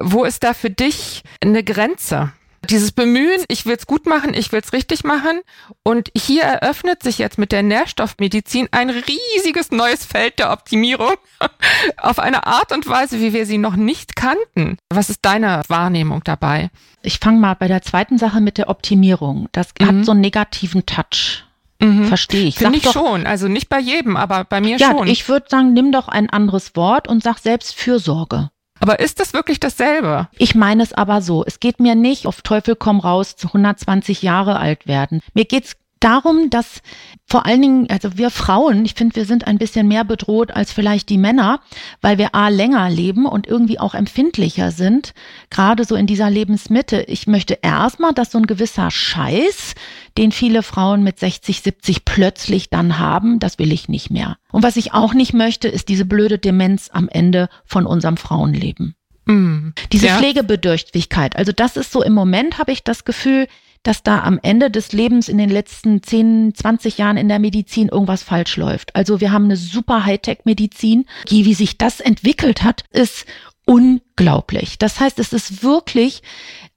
wo 0.00 0.24
ist 0.24 0.44
da 0.44 0.54
für 0.54 0.70
dich 0.70 1.22
eine 1.42 1.64
Grenze? 1.64 2.32
Dieses 2.68 2.92
Bemühen, 2.92 3.44
ich 3.48 3.66
will 3.66 3.76
es 3.76 3.86
gut 3.86 4.06
machen, 4.06 4.34
ich 4.34 4.52
will 4.52 4.60
es 4.60 4.72
richtig 4.72 5.04
machen. 5.04 5.40
Und 5.82 6.10
hier 6.16 6.42
eröffnet 6.42 7.02
sich 7.02 7.18
jetzt 7.18 7.38
mit 7.38 7.52
der 7.52 7.62
Nährstoffmedizin 7.62 8.68
ein 8.72 8.90
riesiges 8.90 9.70
neues 9.70 10.04
Feld 10.04 10.38
der 10.38 10.52
Optimierung 10.52 11.14
auf 11.96 12.18
eine 12.18 12.46
Art 12.46 12.72
und 12.72 12.86
Weise, 12.88 13.20
wie 13.20 13.32
wir 13.32 13.46
sie 13.46 13.58
noch 13.58 13.76
nicht 13.76 14.16
kannten. 14.16 14.78
Was 14.90 15.10
ist 15.10 15.20
deine 15.22 15.62
Wahrnehmung 15.68 16.22
dabei? 16.24 16.70
Ich 17.02 17.18
fange 17.18 17.38
mal 17.38 17.54
bei 17.54 17.68
der 17.68 17.82
zweiten 17.82 18.18
Sache 18.18 18.40
mit 18.40 18.58
der 18.58 18.68
Optimierung. 18.68 19.48
Das 19.52 19.68
mhm. 19.78 19.86
hat 19.86 20.04
so 20.04 20.12
einen 20.12 20.20
negativen 20.20 20.84
Touch. 20.84 21.44
Mhm. 21.80 22.06
Verstehe 22.06 22.46
ich. 22.46 22.56
Finde 22.56 22.78
ich 22.78 22.84
doch, 22.84 22.92
schon. 22.92 23.26
Also 23.26 23.46
nicht 23.48 23.68
bei 23.68 23.78
jedem, 23.78 24.16
aber 24.16 24.44
bei 24.44 24.60
mir 24.60 24.78
ja, 24.78 24.90
schon. 24.90 25.06
Ich 25.06 25.28
würde 25.28 25.46
sagen, 25.48 25.72
nimm 25.72 25.92
doch 25.92 26.08
ein 26.08 26.28
anderes 26.28 26.74
Wort 26.74 27.08
und 27.08 27.22
sag 27.22 27.38
selbst 27.38 27.74
Fürsorge. 27.74 28.50
Aber 28.80 29.00
ist 29.00 29.20
das 29.20 29.32
wirklich 29.32 29.60
dasselbe? 29.60 30.28
Ich 30.38 30.54
meine 30.54 30.82
es 30.82 30.92
aber 30.92 31.22
so. 31.22 31.44
Es 31.44 31.60
geht 31.60 31.80
mir 31.80 31.94
nicht 31.94 32.26
auf 32.26 32.42
Teufel 32.42 32.76
komm 32.76 33.00
raus 33.00 33.36
zu 33.36 33.48
120 33.48 34.22
Jahre 34.22 34.58
alt 34.58 34.86
werden. 34.86 35.20
Mir 35.34 35.44
geht's 35.44 35.76
darum, 36.00 36.50
dass 36.50 36.80
vor 37.26 37.46
allen 37.46 37.62
Dingen, 37.62 37.90
also 37.90 38.16
wir 38.16 38.30
Frauen, 38.30 38.84
ich 38.84 38.94
finde, 38.94 39.16
wir 39.16 39.24
sind 39.24 39.46
ein 39.46 39.58
bisschen 39.58 39.88
mehr 39.88 40.04
bedroht 40.04 40.50
als 40.50 40.72
vielleicht 40.72 41.08
die 41.08 41.18
Männer, 41.18 41.60
weil 42.00 42.18
wir 42.18 42.34
A 42.34 42.48
länger 42.48 42.88
leben 42.88 43.26
und 43.26 43.46
irgendwie 43.46 43.78
auch 43.78 43.94
empfindlicher 43.94 44.70
sind, 44.70 45.12
gerade 45.50 45.84
so 45.84 45.94
in 45.94 46.06
dieser 46.06 46.30
Lebensmitte. 46.30 47.02
Ich 47.02 47.26
möchte 47.26 47.58
erstmal, 47.62 48.14
dass 48.14 48.32
so 48.32 48.38
ein 48.38 48.46
gewisser 48.46 48.90
Scheiß, 48.90 49.74
den 50.18 50.32
viele 50.32 50.64
Frauen 50.64 51.04
mit 51.04 51.20
60, 51.20 51.62
70 51.62 52.04
plötzlich 52.04 52.70
dann 52.70 52.98
haben, 52.98 53.38
das 53.38 53.58
will 53.60 53.72
ich 53.72 53.88
nicht 53.88 54.10
mehr. 54.10 54.36
Und 54.50 54.64
was 54.64 54.76
ich 54.76 54.92
auch 54.92 55.14
nicht 55.14 55.32
möchte, 55.32 55.68
ist 55.68 55.88
diese 55.88 56.04
blöde 56.04 56.38
Demenz 56.38 56.90
am 56.92 57.08
Ende 57.08 57.48
von 57.64 57.86
unserem 57.86 58.16
Frauenleben. 58.16 58.96
Mm, 59.26 59.68
Diese 59.92 60.08
ja. 60.08 60.18
Pflegebedürftigkeit. 60.18 61.36
Also 61.36 61.52
das 61.52 61.76
ist 61.76 61.92
so 61.92 62.02
im 62.02 62.14
Moment 62.14 62.58
habe 62.58 62.72
ich 62.72 62.82
das 62.82 63.04
Gefühl, 63.04 63.46
dass 63.84 64.02
da 64.02 64.22
am 64.22 64.40
Ende 64.42 64.70
des 64.70 64.92
Lebens 64.92 65.28
in 65.28 65.38
den 65.38 65.50
letzten 65.50 66.02
10, 66.02 66.52
20 66.54 66.98
Jahren 66.98 67.16
in 67.16 67.28
der 67.28 67.38
Medizin 67.38 67.88
irgendwas 67.88 68.24
falsch 68.24 68.56
läuft. 68.56 68.96
Also 68.96 69.20
wir 69.20 69.30
haben 69.30 69.44
eine 69.44 69.56
super 69.56 70.04
Hightech-Medizin. 70.04 71.06
Wie 71.28 71.54
sich 71.54 71.78
das 71.78 72.00
entwickelt 72.00 72.64
hat, 72.64 72.84
ist 72.90 73.24
unglaublich. 73.68 74.78
Das 74.78 74.98
heißt, 74.98 75.18
es 75.18 75.34
ist 75.34 75.62
wirklich 75.62 76.22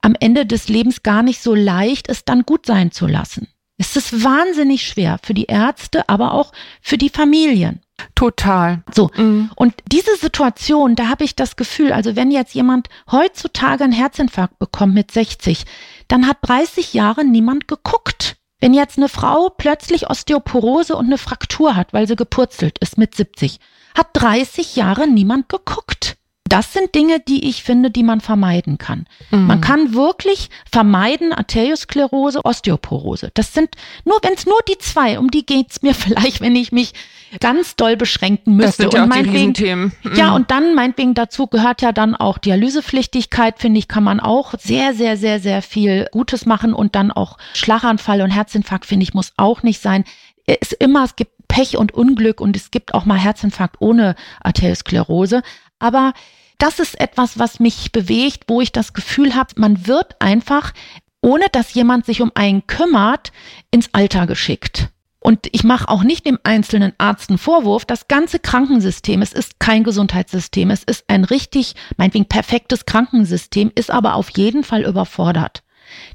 am 0.01 0.15
Ende 0.19 0.45
des 0.45 0.67
Lebens 0.67 1.03
gar 1.03 1.23
nicht 1.23 1.41
so 1.41 1.55
leicht, 1.55 2.09
es 2.09 2.25
dann 2.25 2.43
gut 2.43 2.65
sein 2.65 2.91
zu 2.91 3.07
lassen. 3.07 3.47
Es 3.77 3.95
ist 3.95 4.23
wahnsinnig 4.23 4.85
schwer 4.85 5.17
für 5.23 5.33
die 5.33 5.45
Ärzte, 5.45 6.07
aber 6.09 6.33
auch 6.33 6.51
für 6.81 6.97
die 6.97 7.09
Familien. 7.09 7.81
Total. 8.13 8.83
So. 8.93 9.09
Mhm. 9.15 9.51
Und 9.55 9.73
diese 9.91 10.17
Situation, 10.17 10.95
da 10.95 11.07
habe 11.07 11.23
ich 11.23 11.35
das 11.35 11.55
Gefühl, 11.55 11.93
also 11.93 12.15
wenn 12.15 12.29
jetzt 12.29 12.53
jemand 12.53 12.89
heutzutage 13.09 13.83
einen 13.85 13.93
Herzinfarkt 13.93 14.59
bekommt 14.59 14.93
mit 14.93 15.11
60, 15.11 15.63
dann 16.09 16.27
hat 16.27 16.37
30 16.41 16.93
Jahre 16.93 17.23
niemand 17.23 17.67
geguckt. 17.67 18.35
Wenn 18.59 18.73
jetzt 18.73 18.97
eine 18.97 19.09
Frau 19.09 19.49
plötzlich 19.49 20.09
Osteoporose 20.09 20.95
und 20.95 21.05
eine 21.05 21.17
Fraktur 21.17 21.75
hat, 21.75 21.93
weil 21.93 22.07
sie 22.07 22.15
gepurzelt 22.15 22.77
ist 22.79 22.97
mit 22.97 23.15
70, 23.15 23.59
hat 23.97 24.09
30 24.13 24.75
Jahre 24.75 25.07
niemand 25.07 25.47
geguckt. 25.47 26.17
Das 26.51 26.73
sind 26.73 26.93
Dinge, 26.95 27.21
die 27.21 27.47
ich 27.47 27.63
finde, 27.63 27.91
die 27.91 28.03
man 28.03 28.19
vermeiden 28.19 28.77
kann. 28.77 29.05
Mhm. 29.29 29.47
Man 29.47 29.61
kann 29.61 29.93
wirklich 29.93 30.49
vermeiden 30.69 31.31
Arteriosklerose, 31.31 32.43
Osteoporose. 32.43 33.31
Das 33.35 33.53
sind 33.53 33.69
nur, 34.03 34.19
wenn 34.21 34.33
es 34.33 34.45
nur 34.45 34.59
die 34.67 34.77
zwei, 34.77 35.17
um 35.17 35.31
die 35.31 35.45
geht's 35.45 35.81
mir 35.81 35.93
vielleicht, 35.95 36.41
wenn 36.41 36.57
ich 36.57 36.73
mich 36.73 36.93
ganz 37.39 37.77
doll 37.77 37.95
beschränken 37.95 38.57
müsste. 38.57 38.83
Das 38.83 38.91
sind 38.91 38.93
ja 38.95 39.03
und 39.05 39.11
auch 39.13 39.15
die 39.15 39.29
Riesenthemen. 39.29 39.93
Mhm. 40.03 40.15
Ja, 40.15 40.35
und 40.35 40.51
dann 40.51 40.75
meinetwegen 40.75 41.13
dazu 41.13 41.47
gehört 41.47 41.81
ja 41.81 41.93
dann 41.93 42.15
auch 42.15 42.37
Dialysepflichtigkeit, 42.37 43.57
finde 43.57 43.79
ich, 43.79 43.87
kann 43.87 44.03
man 44.03 44.19
auch 44.19 44.53
sehr, 44.59 44.93
sehr, 44.93 45.15
sehr, 45.15 45.39
sehr 45.39 45.61
viel 45.61 46.09
Gutes 46.11 46.45
machen 46.45 46.73
und 46.73 46.95
dann 46.95 47.11
auch 47.11 47.37
Schlaganfall 47.53 48.21
und 48.21 48.31
Herzinfarkt, 48.31 48.85
finde 48.85 49.03
ich, 49.03 49.13
muss 49.13 49.31
auch 49.37 49.63
nicht 49.63 49.81
sein. 49.81 50.03
Es 50.45 50.73
ist 50.73 50.81
immer, 50.81 51.05
es 51.05 51.15
gibt 51.15 51.31
Pech 51.47 51.77
und 51.77 51.93
Unglück 51.93 52.41
und 52.41 52.57
es 52.57 52.71
gibt 52.71 52.93
auch 52.93 53.05
mal 53.05 53.17
Herzinfarkt 53.17 53.77
ohne 53.79 54.15
Arteriosklerose. 54.41 55.43
Aber 55.79 56.13
das 56.61 56.79
ist 56.79 56.99
etwas, 56.99 57.39
was 57.39 57.59
mich 57.59 57.91
bewegt, 57.91 58.43
wo 58.47 58.61
ich 58.61 58.71
das 58.71 58.93
Gefühl 58.93 59.33
habe, 59.35 59.53
man 59.55 59.87
wird 59.87 60.15
einfach, 60.19 60.73
ohne 61.21 61.45
dass 61.51 61.73
jemand 61.73 62.05
sich 62.05 62.21
um 62.21 62.31
einen 62.35 62.67
kümmert, 62.67 63.31
ins 63.71 63.89
Alter 63.93 64.27
geschickt. 64.27 64.89
Und 65.19 65.47
ich 65.51 65.63
mache 65.63 65.89
auch 65.89 66.03
nicht 66.03 66.25
dem 66.25 66.39
einzelnen 66.43 66.93
Arzt 66.97 67.29
einen 67.29 67.37
Vorwurf. 67.39 67.85
Das 67.85 68.07
ganze 68.07 68.39
Krankensystem, 68.39 69.21
es 69.21 69.33
ist 69.33 69.59
kein 69.59 69.83
Gesundheitssystem, 69.83 70.69
es 70.71 70.83
ist 70.83 71.05
ein 71.07 71.23
richtig, 71.23 71.75
meinetwegen 71.97 72.25
perfektes 72.25 72.85
Krankensystem, 72.85 73.71
ist 73.73 73.91
aber 73.91 74.15
auf 74.15 74.29
jeden 74.29 74.63
Fall 74.63 74.83
überfordert. 74.83 75.63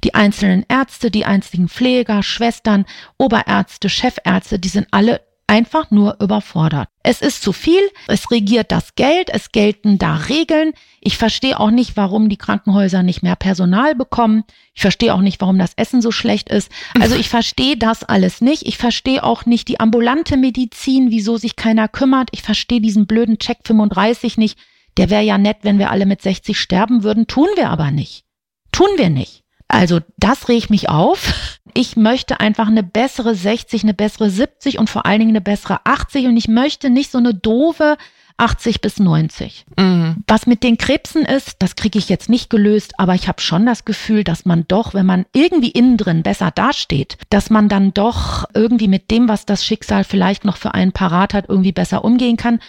Die 0.04 0.14
einzelnen 0.14 0.64
Ärzte, 0.68 1.10
die 1.10 1.24
einzigen 1.24 1.68
Pfleger, 1.68 2.22
Schwestern, 2.22 2.86
Oberärzte, 3.18 3.88
Chefärzte, 3.88 4.58
die 4.58 4.68
sind 4.68 4.88
alle 4.92 5.20
einfach 5.46 5.90
nur 5.90 6.16
überfordert. 6.20 6.88
Es 7.02 7.22
ist 7.22 7.42
zu 7.42 7.52
viel, 7.52 7.80
es 8.08 8.30
regiert 8.30 8.72
das 8.72 8.94
Geld, 8.96 9.30
es 9.30 9.52
gelten 9.52 9.98
da 9.98 10.16
Regeln. 10.16 10.72
Ich 11.00 11.16
verstehe 11.16 11.58
auch 11.60 11.70
nicht, 11.70 11.96
warum 11.96 12.28
die 12.28 12.36
Krankenhäuser 12.36 13.02
nicht 13.02 13.22
mehr 13.22 13.36
Personal 13.36 13.94
bekommen. 13.94 14.44
Ich 14.74 14.82
verstehe 14.82 15.14
auch 15.14 15.20
nicht, 15.20 15.40
warum 15.40 15.58
das 15.58 15.72
Essen 15.76 16.02
so 16.02 16.10
schlecht 16.10 16.48
ist. 16.48 16.70
Also 17.00 17.14
ich 17.18 17.28
verstehe 17.28 17.76
das 17.76 18.02
alles 18.02 18.40
nicht. 18.40 18.66
Ich 18.66 18.76
verstehe 18.76 19.22
auch 19.22 19.46
nicht 19.46 19.68
die 19.68 19.80
ambulante 19.80 20.36
Medizin, 20.36 21.10
wieso 21.10 21.36
sich 21.36 21.56
keiner 21.56 21.88
kümmert. 21.88 22.28
Ich 22.32 22.42
verstehe 22.42 22.80
diesen 22.80 23.06
blöden 23.06 23.38
Check 23.38 23.58
35 23.64 24.38
nicht. 24.38 24.58
Der 24.96 25.10
wäre 25.10 25.22
ja 25.22 25.38
nett, 25.38 25.58
wenn 25.62 25.78
wir 25.78 25.90
alle 25.90 26.06
mit 26.06 26.22
60 26.22 26.58
sterben 26.58 27.02
würden. 27.02 27.26
Tun 27.26 27.48
wir 27.56 27.70
aber 27.70 27.90
nicht. 27.90 28.24
Tun 28.72 28.88
wir 28.96 29.10
nicht. 29.10 29.45
Also 29.68 30.00
das 30.16 30.48
regt 30.48 30.70
mich 30.70 30.88
auf. 30.88 31.60
Ich 31.74 31.96
möchte 31.96 32.40
einfach 32.40 32.68
eine 32.68 32.82
bessere 32.82 33.34
60, 33.34 33.82
eine 33.82 33.94
bessere 33.94 34.30
70 34.30 34.78
und 34.78 34.88
vor 34.88 35.04
allen 35.04 35.18
Dingen 35.18 35.32
eine 35.32 35.40
bessere 35.40 35.80
80 35.84 36.26
und 36.26 36.36
ich 36.36 36.48
möchte 36.48 36.88
nicht 36.88 37.10
so 37.10 37.18
eine 37.18 37.34
doofe 37.34 37.96
80 38.38 38.80
bis 38.80 38.98
90. 38.98 39.64
Mhm. 39.78 40.16
Was 40.26 40.46
mit 40.46 40.62
den 40.62 40.78
Krebsen 40.78 41.24
ist, 41.24 41.56
das 41.58 41.74
kriege 41.74 41.98
ich 41.98 42.08
jetzt 42.08 42.28
nicht 42.28 42.50
gelöst, 42.50 42.94
aber 42.98 43.14
ich 43.14 43.28
habe 43.28 43.40
schon 43.40 43.66
das 43.66 43.84
Gefühl, 43.84 44.24
dass 44.24 44.44
man 44.44 44.66
doch, 44.68 44.94
wenn 44.94 45.06
man 45.06 45.26
irgendwie 45.32 45.70
innen 45.70 45.96
drin 45.96 46.22
besser 46.22 46.50
dasteht, 46.50 47.18
dass 47.30 47.50
man 47.50 47.68
dann 47.68 47.94
doch 47.94 48.44
irgendwie 48.54 48.88
mit 48.88 49.10
dem, 49.10 49.28
was 49.28 49.46
das 49.46 49.64
Schicksal 49.64 50.04
vielleicht 50.04 50.44
noch 50.44 50.56
für 50.56 50.74
einen 50.74 50.92
parat 50.92 51.34
hat, 51.34 51.48
irgendwie 51.48 51.72
besser 51.72 52.04
umgehen 52.04 52.36
kann 52.36 52.60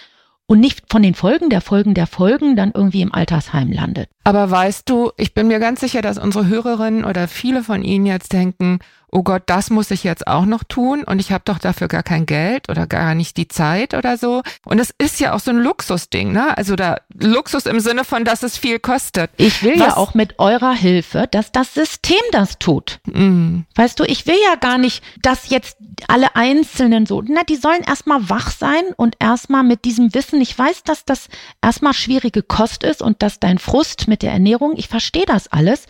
und 0.47 0.59
nicht 0.59 0.85
von 0.89 1.03
den 1.03 1.13
Folgen 1.13 1.49
der 1.49 1.61
Folgen 1.61 1.93
der 1.93 2.07
Folgen 2.07 2.55
dann 2.55 2.71
irgendwie 2.73 3.01
im 3.01 3.13
Altersheim 3.13 3.71
landet. 3.71 4.09
Aber 4.23 4.49
weißt 4.49 4.89
du, 4.89 5.11
ich 5.17 5.33
bin 5.33 5.47
mir 5.47 5.59
ganz 5.59 5.81
sicher, 5.81 6.01
dass 6.01 6.17
unsere 6.17 6.47
Hörerinnen 6.47 7.05
oder 7.05 7.27
viele 7.27 7.63
von 7.63 7.83
Ihnen 7.83 8.05
jetzt 8.05 8.33
denken, 8.33 8.79
oh 9.11 9.23
Gott, 9.23 9.43
das 9.45 9.69
muss 9.69 9.89
ich 9.91 10.03
jetzt 10.03 10.27
auch 10.27 10.45
noch 10.45 10.63
tun 10.63 11.03
und 11.03 11.19
ich 11.19 11.31
habe 11.31 11.43
doch 11.45 11.59
dafür 11.59 11.87
gar 11.87 12.03
kein 12.03 12.25
Geld 12.25 12.69
oder 12.69 12.87
gar 12.87 13.15
nicht 13.15 13.37
die 13.37 13.47
Zeit 13.47 13.93
oder 13.93 14.17
so. 14.17 14.43
Und 14.65 14.79
es 14.79 14.93
ist 14.97 15.19
ja 15.19 15.33
auch 15.33 15.39
so 15.39 15.51
ein 15.51 15.57
Luxusding, 15.57 16.33
ne? 16.33 16.57
Also 16.57 16.75
da 16.75 16.97
Luxus 17.13 17.65
im 17.65 17.79
Sinne 17.79 18.03
von, 18.03 18.25
dass 18.25 18.43
es 18.43 18.57
viel 18.57 18.79
kostet. 18.79 19.31
Ich 19.37 19.63
will 19.63 19.79
Was, 19.79 19.87
ja 19.87 19.97
auch 19.97 20.13
mit 20.13 20.39
eurer 20.39 20.73
Hilfe, 20.73 21.27
dass 21.31 21.51
das 21.51 21.73
System 21.73 22.19
das 22.31 22.59
tut. 22.59 22.99
Mm. 23.05 23.61
Weißt 23.75 23.99
du, 23.99 24.03
ich 24.03 24.27
will 24.27 24.37
ja 24.43 24.55
gar 24.55 24.77
nicht, 24.77 25.03
dass 25.21 25.49
jetzt 25.49 25.77
alle 26.07 26.35
Einzelnen 26.35 27.05
so, 27.05 27.23
na, 27.25 27.43
die 27.43 27.55
sollen 27.55 27.83
erstmal 27.83 28.29
wach 28.29 28.51
sein 28.51 28.83
und 28.97 29.15
erstmal 29.19 29.63
mit 29.63 29.85
diesem 29.85 30.13
Wissen, 30.13 30.41
ich 30.41 30.57
weiß, 30.57 30.83
dass 30.83 31.05
das 31.05 31.29
erstmal 31.61 31.93
schwierige 31.93 32.43
Kost 32.43 32.83
ist 32.83 33.01
und 33.01 33.23
dass 33.23 33.39
dein 33.39 33.57
Frust 33.57 34.07
mit 34.09 34.21
der 34.21 34.33
Ernährung, 34.33 34.73
ich 34.75 34.89
verstehe 34.89 35.25
das 35.25 35.47
alles, 35.47 35.85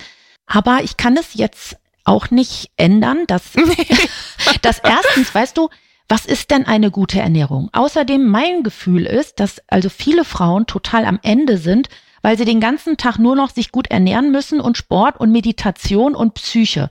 aber 0.45 0.83
ich 0.83 0.97
kann 0.97 1.17
es 1.17 1.33
jetzt 1.33 1.77
auch 2.07 2.31
nicht 2.31 2.71
ändern, 2.77 3.25
dass, 3.27 3.43
dass 4.61 4.79
erstens, 4.79 5.33
weißt 5.33 5.57
du, 5.57 5.69
was 6.07 6.25
ist 6.25 6.51
denn 6.51 6.65
eine 6.65 6.89
gute 6.89 7.19
Ernährung? 7.19 7.69
Außerdem 7.73 8.25
mein 8.25 8.63
Gefühl 8.63 9.05
ist, 9.05 9.39
dass 9.39 9.61
also 9.67 9.89
viele 9.89 10.23
Frauen 10.23 10.65
total 10.65 11.05
am 11.05 11.19
Ende 11.21 11.57
sind, 11.57 11.89
weil 12.21 12.37
sie 12.37 12.45
den 12.45 12.61
ganzen 12.61 12.97
Tag 12.97 13.19
nur 13.19 13.35
noch 13.35 13.49
sich 13.49 13.71
gut 13.71 13.87
ernähren 13.87 14.31
müssen 14.31 14.61
und 14.61 14.77
Sport 14.77 15.19
und 15.19 15.31
Meditation 15.31 16.15
und 16.15 16.33
Psyche. 16.33 16.89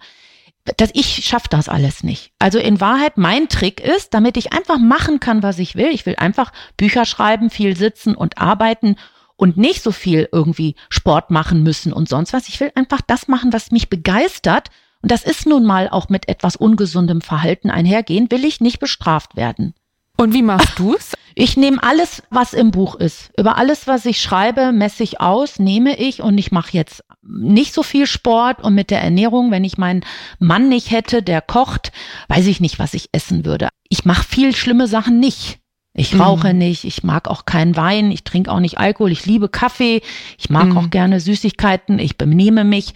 Das, 0.77 0.91
ich 0.93 1.25
schaffe 1.25 1.49
das 1.49 1.69
alles 1.69 2.03
nicht. 2.03 2.33
Also 2.39 2.59
in 2.59 2.81
Wahrheit, 2.81 3.17
mein 3.17 3.49
Trick 3.49 3.81
ist, 3.81 4.13
damit 4.13 4.37
ich 4.37 4.53
einfach 4.53 4.79
machen 4.79 5.21
kann, 5.21 5.43
was 5.43 5.59
ich 5.59 5.77
will. 5.77 5.89
Ich 5.89 6.05
will 6.05 6.17
einfach 6.17 6.53
Bücher 6.77 7.05
schreiben, 7.05 7.51
viel 7.51 7.77
sitzen 7.77 8.15
und 8.15 8.39
arbeiten 8.39 8.97
und 9.37 9.57
nicht 9.57 9.83
so 9.83 9.93
viel 9.93 10.29
irgendwie 10.33 10.75
Sport 10.89 11.31
machen 11.31 11.63
müssen 11.63 11.93
und 11.93 12.09
sonst 12.09 12.33
was. 12.33 12.49
Ich 12.49 12.59
will 12.61 12.73
einfach 12.75 13.01
das 13.07 13.29
machen, 13.29 13.53
was 13.53 13.71
mich 13.71 13.89
begeistert 13.89 14.71
das 15.11 15.25
ist 15.25 15.47
nun 15.47 15.65
mal 15.65 15.89
auch 15.89 16.09
mit 16.09 16.29
etwas 16.29 16.57
ungesundem 16.57 17.21
Verhalten 17.21 17.71
einhergehen, 17.71 18.31
will 18.31 18.45
ich 18.45 18.61
nicht 18.61 18.79
bestraft 18.79 19.37
werden. 19.37 19.75
Und 20.17 20.33
wie 20.33 20.43
machst 20.43 20.79
du's? 20.79 21.13
Ich 21.35 21.59
nehme 21.59 21.83
alles, 21.83 22.23
was 22.31 22.55
im 22.55 22.71
Buch 22.71 22.95
ist. 22.95 23.31
Über 23.39 23.59
alles, 23.59 23.87
was 23.87 24.07
ich 24.07 24.23
schreibe, 24.23 24.73
messe 24.73 25.03
ich 25.03 25.21
aus, 25.21 25.59
nehme 25.59 25.99
ich 25.99 26.23
und 26.23 26.39
ich 26.39 26.51
mache 26.51 26.73
jetzt 26.73 27.05
nicht 27.23 27.75
so 27.75 27.83
viel 27.83 28.07
Sport 28.07 28.63
und 28.63 28.75
mit 28.75 28.91
der 28.91 29.03
Ernährung, 29.03 29.51
wenn 29.51 29.63
ich 29.63 29.77
meinen 29.77 30.03
Mann 30.39 30.71
nicht 30.71 30.91
hätte, 30.91 31.23
der 31.23 31.43
kocht, 31.43 31.93
weiß 32.29 32.47
ich 32.47 32.61
nicht, 32.61 32.79
was 32.79 32.95
ich 32.95 33.11
essen 33.13 33.45
würde. 33.45 33.69
Ich 33.91 34.07
mache 34.07 34.25
viel 34.25 34.57
schlimme 34.57 34.87
Sachen 34.87 35.21
nicht. 35.21 35.59
Ich 35.93 36.15
mhm. 36.15 36.23
rauche 36.23 36.55
nicht, 36.55 36.85
ich 36.85 37.03
mag 37.03 37.29
auch 37.29 37.45
keinen 37.45 37.77
Wein, 37.77 38.11
ich 38.11 38.25
trinke 38.25 38.51
auch 38.51 38.61
nicht 38.61 38.79
Alkohol, 38.79 39.13
ich 39.13 39.27
liebe 39.27 39.51
Kaffee, 39.51 40.01
ich 40.39 40.49
mag 40.49 40.67
mhm. 40.67 40.79
auch 40.79 40.91
gerne 40.91 41.21
Süßigkeiten, 41.21 41.99
ich 41.99 42.17
benehme 42.17 42.65
mich. 42.65 42.95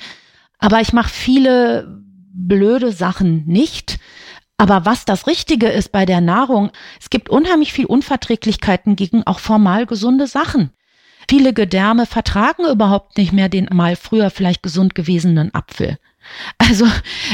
Aber 0.59 0.81
ich 0.81 0.93
mache 0.93 1.09
viele 1.11 2.00
blöde 2.49 2.93
Sachen 2.93 3.45
nicht. 3.47 3.99
Aber 4.57 4.85
was 4.85 5.05
das 5.05 5.27
Richtige 5.27 5.69
ist 5.69 5.91
bei 5.91 6.05
der 6.05 6.21
Nahrung, 6.21 6.71
es 7.01 7.09
gibt 7.09 7.31
unheimlich 7.31 7.73
viel 7.73 7.87
Unverträglichkeiten 7.87 8.95
gegen 8.95 9.27
auch 9.27 9.39
formal 9.39 9.87
gesunde 9.87 10.27
Sachen. 10.27 10.71
Viele 11.29 11.53
Gedärme 11.53 12.07
vertragen 12.07 12.65
überhaupt 12.67 13.17
nicht 13.17 13.33
mehr 13.33 13.49
den 13.49 13.69
mal 13.73 13.97
früher 13.97 14.31
vielleicht 14.31 14.63
gesund 14.63 14.95
gewesenen 14.95 15.55
Apfel. 15.55 15.99
Also 16.59 16.87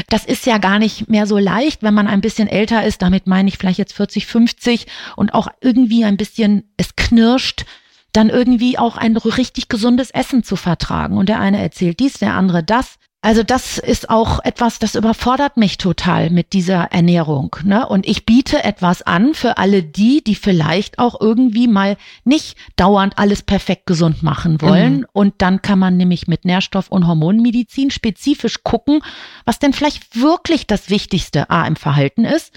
das 0.09 0.23
ist 0.25 0.45
ja 0.45 0.57
gar 0.57 0.79
nicht 0.79 1.09
mehr 1.09 1.27
so 1.27 1.37
leicht, 1.37 1.83
wenn 1.83 1.93
man 1.93 2.07
ein 2.07 2.21
bisschen 2.21 2.47
älter 2.47 2.85
ist. 2.85 3.01
Damit 3.01 3.27
meine 3.27 3.49
ich 3.49 3.57
vielleicht 3.57 3.79
jetzt 3.79 3.93
40, 3.93 4.25
50 4.25 4.87
und 5.15 5.33
auch 5.33 5.47
irgendwie 5.61 6.05
ein 6.05 6.17
bisschen 6.17 6.71
es 6.77 6.95
knirscht, 6.95 7.65
dann 8.13 8.29
irgendwie 8.29 8.77
auch 8.77 8.97
ein 8.97 9.17
richtig 9.17 9.67
gesundes 9.67 10.11
Essen 10.11 10.43
zu 10.43 10.55
vertragen. 10.55 11.17
Und 11.17 11.27
der 11.29 11.39
eine 11.39 11.61
erzählt 11.61 11.99
dies, 11.99 12.13
der 12.13 12.35
andere 12.35 12.63
das. 12.63 12.97
Also 13.27 13.43
das 13.43 13.77
ist 13.77 14.09
auch 14.09 14.39
etwas, 14.45 14.79
das 14.79 14.95
überfordert 14.95 15.57
mich 15.57 15.77
total 15.77 16.29
mit 16.29 16.53
dieser 16.53 16.93
Ernährung. 16.93 17.57
Ne? 17.65 17.85
Und 17.85 18.07
ich 18.07 18.25
biete 18.25 18.63
etwas 18.63 19.01
an 19.01 19.33
für 19.33 19.57
alle 19.57 19.83
die, 19.83 20.23
die 20.23 20.33
vielleicht 20.33 20.97
auch 20.97 21.19
irgendwie 21.19 21.67
mal 21.67 21.97
nicht 22.23 22.57
dauernd 22.77 23.17
alles 23.17 23.41
perfekt 23.41 23.85
gesund 23.85 24.23
machen 24.23 24.61
wollen. 24.61 24.99
Mhm. 24.99 25.05
Und 25.11 25.33
dann 25.39 25.61
kann 25.61 25.77
man 25.77 25.97
nämlich 25.97 26.29
mit 26.29 26.45
Nährstoff- 26.45 26.87
und 26.87 27.05
Hormonmedizin 27.05 27.91
spezifisch 27.91 28.63
gucken, 28.63 29.01
was 29.43 29.59
denn 29.59 29.73
vielleicht 29.73 30.15
wirklich 30.15 30.65
das 30.65 30.89
Wichtigste 30.89 31.49
A 31.49 31.67
im 31.67 31.75
Verhalten 31.75 32.23
ist 32.23 32.53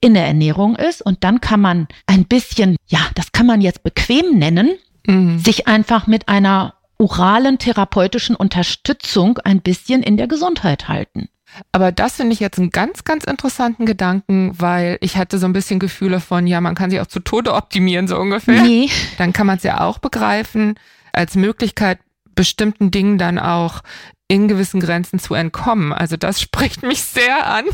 in 0.00 0.14
der 0.14 0.28
Ernährung 0.28 0.76
ist. 0.76 1.02
Und 1.02 1.24
dann 1.24 1.40
kann 1.40 1.60
man 1.60 1.88
ein 2.06 2.26
bisschen, 2.26 2.76
ja, 2.86 3.00
das 3.16 3.32
kann 3.32 3.46
man 3.46 3.60
jetzt 3.60 3.82
bequem 3.82 4.38
nennen, 4.38 4.70
mhm. 5.04 5.40
sich 5.40 5.66
einfach 5.66 6.06
mit 6.06 6.28
einer 6.28 6.74
oralen 7.02 7.58
therapeutischen 7.58 8.36
Unterstützung 8.36 9.38
ein 9.38 9.60
bisschen 9.60 10.02
in 10.02 10.16
der 10.16 10.28
Gesundheit 10.28 10.88
halten. 10.88 11.28
Aber 11.70 11.92
das 11.92 12.16
finde 12.16 12.32
ich 12.32 12.40
jetzt 12.40 12.58
einen 12.58 12.70
ganz, 12.70 13.04
ganz 13.04 13.24
interessanten 13.24 13.84
Gedanken, 13.84 14.54
weil 14.58 14.96
ich 15.00 15.16
hatte 15.16 15.38
so 15.38 15.44
ein 15.44 15.52
bisschen 15.52 15.80
Gefühle 15.80 16.20
von, 16.20 16.46
ja, 16.46 16.60
man 16.62 16.74
kann 16.74 16.90
sich 16.90 17.00
auch 17.00 17.06
zu 17.06 17.20
Tode 17.20 17.52
optimieren, 17.52 18.08
so 18.08 18.16
ungefähr. 18.16 18.62
Nee. 18.62 18.88
Dann 19.18 19.34
kann 19.34 19.46
man 19.46 19.58
es 19.58 19.62
ja 19.64 19.80
auch 19.80 19.98
begreifen 19.98 20.76
als 21.12 21.34
Möglichkeit, 21.34 21.98
bestimmten 22.34 22.90
Dingen 22.90 23.18
dann 23.18 23.38
auch 23.38 23.82
in 24.28 24.48
gewissen 24.48 24.80
Grenzen 24.80 25.18
zu 25.18 25.34
entkommen. 25.34 25.92
Also 25.92 26.16
das 26.16 26.40
spricht 26.40 26.82
mich 26.82 27.02
sehr 27.02 27.46
an. 27.46 27.64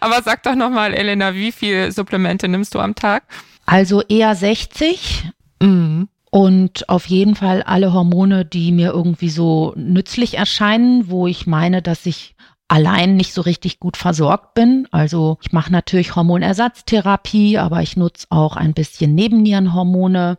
Aber 0.00 0.22
sag 0.22 0.42
doch 0.42 0.56
nochmal, 0.56 0.94
Elena, 0.94 1.34
wie 1.34 1.52
viel 1.52 1.92
Supplemente 1.92 2.48
nimmst 2.48 2.74
du 2.74 2.80
am 2.80 2.96
Tag? 2.96 3.22
Also 3.66 4.02
eher 4.02 4.34
60. 4.34 5.30
Mhm 5.62 6.08
und 6.30 6.88
auf 6.88 7.06
jeden 7.06 7.34
Fall 7.34 7.62
alle 7.62 7.92
Hormone, 7.92 8.44
die 8.44 8.72
mir 8.72 8.92
irgendwie 8.92 9.30
so 9.30 9.72
nützlich 9.76 10.38
erscheinen, 10.38 11.10
wo 11.10 11.26
ich 11.26 11.46
meine, 11.46 11.82
dass 11.82 12.06
ich 12.06 12.36
allein 12.70 13.16
nicht 13.16 13.34
so 13.34 13.40
richtig 13.40 13.80
gut 13.80 13.96
versorgt 13.96 14.54
bin. 14.54 14.86
Also 14.92 15.38
ich 15.42 15.50
mache 15.50 15.72
natürlich 15.72 16.14
Hormonersatztherapie, 16.14 17.58
aber 17.58 17.82
ich 17.82 17.96
nutze 17.96 18.28
auch 18.30 18.56
ein 18.56 18.74
bisschen 18.74 19.12
Nebennierenhormone, 19.16 20.38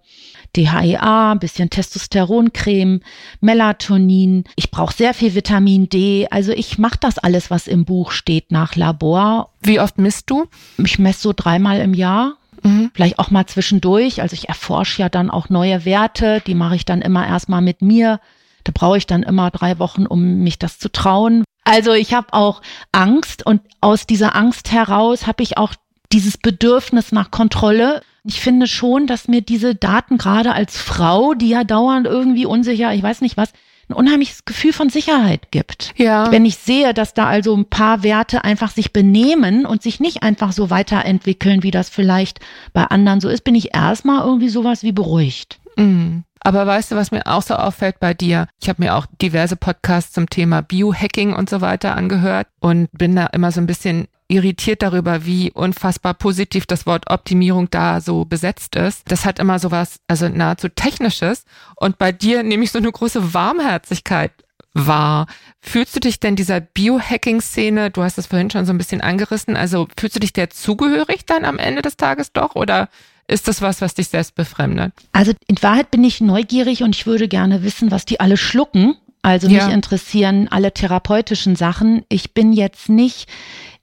DHEA, 0.55 1.33
ein 1.33 1.39
bisschen 1.39 1.69
Testosteroncreme, 1.69 3.01
Melatonin. 3.41 4.45
Ich 4.55 4.71
brauche 4.71 4.95
sehr 4.95 5.13
viel 5.13 5.35
Vitamin 5.35 5.89
D. 5.89 6.27
Also 6.31 6.53
ich 6.53 6.77
mache 6.77 6.99
das 7.01 7.17
alles, 7.17 7.51
was 7.51 7.67
im 7.67 7.83
Buch 7.83 8.11
steht, 8.11 8.49
nach 8.49 8.77
Labor. 8.77 9.49
Wie 9.61 9.81
oft 9.81 9.97
misst 9.97 10.29
du? 10.29 10.45
Ich 10.77 10.99
messe 10.99 11.21
so 11.21 11.33
dreimal 11.35 11.81
im 11.81 11.93
Jahr. 11.93 12.37
Mhm. 12.63 12.91
Vielleicht 12.93 13.19
auch 13.19 13.31
mal 13.31 13.45
zwischendurch. 13.45 14.21
Also 14.21 14.33
ich 14.33 14.49
erforsche 14.49 15.01
ja 15.01 15.09
dann 15.09 15.29
auch 15.29 15.49
neue 15.49 15.85
Werte. 15.85 16.41
Die 16.45 16.55
mache 16.55 16.75
ich 16.75 16.85
dann 16.85 17.01
immer 17.01 17.25
erstmal 17.27 17.61
mit 17.61 17.81
mir. 17.81 18.19
Da 18.63 18.71
brauche 18.73 18.97
ich 18.97 19.07
dann 19.07 19.23
immer 19.23 19.49
drei 19.51 19.79
Wochen, 19.79 20.05
um 20.05 20.39
mich 20.39 20.59
das 20.59 20.79
zu 20.79 20.91
trauen. 20.91 21.43
Also 21.63 21.93
ich 21.93 22.13
habe 22.13 22.33
auch 22.33 22.61
Angst 22.91 23.45
und 23.45 23.61
aus 23.81 24.07
dieser 24.07 24.35
Angst 24.35 24.71
heraus 24.71 25.27
habe 25.27 25.43
ich 25.43 25.57
auch 25.57 25.73
dieses 26.11 26.37
Bedürfnis 26.37 27.11
nach 27.11 27.31
Kontrolle. 27.31 28.01
Ich 28.23 28.41
finde 28.41 28.67
schon, 28.67 29.07
dass 29.07 29.27
mir 29.27 29.41
diese 29.41 29.75
Daten 29.75 30.17
gerade 30.17 30.53
als 30.53 30.77
Frau, 30.77 31.33
die 31.33 31.49
ja 31.49 31.63
dauernd 31.63 32.05
irgendwie 32.05 32.45
unsicher, 32.45 32.93
ich 32.93 33.01
weiß 33.01 33.21
nicht 33.21 33.37
was, 33.37 33.53
ein 33.91 33.93
unheimliches 33.93 34.45
Gefühl 34.45 34.73
von 34.73 34.89
Sicherheit 34.89 35.51
gibt. 35.51 35.93
Ja. 35.97 36.31
Wenn 36.31 36.45
ich 36.45 36.57
sehe, 36.57 36.93
dass 36.93 37.13
da 37.13 37.27
also 37.27 37.55
ein 37.55 37.65
paar 37.65 38.03
Werte 38.03 38.43
einfach 38.43 38.71
sich 38.71 38.93
benehmen 38.93 39.65
und 39.65 39.81
sich 39.83 39.99
nicht 39.99 40.23
einfach 40.23 40.51
so 40.51 40.69
weiterentwickeln, 40.69 41.63
wie 41.63 41.71
das 41.71 41.89
vielleicht 41.89 42.39
bei 42.73 42.83
anderen 42.85 43.21
so 43.21 43.29
ist, 43.29 43.43
bin 43.43 43.55
ich 43.55 43.75
erstmal 43.75 44.25
irgendwie 44.25 44.49
sowas 44.49 44.83
wie 44.83 44.91
beruhigt. 44.91 45.59
Mhm. 45.77 46.23
Aber 46.43 46.65
weißt 46.65 46.91
du, 46.91 46.95
was 46.95 47.11
mir 47.11 47.27
auch 47.27 47.43
so 47.43 47.53
auffällt 47.53 47.99
bei 47.99 48.15
dir? 48.15 48.47
Ich 48.59 48.67
habe 48.67 48.81
mir 48.81 48.95
auch 48.95 49.05
diverse 49.21 49.55
Podcasts 49.55 50.13
zum 50.13 50.27
Thema 50.27 50.61
Biohacking 50.61 51.33
und 51.33 51.49
so 51.49 51.61
weiter 51.61 51.95
angehört 51.95 52.47
und 52.59 52.89
bin 52.91 53.15
da 53.15 53.27
immer 53.27 53.51
so 53.51 53.61
ein 53.61 53.67
bisschen 53.67 54.07
irritiert 54.31 54.81
darüber, 54.81 55.25
wie 55.25 55.51
unfassbar 55.51 56.13
positiv 56.13 56.65
das 56.65 56.85
Wort 56.85 57.09
Optimierung 57.09 57.69
da 57.69 58.01
so 58.01 58.25
besetzt 58.25 58.75
ist. 58.75 59.03
Das 59.11 59.25
hat 59.25 59.39
immer 59.39 59.59
so 59.59 59.71
was, 59.71 59.99
also 60.07 60.29
nahezu 60.29 60.69
technisches. 60.69 61.43
Und 61.75 61.97
bei 61.97 62.11
dir 62.11 62.43
nehme 62.43 62.63
ich 62.63 62.71
so 62.71 62.79
eine 62.79 62.91
große 62.91 63.33
Warmherzigkeit 63.33 64.31
wahr. 64.73 65.27
Fühlst 65.59 65.95
du 65.95 65.99
dich 65.99 66.19
denn 66.19 66.35
dieser 66.35 66.61
Biohacking-Szene, 66.61 67.91
du 67.91 68.03
hast 68.03 68.17
das 68.17 68.27
vorhin 68.27 68.49
schon 68.49 68.65
so 68.65 68.71
ein 68.71 68.77
bisschen 68.77 69.01
angerissen, 69.01 69.57
also 69.57 69.87
fühlst 69.97 70.15
du 70.15 70.21
dich 70.21 70.31
der 70.31 70.49
zugehörig 70.49 71.25
dann 71.25 71.43
am 71.43 71.59
Ende 71.59 71.81
des 71.81 71.97
Tages 71.97 72.31
doch 72.31 72.55
oder 72.55 72.87
ist 73.27 73.47
das 73.47 73.61
was, 73.61 73.81
was 73.81 73.93
dich 73.93 74.07
selbst 74.07 74.35
befremdet? 74.35 74.93
Also 75.11 75.33
in 75.47 75.61
Wahrheit 75.61 75.91
bin 75.91 76.03
ich 76.03 76.21
neugierig 76.21 76.83
und 76.83 76.95
ich 76.95 77.05
würde 77.05 77.27
gerne 77.27 77.63
wissen, 77.63 77.91
was 77.91 78.05
die 78.05 78.19
alle 78.19 78.37
schlucken. 78.37 78.95
Also 79.21 79.47
mich 79.47 79.57
ja. 79.57 79.69
interessieren 79.69 80.47
alle 80.49 80.73
therapeutischen 80.73 81.55
Sachen. 81.55 82.03
Ich 82.09 82.33
bin 82.33 82.53
jetzt 82.53 82.89
nicht 82.89 83.29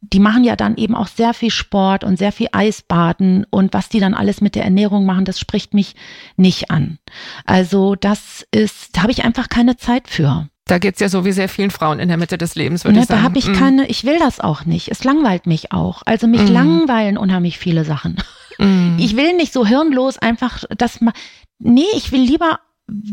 die 0.01 0.21
machen 0.21 0.45
ja 0.45 0.57
dann 0.57 0.77
eben 0.77 0.95
auch 0.95 1.09
sehr 1.09 1.35
viel 1.35 1.51
Sport 1.51 2.05
und 2.05 2.19
sehr 2.19 2.33
viel 2.33 2.49
Eisbaden 2.53 3.47
und 3.51 3.75
was 3.75 3.89
die 3.89 4.01
dann 4.01 4.15
alles 4.15 4.41
mit 4.41 4.55
der 4.55 4.65
Ernährung 4.65 5.07
machen, 5.07 5.25
das 5.25 5.41
spricht 5.41 5.75
mich 5.75 5.97
nicht 6.37 6.71
an. 6.71 6.99
Also 7.45 7.95
das 7.95 8.47
ist, 8.53 8.97
da 8.97 9.03
habe 9.03 9.13
ich 9.13 9.25
einfach 9.25 9.49
keine 9.49 9.77
Zeit 9.77 10.09
für. 10.09 10.49
Da 10.67 10.79
geht's 10.79 11.01
ja 11.01 11.09
so 11.09 11.25
wie 11.25 11.33
sehr 11.33 11.49
vielen 11.49 11.71
Frauen 11.71 11.99
in 11.99 12.09
der 12.09 12.19
Mitte 12.19 12.37
des 12.39 12.55
Lebens, 12.55 12.85
würde 12.85 12.97
ne, 12.97 13.03
ich 13.03 13.09
sagen. 13.09 13.21
Da 13.21 13.25
habe 13.25 13.39
ich 13.39 13.49
mhm. 13.49 13.55
keine, 13.55 13.87
ich 13.87 14.05
will 14.05 14.19
das 14.19 14.39
auch 14.39 14.67
nicht. 14.67 14.91
Es 14.91 15.03
langweilt 15.03 15.47
mich 15.47 15.73
auch. 15.73 16.03
Also 16.05 16.27
mich 16.27 16.43
mm. 16.43 16.53
langweilen 16.53 17.17
unheimlich 17.17 17.59
viele 17.59 17.85
Sachen. 17.85 18.19
Mm. 18.59 18.99
Ich 18.99 19.17
will 19.17 19.35
nicht 19.35 19.53
so 19.53 19.65
hirnlos 19.65 20.19
einfach 20.19 20.65
das 20.77 21.01
mal. 21.01 21.15
Nee, 21.59 21.87
ich 21.97 22.13
will 22.13 22.21
lieber 22.21 22.61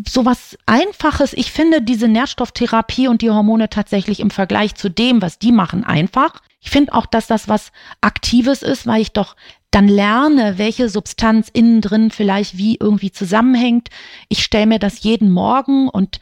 sowas 0.08 0.58
Einfaches. 0.66 1.34
Ich 1.34 1.52
finde 1.52 1.82
diese 1.82 2.08
Nährstofftherapie 2.08 3.08
und 3.08 3.22
die 3.22 3.30
Hormone 3.30 3.70
tatsächlich 3.70 4.20
im 4.20 4.32
Vergleich 4.32 4.76
zu 4.76 4.90
dem, 4.90 5.22
was 5.22 5.40
die 5.40 5.52
machen, 5.52 5.84
einfach. 5.84 6.42
Ich 6.66 6.72
finde 6.72 6.94
auch, 6.94 7.06
dass 7.06 7.28
das 7.28 7.48
was 7.48 7.72
Aktives 8.02 8.64
ist, 8.64 8.88
weil 8.88 9.02
ich 9.02 9.14
doch 9.14 9.36
dann 9.70 9.88
lerne, 9.88 10.58
welche 10.58 10.90
Substanz 10.90 11.50
innen 11.54 11.82
drin 11.82 12.10
vielleicht 12.10 12.58
wie 12.58 12.78
irgendwie 12.80 13.12
zusammenhängt. 13.12 13.90
Ich 14.30 14.44
stelle 14.44 14.66
mir 14.66 14.80
das 14.80 15.04
jeden 15.04 15.32
Morgen 15.32 15.90
und 15.90 16.20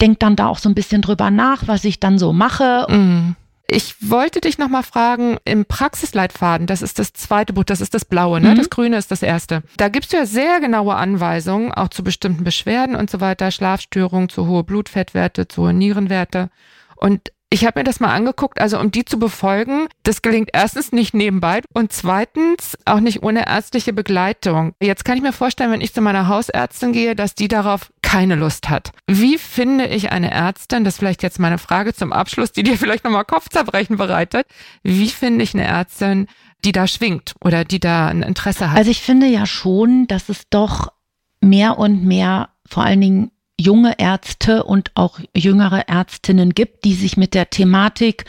denke 0.00 0.18
dann 0.18 0.34
da 0.34 0.48
auch 0.48 0.58
so 0.58 0.68
ein 0.68 0.74
bisschen 0.74 1.02
drüber 1.02 1.30
nach, 1.30 1.68
was 1.68 1.84
ich 1.84 2.00
dann 2.00 2.18
so 2.18 2.32
mache. 2.32 2.86
Mm. 2.90 3.36
Ich 3.68 4.10
wollte 4.10 4.40
dich 4.40 4.58
nochmal 4.58 4.82
fragen, 4.82 5.38
im 5.44 5.66
Praxisleitfaden, 5.66 6.66
das 6.66 6.82
ist 6.82 6.98
das 6.98 7.12
zweite 7.12 7.52
Buch, 7.52 7.64
das 7.64 7.80
ist 7.80 7.94
das 7.94 8.04
blaue, 8.04 8.40
ne? 8.40 8.50
Mhm. 8.50 8.56
Das 8.56 8.70
grüne 8.70 8.96
ist 8.96 9.10
das 9.10 9.22
erste. 9.22 9.62
Da 9.76 9.88
gibst 9.88 10.12
du 10.12 10.16
ja 10.16 10.24
sehr 10.24 10.60
genaue 10.60 10.94
Anweisungen, 10.94 11.72
auch 11.72 11.88
zu 11.88 12.04
bestimmten 12.04 12.44
Beschwerden 12.44 12.94
und 12.94 13.10
so 13.10 13.20
weiter, 13.20 13.50
Schlafstörungen, 13.50 14.28
zu 14.28 14.46
hohe 14.46 14.62
Blutfettwerte, 14.62 15.48
zu 15.48 15.62
hohe 15.62 15.74
Nierenwerte. 15.74 16.50
Und 16.94 17.32
ich 17.48 17.64
habe 17.64 17.80
mir 17.80 17.84
das 17.84 18.00
mal 18.00 18.12
angeguckt, 18.12 18.60
also 18.60 18.78
um 18.78 18.90
die 18.90 19.04
zu 19.04 19.18
befolgen, 19.18 19.86
das 20.02 20.20
gelingt 20.20 20.50
erstens 20.52 20.92
nicht 20.92 21.14
nebenbei 21.14 21.60
und 21.72 21.92
zweitens 21.92 22.76
auch 22.84 23.00
nicht 23.00 23.22
ohne 23.22 23.46
ärztliche 23.46 23.92
Begleitung. 23.92 24.72
Jetzt 24.80 25.04
kann 25.04 25.16
ich 25.16 25.22
mir 25.22 25.32
vorstellen, 25.32 25.70
wenn 25.70 25.80
ich 25.80 25.94
zu 25.94 26.00
meiner 26.00 26.28
Hausärztin 26.28 26.92
gehe, 26.92 27.14
dass 27.14 27.34
die 27.34 27.48
darauf 27.48 27.92
keine 28.02 28.34
Lust 28.34 28.68
hat. 28.68 28.90
Wie 29.06 29.38
finde 29.38 29.86
ich 29.86 30.10
eine 30.10 30.30
Ärztin, 30.30 30.84
das 30.84 30.94
ist 30.94 30.98
vielleicht 30.98 31.22
jetzt 31.22 31.38
meine 31.38 31.58
Frage 31.58 31.94
zum 31.94 32.12
Abschluss, 32.12 32.52
die 32.52 32.62
dir 32.64 32.76
vielleicht 32.78 33.04
nochmal 33.04 33.24
Kopfzerbrechen 33.24 33.96
bereitet, 33.96 34.46
wie 34.82 35.08
finde 35.08 35.44
ich 35.44 35.54
eine 35.54 35.64
Ärztin, 35.64 36.26
die 36.64 36.72
da 36.72 36.86
schwingt 36.86 37.34
oder 37.40 37.64
die 37.64 37.80
da 37.80 38.08
ein 38.08 38.22
Interesse 38.22 38.70
hat? 38.70 38.78
Also 38.78 38.90
ich 38.90 39.02
finde 39.02 39.26
ja 39.26 39.46
schon, 39.46 40.06
dass 40.08 40.28
es 40.28 40.48
doch 40.50 40.92
mehr 41.40 41.78
und 41.78 42.04
mehr 42.04 42.50
vor 42.68 42.84
allen 42.84 43.00
Dingen 43.00 43.30
junge 43.58 43.98
Ärzte 43.98 44.64
und 44.64 44.90
auch 44.94 45.18
jüngere 45.34 45.88
Ärztinnen 45.88 46.54
gibt, 46.54 46.84
die 46.84 46.92
sich 46.94 47.16
mit 47.16 47.34
der 47.34 47.50
Thematik 47.50 48.24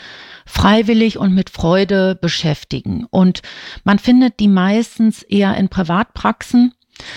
freiwillig 0.46 1.18
und 1.18 1.34
mit 1.34 1.50
Freude 1.50 2.18
beschäftigen. 2.20 3.06
Und 3.10 3.42
man 3.84 3.98
findet 3.98 4.40
die 4.40 4.48
meistens 4.48 5.22
eher 5.22 5.54
in 5.56 5.68
Privatpraxen, 5.68 6.72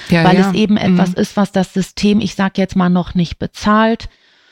ja, 0.09 0.25
weil 0.25 0.37
ja. 0.37 0.49
es 0.49 0.55
eben 0.55 0.77
etwas 0.77 1.11
mhm. 1.11 1.21
ist, 1.21 1.37
was 1.37 1.51
das 1.51 1.73
System, 1.73 2.19
ich 2.19 2.35
sage 2.35 2.61
jetzt 2.61 2.75
mal, 2.75 2.89
noch 2.89 3.15
nicht 3.15 3.39
bezahlt. 3.39 4.09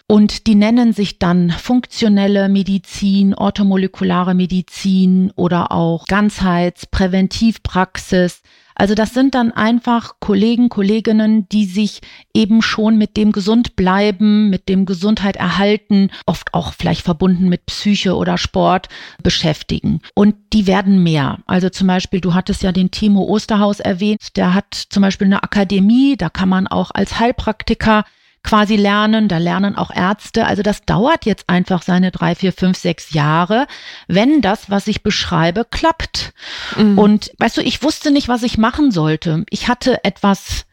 Und 0.07 0.47
die 0.47 0.55
nennen 0.55 0.93
sich 0.93 1.19
dann 1.19 1.51
funktionelle 1.51 2.49
Medizin, 2.49 3.35
orthomolekulare 3.35 4.33
Medizin 4.33 5.31
oder 5.35 5.71
auch 5.71 6.07
Ganzheitspräventivpraxis. 6.07 8.41
Also 8.79 8.95
das 8.95 9.13
sind 9.13 9.35
dann 9.35 9.51
einfach 9.51 10.21
Kollegen, 10.21 10.69
Kolleginnen, 10.69 11.49
die 11.49 11.65
sich 11.65 11.99
eben 12.33 12.61
schon 12.61 12.97
mit 12.97 13.17
dem 13.17 13.33
Gesundbleiben, 13.33 14.49
mit 14.49 14.69
dem 14.69 14.85
Gesundheit 14.85 15.35
erhalten, 15.35 16.09
oft 16.25 16.53
auch 16.53 16.71
vielleicht 16.71 17.01
verbunden 17.01 17.49
mit 17.49 17.65
Psyche 17.65 18.15
oder 18.15 18.37
Sport 18.37 18.87
beschäftigen. 19.21 19.99
Und 20.15 20.35
die 20.53 20.65
werden 20.65 21.03
mehr. 21.03 21.39
Also 21.45 21.67
zum 21.67 21.87
Beispiel, 21.87 22.21
du 22.21 22.33
hattest 22.33 22.63
ja 22.63 22.71
den 22.71 22.89
Timo 22.89 23.25
Osterhaus 23.25 23.81
erwähnt, 23.81 24.37
der 24.37 24.53
hat 24.53 24.73
zum 24.73 25.01
Beispiel 25.01 25.27
eine 25.27 25.43
Akademie, 25.43 26.15
da 26.15 26.29
kann 26.29 26.47
man 26.47 26.65
auch 26.65 26.91
als 26.93 27.19
Heilpraktiker 27.19 28.05
quasi 28.43 28.75
lernen. 28.75 29.27
Da 29.27 29.37
lernen 29.37 29.75
auch 29.75 29.91
Ärzte. 29.91 30.45
Also 30.45 30.61
das 30.61 30.83
dauert 30.83 31.25
jetzt 31.25 31.49
einfach 31.49 31.81
seine 31.81 32.11
drei, 32.11 32.35
vier, 32.35 32.53
fünf, 32.53 32.77
sechs 32.77 33.11
Jahre, 33.11 33.67
wenn 34.07 34.41
das, 34.41 34.69
was 34.69 34.87
ich 34.87 35.03
beschreibe, 35.03 35.65
klappt. 35.69 36.33
Mhm. 36.77 36.97
Und 36.97 37.31
weißt 37.37 37.57
du, 37.57 37.61
ich 37.61 37.83
wusste 37.83 38.11
nicht, 38.11 38.27
was 38.27 38.43
ich 38.43 38.57
machen 38.57 38.91
sollte. 38.91 39.45
Ich 39.49 39.67
hatte 39.67 40.03
etwas 40.03 40.65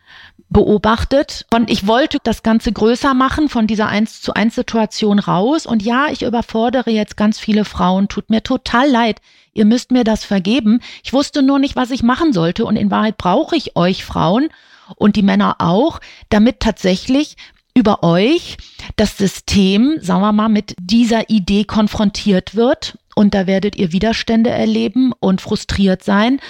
beobachtet 0.48 1.44
und 1.52 1.70
ich 1.70 1.88
wollte 1.88 2.18
das 2.22 2.44
Ganze 2.44 2.72
größer 2.72 3.14
machen, 3.14 3.48
von 3.48 3.66
dieser 3.66 3.88
eins 3.88 4.22
zu 4.22 4.34
eins 4.34 4.54
Situation 4.54 5.18
raus. 5.18 5.66
Und 5.66 5.82
ja, 5.82 6.06
ich 6.10 6.22
überfordere 6.22 6.90
jetzt 6.90 7.16
ganz 7.16 7.38
viele 7.38 7.64
Frauen. 7.64 8.08
Tut 8.08 8.30
mir 8.30 8.42
total 8.42 8.88
leid. 8.88 9.20
Ihr 9.52 9.64
müsst 9.64 9.90
mir 9.90 10.04
das 10.04 10.24
vergeben. 10.24 10.80
Ich 11.02 11.12
wusste 11.12 11.42
nur 11.42 11.58
nicht, 11.58 11.76
was 11.76 11.90
ich 11.90 12.02
machen 12.02 12.32
sollte. 12.32 12.64
Und 12.64 12.76
in 12.76 12.90
Wahrheit 12.90 13.18
brauche 13.18 13.56
ich 13.56 13.76
euch 13.76 14.04
Frauen 14.04 14.48
und 14.94 15.16
die 15.16 15.22
Männer 15.22 15.56
auch, 15.58 16.00
damit 16.28 16.60
tatsächlich 16.60 17.36
über 17.76 18.02
euch 18.02 18.56
das 18.96 19.18
System, 19.18 19.98
sagen 20.00 20.22
wir 20.22 20.32
mal, 20.32 20.48
mit 20.48 20.74
dieser 20.80 21.28
Idee 21.28 21.64
konfrontiert 21.64 22.54
wird. 22.54 22.98
Und 23.14 23.34
da 23.34 23.46
werdet 23.46 23.76
ihr 23.76 23.92
Widerstände 23.92 24.48
erleben 24.48 25.12
und 25.20 25.42
frustriert 25.42 26.02
sein. 26.02 26.40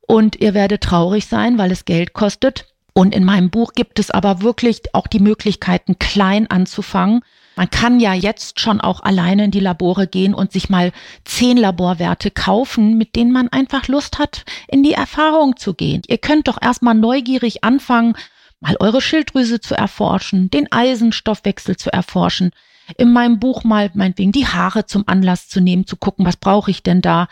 Und 0.00 0.36
ihr 0.36 0.54
werdet 0.54 0.82
traurig 0.82 1.26
sein, 1.26 1.58
weil 1.58 1.72
es 1.72 1.84
Geld 1.84 2.12
kostet. 2.12 2.66
Und 2.92 3.12
in 3.12 3.24
meinem 3.24 3.50
Buch 3.50 3.72
gibt 3.74 3.98
es 3.98 4.12
aber 4.12 4.40
wirklich 4.40 4.94
auch 4.94 5.08
die 5.08 5.18
Möglichkeiten, 5.18 5.98
klein 5.98 6.48
anzufangen. 6.48 7.22
Man 7.56 7.70
kann 7.70 7.98
ja 7.98 8.14
jetzt 8.14 8.60
schon 8.60 8.80
auch 8.80 9.00
alleine 9.00 9.46
in 9.46 9.50
die 9.50 9.58
Labore 9.58 10.06
gehen 10.06 10.32
und 10.32 10.52
sich 10.52 10.70
mal 10.70 10.92
zehn 11.24 11.56
Laborwerte 11.56 12.30
kaufen, 12.30 12.96
mit 12.96 13.16
denen 13.16 13.32
man 13.32 13.48
einfach 13.48 13.88
Lust 13.88 14.20
hat, 14.20 14.44
in 14.68 14.84
die 14.84 14.92
Erfahrung 14.92 15.56
zu 15.56 15.74
gehen. 15.74 16.02
Ihr 16.06 16.18
könnt 16.18 16.46
doch 16.46 16.62
erstmal 16.62 16.94
neugierig 16.94 17.64
anfangen, 17.64 18.14
mal 18.60 18.76
eure 18.80 19.00
Schilddrüse 19.00 19.60
zu 19.60 19.74
erforschen, 19.74 20.50
den 20.50 20.70
Eisenstoffwechsel 20.70 21.76
zu 21.76 21.92
erforschen, 21.92 22.50
in 22.96 23.12
meinem 23.12 23.38
Buch 23.38 23.64
mal 23.64 23.90
meinetwegen 23.94 24.32
die 24.32 24.46
Haare 24.46 24.86
zum 24.86 25.04
Anlass 25.06 25.48
zu 25.48 25.60
nehmen, 25.60 25.86
zu 25.86 25.96
gucken, 25.96 26.24
was 26.24 26.36
brauche 26.36 26.70
ich 26.70 26.82
denn 26.82 27.02
da. 27.02 27.28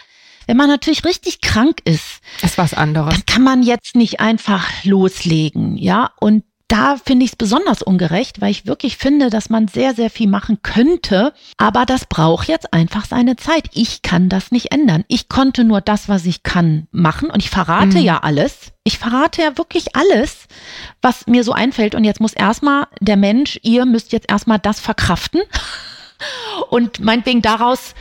Wenn 0.46 0.56
man 0.56 0.68
natürlich 0.68 1.04
richtig 1.04 1.40
krank 1.40 1.80
ist, 1.84 2.20
ist 2.42 2.58
was 2.58 2.74
anderes. 2.74 3.14
Dann 3.14 3.26
kann 3.26 3.42
man 3.42 3.62
jetzt 3.62 3.96
nicht 3.96 4.20
einfach 4.20 4.84
loslegen, 4.84 5.76
ja. 5.76 6.10
Und 6.20 6.44
da 6.68 6.96
finde 6.96 7.24
ich 7.24 7.32
es 7.32 7.36
besonders 7.36 7.82
ungerecht, 7.82 8.40
weil 8.40 8.50
ich 8.50 8.66
wirklich 8.66 8.96
finde, 8.96 9.30
dass 9.30 9.50
man 9.50 9.68
sehr, 9.68 9.94
sehr 9.94 10.10
viel 10.10 10.28
machen 10.28 10.58
könnte. 10.62 11.32
Aber 11.58 11.86
das 11.86 12.06
braucht 12.06 12.48
jetzt 12.48 12.72
einfach 12.72 13.04
seine 13.04 13.36
Zeit. 13.36 13.68
Ich 13.72 14.02
kann 14.02 14.28
das 14.28 14.50
nicht 14.50 14.72
ändern. 14.72 15.04
Ich 15.06 15.28
konnte 15.28 15.62
nur 15.62 15.80
das, 15.80 16.08
was 16.08 16.24
ich 16.26 16.42
kann, 16.42 16.88
machen. 16.90 17.30
Und 17.30 17.42
ich 17.42 17.50
verrate 17.50 17.98
mhm. 17.98 18.04
ja 18.04 18.18
alles. 18.18 18.72
Ich 18.82 18.98
verrate 18.98 19.42
ja 19.42 19.56
wirklich 19.58 19.94
alles, 19.94 20.46
was 21.02 21.26
mir 21.26 21.44
so 21.44 21.52
einfällt. 21.52 21.94
Und 21.94 22.04
jetzt 22.04 22.20
muss 22.20 22.32
erstmal 22.32 22.88
der 23.00 23.16
Mensch, 23.16 23.60
ihr 23.62 23.86
müsst 23.86 24.12
jetzt 24.12 24.30
erstmal 24.30 24.58
das 24.58 24.80
verkraften. 24.80 25.42
Und 26.70 27.00
meinetwegen 27.00 27.42
daraus 27.42 27.94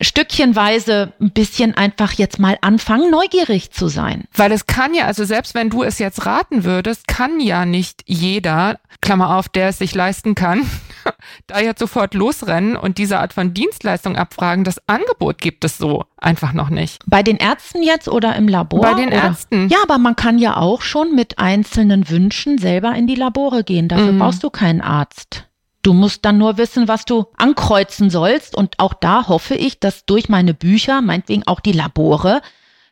stückchenweise 0.00 1.12
ein 1.20 1.30
bisschen 1.30 1.74
einfach 1.76 2.12
jetzt 2.12 2.38
mal 2.38 2.58
anfangen, 2.60 3.10
neugierig 3.10 3.70
zu 3.70 3.88
sein. 3.88 4.24
Weil 4.34 4.52
es 4.52 4.66
kann 4.66 4.94
ja, 4.94 5.06
also 5.06 5.24
selbst 5.24 5.54
wenn 5.54 5.70
du 5.70 5.82
es 5.82 5.98
jetzt 5.98 6.26
raten 6.26 6.64
würdest, 6.64 7.06
kann 7.08 7.40
ja 7.40 7.66
nicht 7.66 8.02
jeder, 8.06 8.78
Klammer 9.02 9.36
auf, 9.36 9.48
der 9.48 9.68
es 9.68 9.78
sich 9.78 9.94
leisten 9.94 10.34
kann, 10.34 10.68
da 11.46 11.60
jetzt 11.60 11.78
sofort 11.78 12.14
losrennen 12.14 12.76
und 12.76 12.98
diese 12.98 13.18
Art 13.18 13.32
von 13.32 13.54
Dienstleistung 13.54 14.16
abfragen. 14.16 14.64
Das 14.64 14.80
Angebot 14.88 15.38
gibt 15.38 15.64
es 15.64 15.78
so 15.78 16.04
einfach 16.16 16.52
noch 16.52 16.70
nicht. 16.70 17.02
Bei 17.06 17.22
den 17.22 17.36
Ärzten 17.36 17.82
jetzt 17.82 18.08
oder 18.08 18.36
im 18.36 18.48
Labor? 18.48 18.80
Bei 18.80 18.94
den 18.94 19.08
oder? 19.08 19.22
Ärzten. 19.22 19.68
Ja, 19.68 19.78
aber 19.82 19.98
man 19.98 20.16
kann 20.16 20.38
ja 20.38 20.56
auch 20.56 20.82
schon 20.82 21.14
mit 21.14 21.38
einzelnen 21.38 22.08
Wünschen 22.08 22.58
selber 22.58 22.94
in 22.94 23.06
die 23.06 23.14
Labore 23.14 23.64
gehen. 23.64 23.88
Dafür 23.88 24.12
mhm. 24.12 24.18
brauchst 24.18 24.42
du 24.42 24.50
keinen 24.50 24.80
Arzt. 24.80 25.49
Du 25.82 25.94
musst 25.94 26.24
dann 26.24 26.38
nur 26.38 26.58
wissen, 26.58 26.88
was 26.88 27.04
du 27.04 27.26
ankreuzen 27.36 28.10
sollst. 28.10 28.54
Und 28.54 28.78
auch 28.78 28.94
da 28.94 29.28
hoffe 29.28 29.54
ich, 29.54 29.80
dass 29.80 30.04
durch 30.04 30.28
meine 30.28 30.54
Bücher, 30.54 31.00
meinetwegen 31.00 31.46
auch 31.46 31.60
die 31.60 31.72
Labore, 31.72 32.42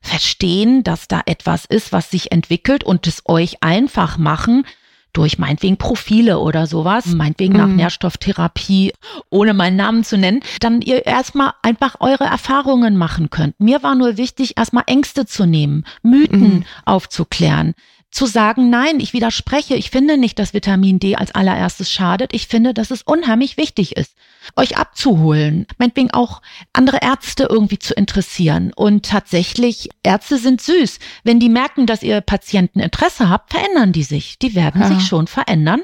verstehen, 0.01 0.85
dass 0.85 1.09
da 1.09 1.21
etwas 1.27 1.65
ist, 1.65 1.93
was 1.93 2.11
sich 2.11 2.33
entwickelt 2.33 2.85
und 2.85 3.07
es 3.07 3.23
euch 3.27 3.63
einfach 3.63 4.17
machen, 4.17 4.65
durch 5.13 5.39
meinetwegen 5.39 5.79
Profile 5.79 6.39
oder 6.39 6.67
sowas, 6.67 7.07
meinetwegen 7.07 7.55
nach 7.55 7.67
mhm. 7.67 7.77
Nährstofftherapie, 7.77 8.93
ohne 9.31 9.55
meinen 9.55 9.77
Namen 9.77 10.05
zu 10.05 10.17
nennen, 10.17 10.41
dann 10.61 10.81
ihr 10.81 11.07
erstmal 11.07 11.55
einfach 11.63 11.97
eure 12.01 12.25
Erfahrungen 12.25 12.97
machen 12.97 13.31
könnt. 13.31 13.59
Mir 13.59 13.83
war 13.83 13.95
nur 13.95 14.17
wichtig, 14.17 14.57
erstmal 14.57 14.85
Ängste 14.87 15.27
zu 15.27 15.47
nehmen, 15.47 15.85
Mythen 16.03 16.59
mhm. 16.59 16.65
aufzuklären 16.85 17.75
zu 18.11 18.27
sagen, 18.27 18.71
nein, 18.71 19.01
ich 19.01 19.13
widerspreche, 19.13 19.75
ich 19.75 19.91
finde 19.91 20.17
nicht, 20.17 20.39
dass 20.39 20.55
Vitamin 20.55 20.99
D 20.99 21.17
als 21.17 21.35
allererstes 21.35 21.93
schadet. 21.93 22.33
Ich 22.33 22.47
finde, 22.49 22.73
dass 22.73 22.91
es 22.91 23.03
unheimlich 23.03 23.57
wichtig 23.57 23.97
ist, 23.97 24.15
euch 24.57 24.79
abzuholen, 24.79 25.67
meinetwegen 25.77 26.11
auch 26.13 26.41
andere 26.73 26.99
Ärzte 27.03 27.49
irgendwie 27.51 27.79
zu 27.79 27.95
interessieren. 27.95 28.73
Und 28.75 29.05
tatsächlich, 29.05 29.91
Ärzte 30.03 30.39
sind 30.39 30.63
süß. 30.63 30.99
Wenn 31.23 31.39
die 31.39 31.51
merken, 31.51 31.87
dass 31.87 32.03
ihr 32.03 32.23
Patienten 32.23 32.81
Interesse 32.81 33.29
habt, 33.29 33.53
verändern 33.53 33.93
die 33.93 34.05
sich. 34.05 34.39
Die 34.39 34.55
werden 34.55 34.81
ja. 34.81 34.89
sich 34.89 35.07
schon 35.07 35.27
verändern. 35.27 35.83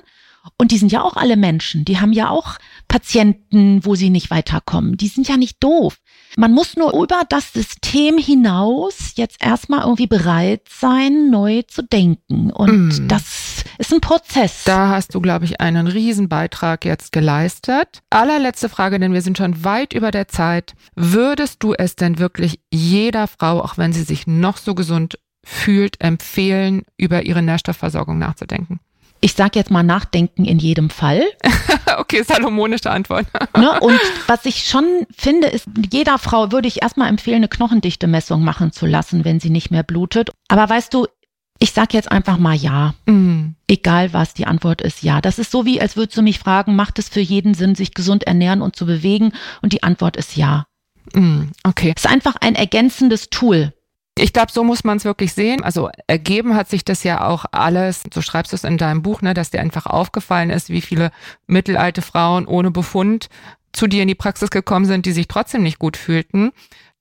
Und 0.59 0.71
die 0.71 0.79
sind 0.79 0.93
ja 0.93 1.03
auch 1.03 1.17
alle 1.17 1.37
Menschen. 1.37 1.85
Die 1.85 2.01
haben 2.01 2.13
ja 2.13 2.29
auch 2.29 2.59
Patienten, 2.87 3.85
wo 3.85 3.95
sie 3.95 4.11
nicht 4.11 4.31
weiterkommen. 4.31 4.97
Die 4.97 5.09
sind 5.09 5.29
ja 5.29 5.37
nicht 5.37 5.63
doof. 5.63 5.99
Man 6.37 6.53
muss 6.53 6.77
nur 6.77 6.93
über 6.95 7.23
das 7.29 7.53
System 7.53 8.19
hinaus 8.19 9.13
jetzt 9.17 9.45
erstmal 9.45 9.83
irgendwie 9.83 10.07
bereit 10.07 10.63
sein, 10.69 11.31
neu 11.31 11.63
zu 11.63 11.83
denken. 11.83 12.51
Und 12.51 13.05
mm. 13.05 13.09
das 13.09 13.65
ist 13.79 13.93
ein 13.93 14.01
Prozess. 14.01 14.65
Da 14.65 14.89
hast 14.89 15.15
du, 15.15 15.21
glaube 15.21 15.45
ich, 15.45 15.61
einen 15.61 15.87
Riesenbeitrag 15.87 16.85
jetzt 16.85 17.13
geleistet. 17.13 18.03
Allerletzte 18.11 18.69
Frage, 18.69 18.99
denn 18.99 19.13
wir 19.13 19.23
sind 19.23 19.39
schon 19.39 19.65
weit 19.65 19.93
über 19.93 20.11
der 20.11 20.29
Zeit. 20.29 20.75
Würdest 20.95 21.63
du 21.63 21.75
es 21.75 21.97
denn 21.97 22.19
wirklich 22.19 22.61
jeder 22.73 23.29
Frau, 23.29 23.61
auch 23.61 23.79
wenn 23.79 23.93
sie 23.93 24.03
sich 24.03 24.27
noch 24.27 24.57
so 24.57 24.75
gesund 24.75 25.19
fühlt, 25.45 26.01
empfehlen, 26.01 26.83
über 26.97 27.25
ihre 27.27 27.43
Nährstoffversorgung 27.43 28.19
nachzudenken? 28.19 28.81
Ich 29.21 29.35
sage 29.35 29.59
jetzt 29.59 29.71
mal 29.71 29.83
nachdenken 29.83 30.45
in 30.45 30.59
jedem 30.59 30.91
Fall. 30.91 31.23
okay, 31.99 32.23
salomonische 32.23 32.91
Antwort. 32.91 33.27
ne? 33.57 33.81
Und 33.81 34.01
was 34.27 34.45
ich 34.45 34.65
schon 34.69 35.07
finde, 35.17 35.49
ist, 35.49 35.67
jeder 35.93 36.19
Frau 36.19 36.53
würde 36.53 36.69
ich 36.69 36.83
erstmal 36.83 37.09
empfehlen, 37.09 37.37
eine 37.37 37.49
Knochendichte-Messung 37.49 38.43
machen 38.43 38.73
zu 38.73 38.87
lassen, 38.87 39.25
wenn 39.25 39.41
sie 39.41 39.51
nicht 39.51 39.71
mehr 39.71 39.83
blutet. 39.83 40.31
Aber 40.49 40.69
weißt 40.69 40.93
du, 40.93 41.07
ich 41.59 41.73
sag 41.73 41.95
jetzt 41.95 42.11
einfach 42.11 42.37
mal 42.37 42.55
ja. 42.55 42.95
Mm. 43.07 43.55
Egal 43.69 44.13
was, 44.13 44.35
die 44.35 44.47
Antwort 44.47 44.83
ist 44.83 45.03
ja. 45.03 45.21
Das 45.21 45.39
ist 45.39 45.51
so 45.51 45.65
wie, 45.65 45.81
als 45.81 45.97
würdest 45.97 46.19
du 46.19 46.23
mich 46.23 46.39
fragen, 46.39 46.77
macht 46.77 46.99
es 46.99 47.09
für 47.09 47.21
jeden 47.21 47.55
Sinn, 47.55 47.75
sich 47.75 47.95
gesund 47.95 48.25
ernähren 48.25 48.61
und 48.61 48.77
zu 48.77 48.87
bewegen? 48.87 49.33
Und 49.63 49.73
die 49.73 49.83
Antwort 49.83 50.17
ist 50.17 50.37
ja. 50.37 50.67
Mm, 51.15 51.45
okay. 51.63 51.95
Es 51.97 52.05
ist 52.05 52.11
einfach 52.11 52.37
ein 52.41 52.55
ergänzendes 52.55 53.31
Tool. 53.31 53.73
Ich 54.17 54.33
glaube, 54.33 54.53
so 54.53 54.63
muss 54.63 54.85
man 54.85 54.97
es 54.97 55.05
wirklich 55.05 55.33
sehen. 55.33 55.65
Also 55.65 55.91
ergeben 56.07 56.55
hat 56.55 56.69
sich 56.69 56.85
das 56.85 57.03
ja 57.03 57.27
auch 57.27 57.47
alles, 57.51 58.03
so 58.13 58.23
schreibst 58.23 58.53
du 58.53 58.57
es 58.57 58.65
in 58.65 58.79
deinem 58.79 59.03
Buch, 59.03 59.23
ne, 59.23 59.35
dass 59.35 59.51
dir 59.51 59.61
einfach 59.61 59.87
aufgefallen 59.87 60.51
ist, 60.51 60.71
wie 60.71 60.81
viele 60.81 61.11
mittelalte 61.47 62.03
Frauen 62.03 62.47
ohne 62.47 62.71
Befund 62.71 63.29
zu 63.73 63.89
dir 63.89 64.03
in 64.03 64.09
die 64.09 64.15
Praxis 64.15 64.51
gekommen 64.51 64.85
sind, 64.85 65.05
die 65.05 65.13
sich 65.13 65.27
trotzdem 65.27 65.65
nicht 65.65 65.81
gut 65.81 65.97
fühlten 65.97 66.53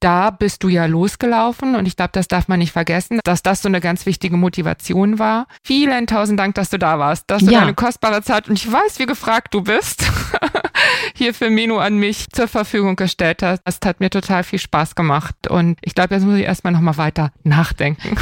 da 0.03 0.32
bist 0.32 0.64
du 0.64 0.68
ja 0.68 0.86
losgelaufen 0.86 1.76
und 1.76 1.86
ich 1.86 1.95
glaube, 1.95 2.11
das 2.11 2.28
darf 2.28 2.49
man 2.49 2.59
nicht 2.59 2.74
vergessen, 2.74 3.22
dass 3.24 3.41
das 3.41 3.61
so 3.61 3.70
eine 3.70 3.80
ganz 3.80 4.05
wichtige 4.05 4.36
Motivation 4.36 5.18
war. 5.18 5.47
Vielen 5.64 6.07
tausend 6.07 6.38
Dank, 6.39 6.55
dass 6.55 6.70
du 6.70 6.78
da 6.78 6.99
warst, 6.99 7.32
dass 7.32 7.45
du 7.45 7.51
ja. 7.51 7.61
deine 7.61 7.74
kostbare 7.74 8.22
Zeit 8.22 8.49
und 8.49 8.59
ich 8.59 8.70
weiß, 8.70 8.99
wie 8.99 9.05
gefragt 9.05 9.53
du 9.53 9.61
bist, 9.61 10.03
hier 11.16 11.34
für 11.34 11.50
Menu 11.50 11.78
an 11.78 11.98
mich 11.98 12.30
zur 12.32 12.48
Verfügung 12.48 12.96
gestellt 12.96 13.44
hast. 13.44 13.62
Das 13.66 13.80
hat 13.86 14.00
mir 14.00 14.10
total 14.10 14.44
viel 14.44 14.60
Spaß 14.60 14.96
gemacht 14.96 15.48
und 15.50 15.78
ich 15.82 15.96
glaube, 15.96 16.16
jetzt 16.16 16.26
muss 16.26 16.38
ich 16.38 16.46
erstmal 16.46 16.74
nochmal 16.74 16.98
weiter 16.98 17.32
nachdenken. 17.44 18.18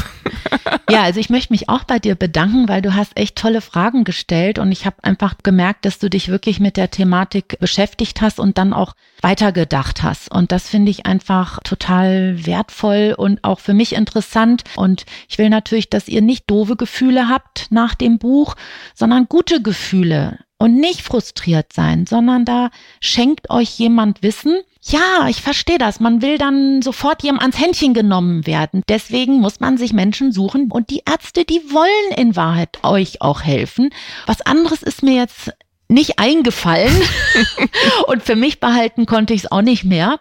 ja, 0.90 1.04
also 1.04 1.20
ich 1.20 1.30
möchte 1.30 1.54
mich 1.54 1.70
auch 1.70 1.84
bei 1.84 2.00
dir 2.00 2.16
bedanken, 2.16 2.68
weil 2.68 2.82
du 2.82 2.96
hast 2.96 3.18
echt 3.18 3.38
tolle 3.38 3.62
Fragen 3.62 4.04
gestellt 4.04 4.60
und 4.60 4.72
ich 4.72 4.86
habe 4.86 5.04
einfach 5.04 5.36
gemerkt, 5.44 5.86
dass 5.86 6.00
du 6.00 6.10
dich 6.10 6.30
wirklich 6.30 6.60
mit 6.60 6.78
der 6.78 6.92
Thematik 6.92 7.58
beschäftigt 7.60 8.22
hast 8.22 8.40
und 8.40 8.58
dann 8.58 8.74
auch 8.74 8.94
weitergedacht 9.22 10.04
hast 10.04 10.32
und 10.32 10.52
das 10.52 10.68
finde 10.68 10.92
ich 10.92 11.06
einfach 11.06 11.60
total 11.64 12.46
wertvoll 12.46 13.16
und 13.18 13.44
auch 13.44 13.60
für 13.60 13.74
mich 13.74 13.94
interessant. 13.94 14.64
Und 14.76 15.06
ich 15.30 15.38
will 15.38 15.50
natürlich, 15.50 15.90
dass 15.90 16.08
ihr 16.08 16.22
nicht 16.22 16.50
doofe 16.50 16.76
Gefühle 16.76 17.30
habt 17.30 17.68
nach 17.70 17.96
dem 17.96 18.18
Buch, 18.18 18.56
sondern 18.96 19.28
gute 19.28 19.62
Gefühle 19.62 20.40
und 20.62 20.76
nicht 20.76 21.02
frustriert 21.02 21.74
sein, 21.74 22.06
sondern 22.06 22.46
da 22.46 22.70
schenkt 23.00 23.50
euch 23.50 23.80
jemand 23.80 24.22
Wissen. 24.22 24.60
Ja, 24.84 25.28
ich 25.28 25.42
verstehe 25.42 25.80
das. 25.80 26.00
Man 26.00 26.22
will 26.22 26.38
dann 26.38 26.84
sofort 26.84 27.24
jemand 27.24 27.42
ans 27.42 27.60
Händchen 27.60 27.96
genommen 27.96 28.46
werden. 28.46 28.84
Deswegen 28.88 29.40
muss 29.40 29.60
man 29.60 29.78
sich 29.78 29.92
Menschen 29.92 30.32
suchen 30.32 30.72
und 30.72 30.92
die 30.92 31.02
Ärzte, 31.08 31.46
die 31.46 31.62
wollen 31.72 32.16
in 32.16 32.36
Wahrheit 32.36 32.78
euch 32.84 33.22
auch 33.22 33.42
helfen. 33.42 33.90
Was 34.28 34.42
anderes 34.42 34.84
ist 34.84 35.02
mir 35.02 35.16
jetzt 35.16 35.52
nicht 35.88 36.20
eingefallen 36.20 36.96
und 38.08 38.22
für 38.22 38.36
mich 38.36 38.60
behalten 38.60 39.08
konnte 39.08 39.34
ich 39.34 39.46
es 39.46 39.52
auch 39.52 39.64
nicht 39.64 39.84
mehr. 39.84 40.20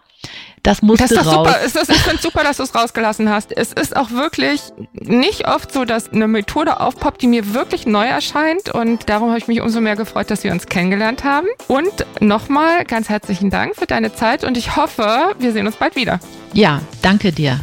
Das 0.63 0.81
musste 0.81 1.07
das 1.07 1.11
ist 1.11 1.25
raus. 1.25 1.47
Super. 1.47 1.59
Es 1.65 1.75
ist, 1.75 1.89
ich 1.89 2.01
finde 2.01 2.21
super, 2.21 2.43
dass 2.43 2.57
du 2.57 2.63
es 2.63 2.75
rausgelassen 2.75 3.29
hast. 3.29 3.51
Es 3.51 3.73
ist 3.73 3.95
auch 3.95 4.11
wirklich 4.11 4.61
nicht 4.93 5.47
oft 5.47 5.71
so, 5.73 5.85
dass 5.85 6.11
eine 6.11 6.27
Methode 6.27 6.79
aufpoppt, 6.79 7.21
die 7.21 7.27
mir 7.27 7.53
wirklich 7.53 7.87
neu 7.87 8.05
erscheint. 8.05 8.69
Und 8.69 9.09
darum 9.09 9.29
habe 9.29 9.39
ich 9.39 9.47
mich 9.47 9.61
umso 9.61 9.81
mehr 9.81 9.95
gefreut, 9.95 10.29
dass 10.29 10.43
wir 10.43 10.51
uns 10.51 10.67
kennengelernt 10.67 11.23
haben. 11.23 11.47
Und 11.67 12.05
nochmal 12.19 12.85
ganz 12.85 13.09
herzlichen 13.09 13.49
Dank 13.49 13.75
für 13.75 13.87
deine 13.87 14.13
Zeit 14.13 14.43
und 14.43 14.55
ich 14.55 14.75
hoffe, 14.75 15.33
wir 15.39 15.51
sehen 15.51 15.65
uns 15.65 15.77
bald 15.77 15.95
wieder. 15.95 16.19
Ja, 16.53 16.81
danke 17.01 17.31
dir. 17.31 17.59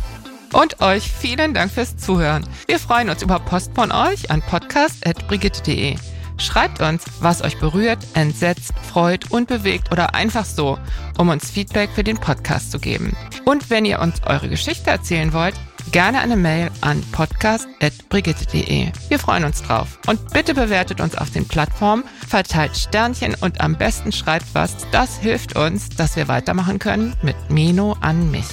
Und 0.52 0.80
euch 0.80 1.12
vielen 1.12 1.54
Dank 1.54 1.70
fürs 1.70 1.96
Zuhören. 1.96 2.44
Wir 2.66 2.78
freuen 2.78 3.10
uns 3.10 3.22
über 3.22 3.38
Post 3.38 3.72
von 3.74 3.92
euch 3.92 4.30
an 4.30 4.42
podcast.brigitte.de. 4.42 5.96
Schreibt 6.38 6.80
uns, 6.80 7.04
was 7.20 7.42
euch 7.42 7.58
berührt, 7.58 7.98
entsetzt, 8.14 8.72
freut 8.90 9.30
und 9.30 9.48
bewegt 9.48 9.92
oder 9.92 10.14
einfach 10.14 10.44
so, 10.44 10.78
um 11.18 11.28
uns 11.28 11.50
Feedback 11.50 11.90
für 11.94 12.04
den 12.04 12.18
Podcast 12.18 12.70
zu 12.70 12.78
geben. 12.78 13.16
Und 13.44 13.70
wenn 13.70 13.84
ihr 13.84 14.00
uns 14.00 14.22
eure 14.24 14.48
Geschichte 14.48 14.90
erzählen 14.90 15.32
wollt, 15.32 15.54
gerne 15.90 16.20
eine 16.20 16.36
Mail 16.36 16.70
an 16.80 17.02
podcast.brigitte.de. 17.12 18.92
Wir 19.08 19.18
freuen 19.18 19.44
uns 19.44 19.62
drauf. 19.62 19.98
Und 20.06 20.32
bitte 20.32 20.54
bewertet 20.54 21.00
uns 21.00 21.16
auf 21.16 21.30
den 21.30 21.46
Plattformen, 21.46 22.04
verteilt 22.26 22.76
Sternchen 22.76 23.34
und 23.40 23.60
am 23.60 23.76
besten 23.76 24.12
schreibt 24.12 24.46
was. 24.54 24.76
Das 24.92 25.18
hilft 25.18 25.56
uns, 25.56 25.88
dass 25.88 26.16
wir 26.16 26.28
weitermachen 26.28 26.78
können 26.78 27.16
mit 27.22 27.36
Mino 27.50 27.96
an 28.00 28.30
mich. 28.30 28.46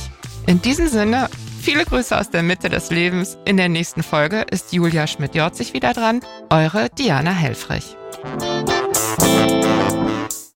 In 0.47 0.61
diesem 0.61 0.87
Sinne, 0.87 1.29
Viele 1.65 1.83
Grüße 1.83 2.15
aus 2.15 2.29
der 2.29 2.43
Mitte 2.43 2.69
des 2.69 2.91
Lebens. 2.91 3.39
In 3.43 3.57
der 3.57 3.69
nächsten 3.69 4.03
Folge 4.03 4.45
ist 4.51 4.71
Julia 4.71 5.07
Schmidt-Jorzig 5.07 5.73
wieder 5.73 5.93
dran. 5.93 6.21
Eure 6.51 6.91
Diana 6.91 7.31
Helfrich. 7.31 7.97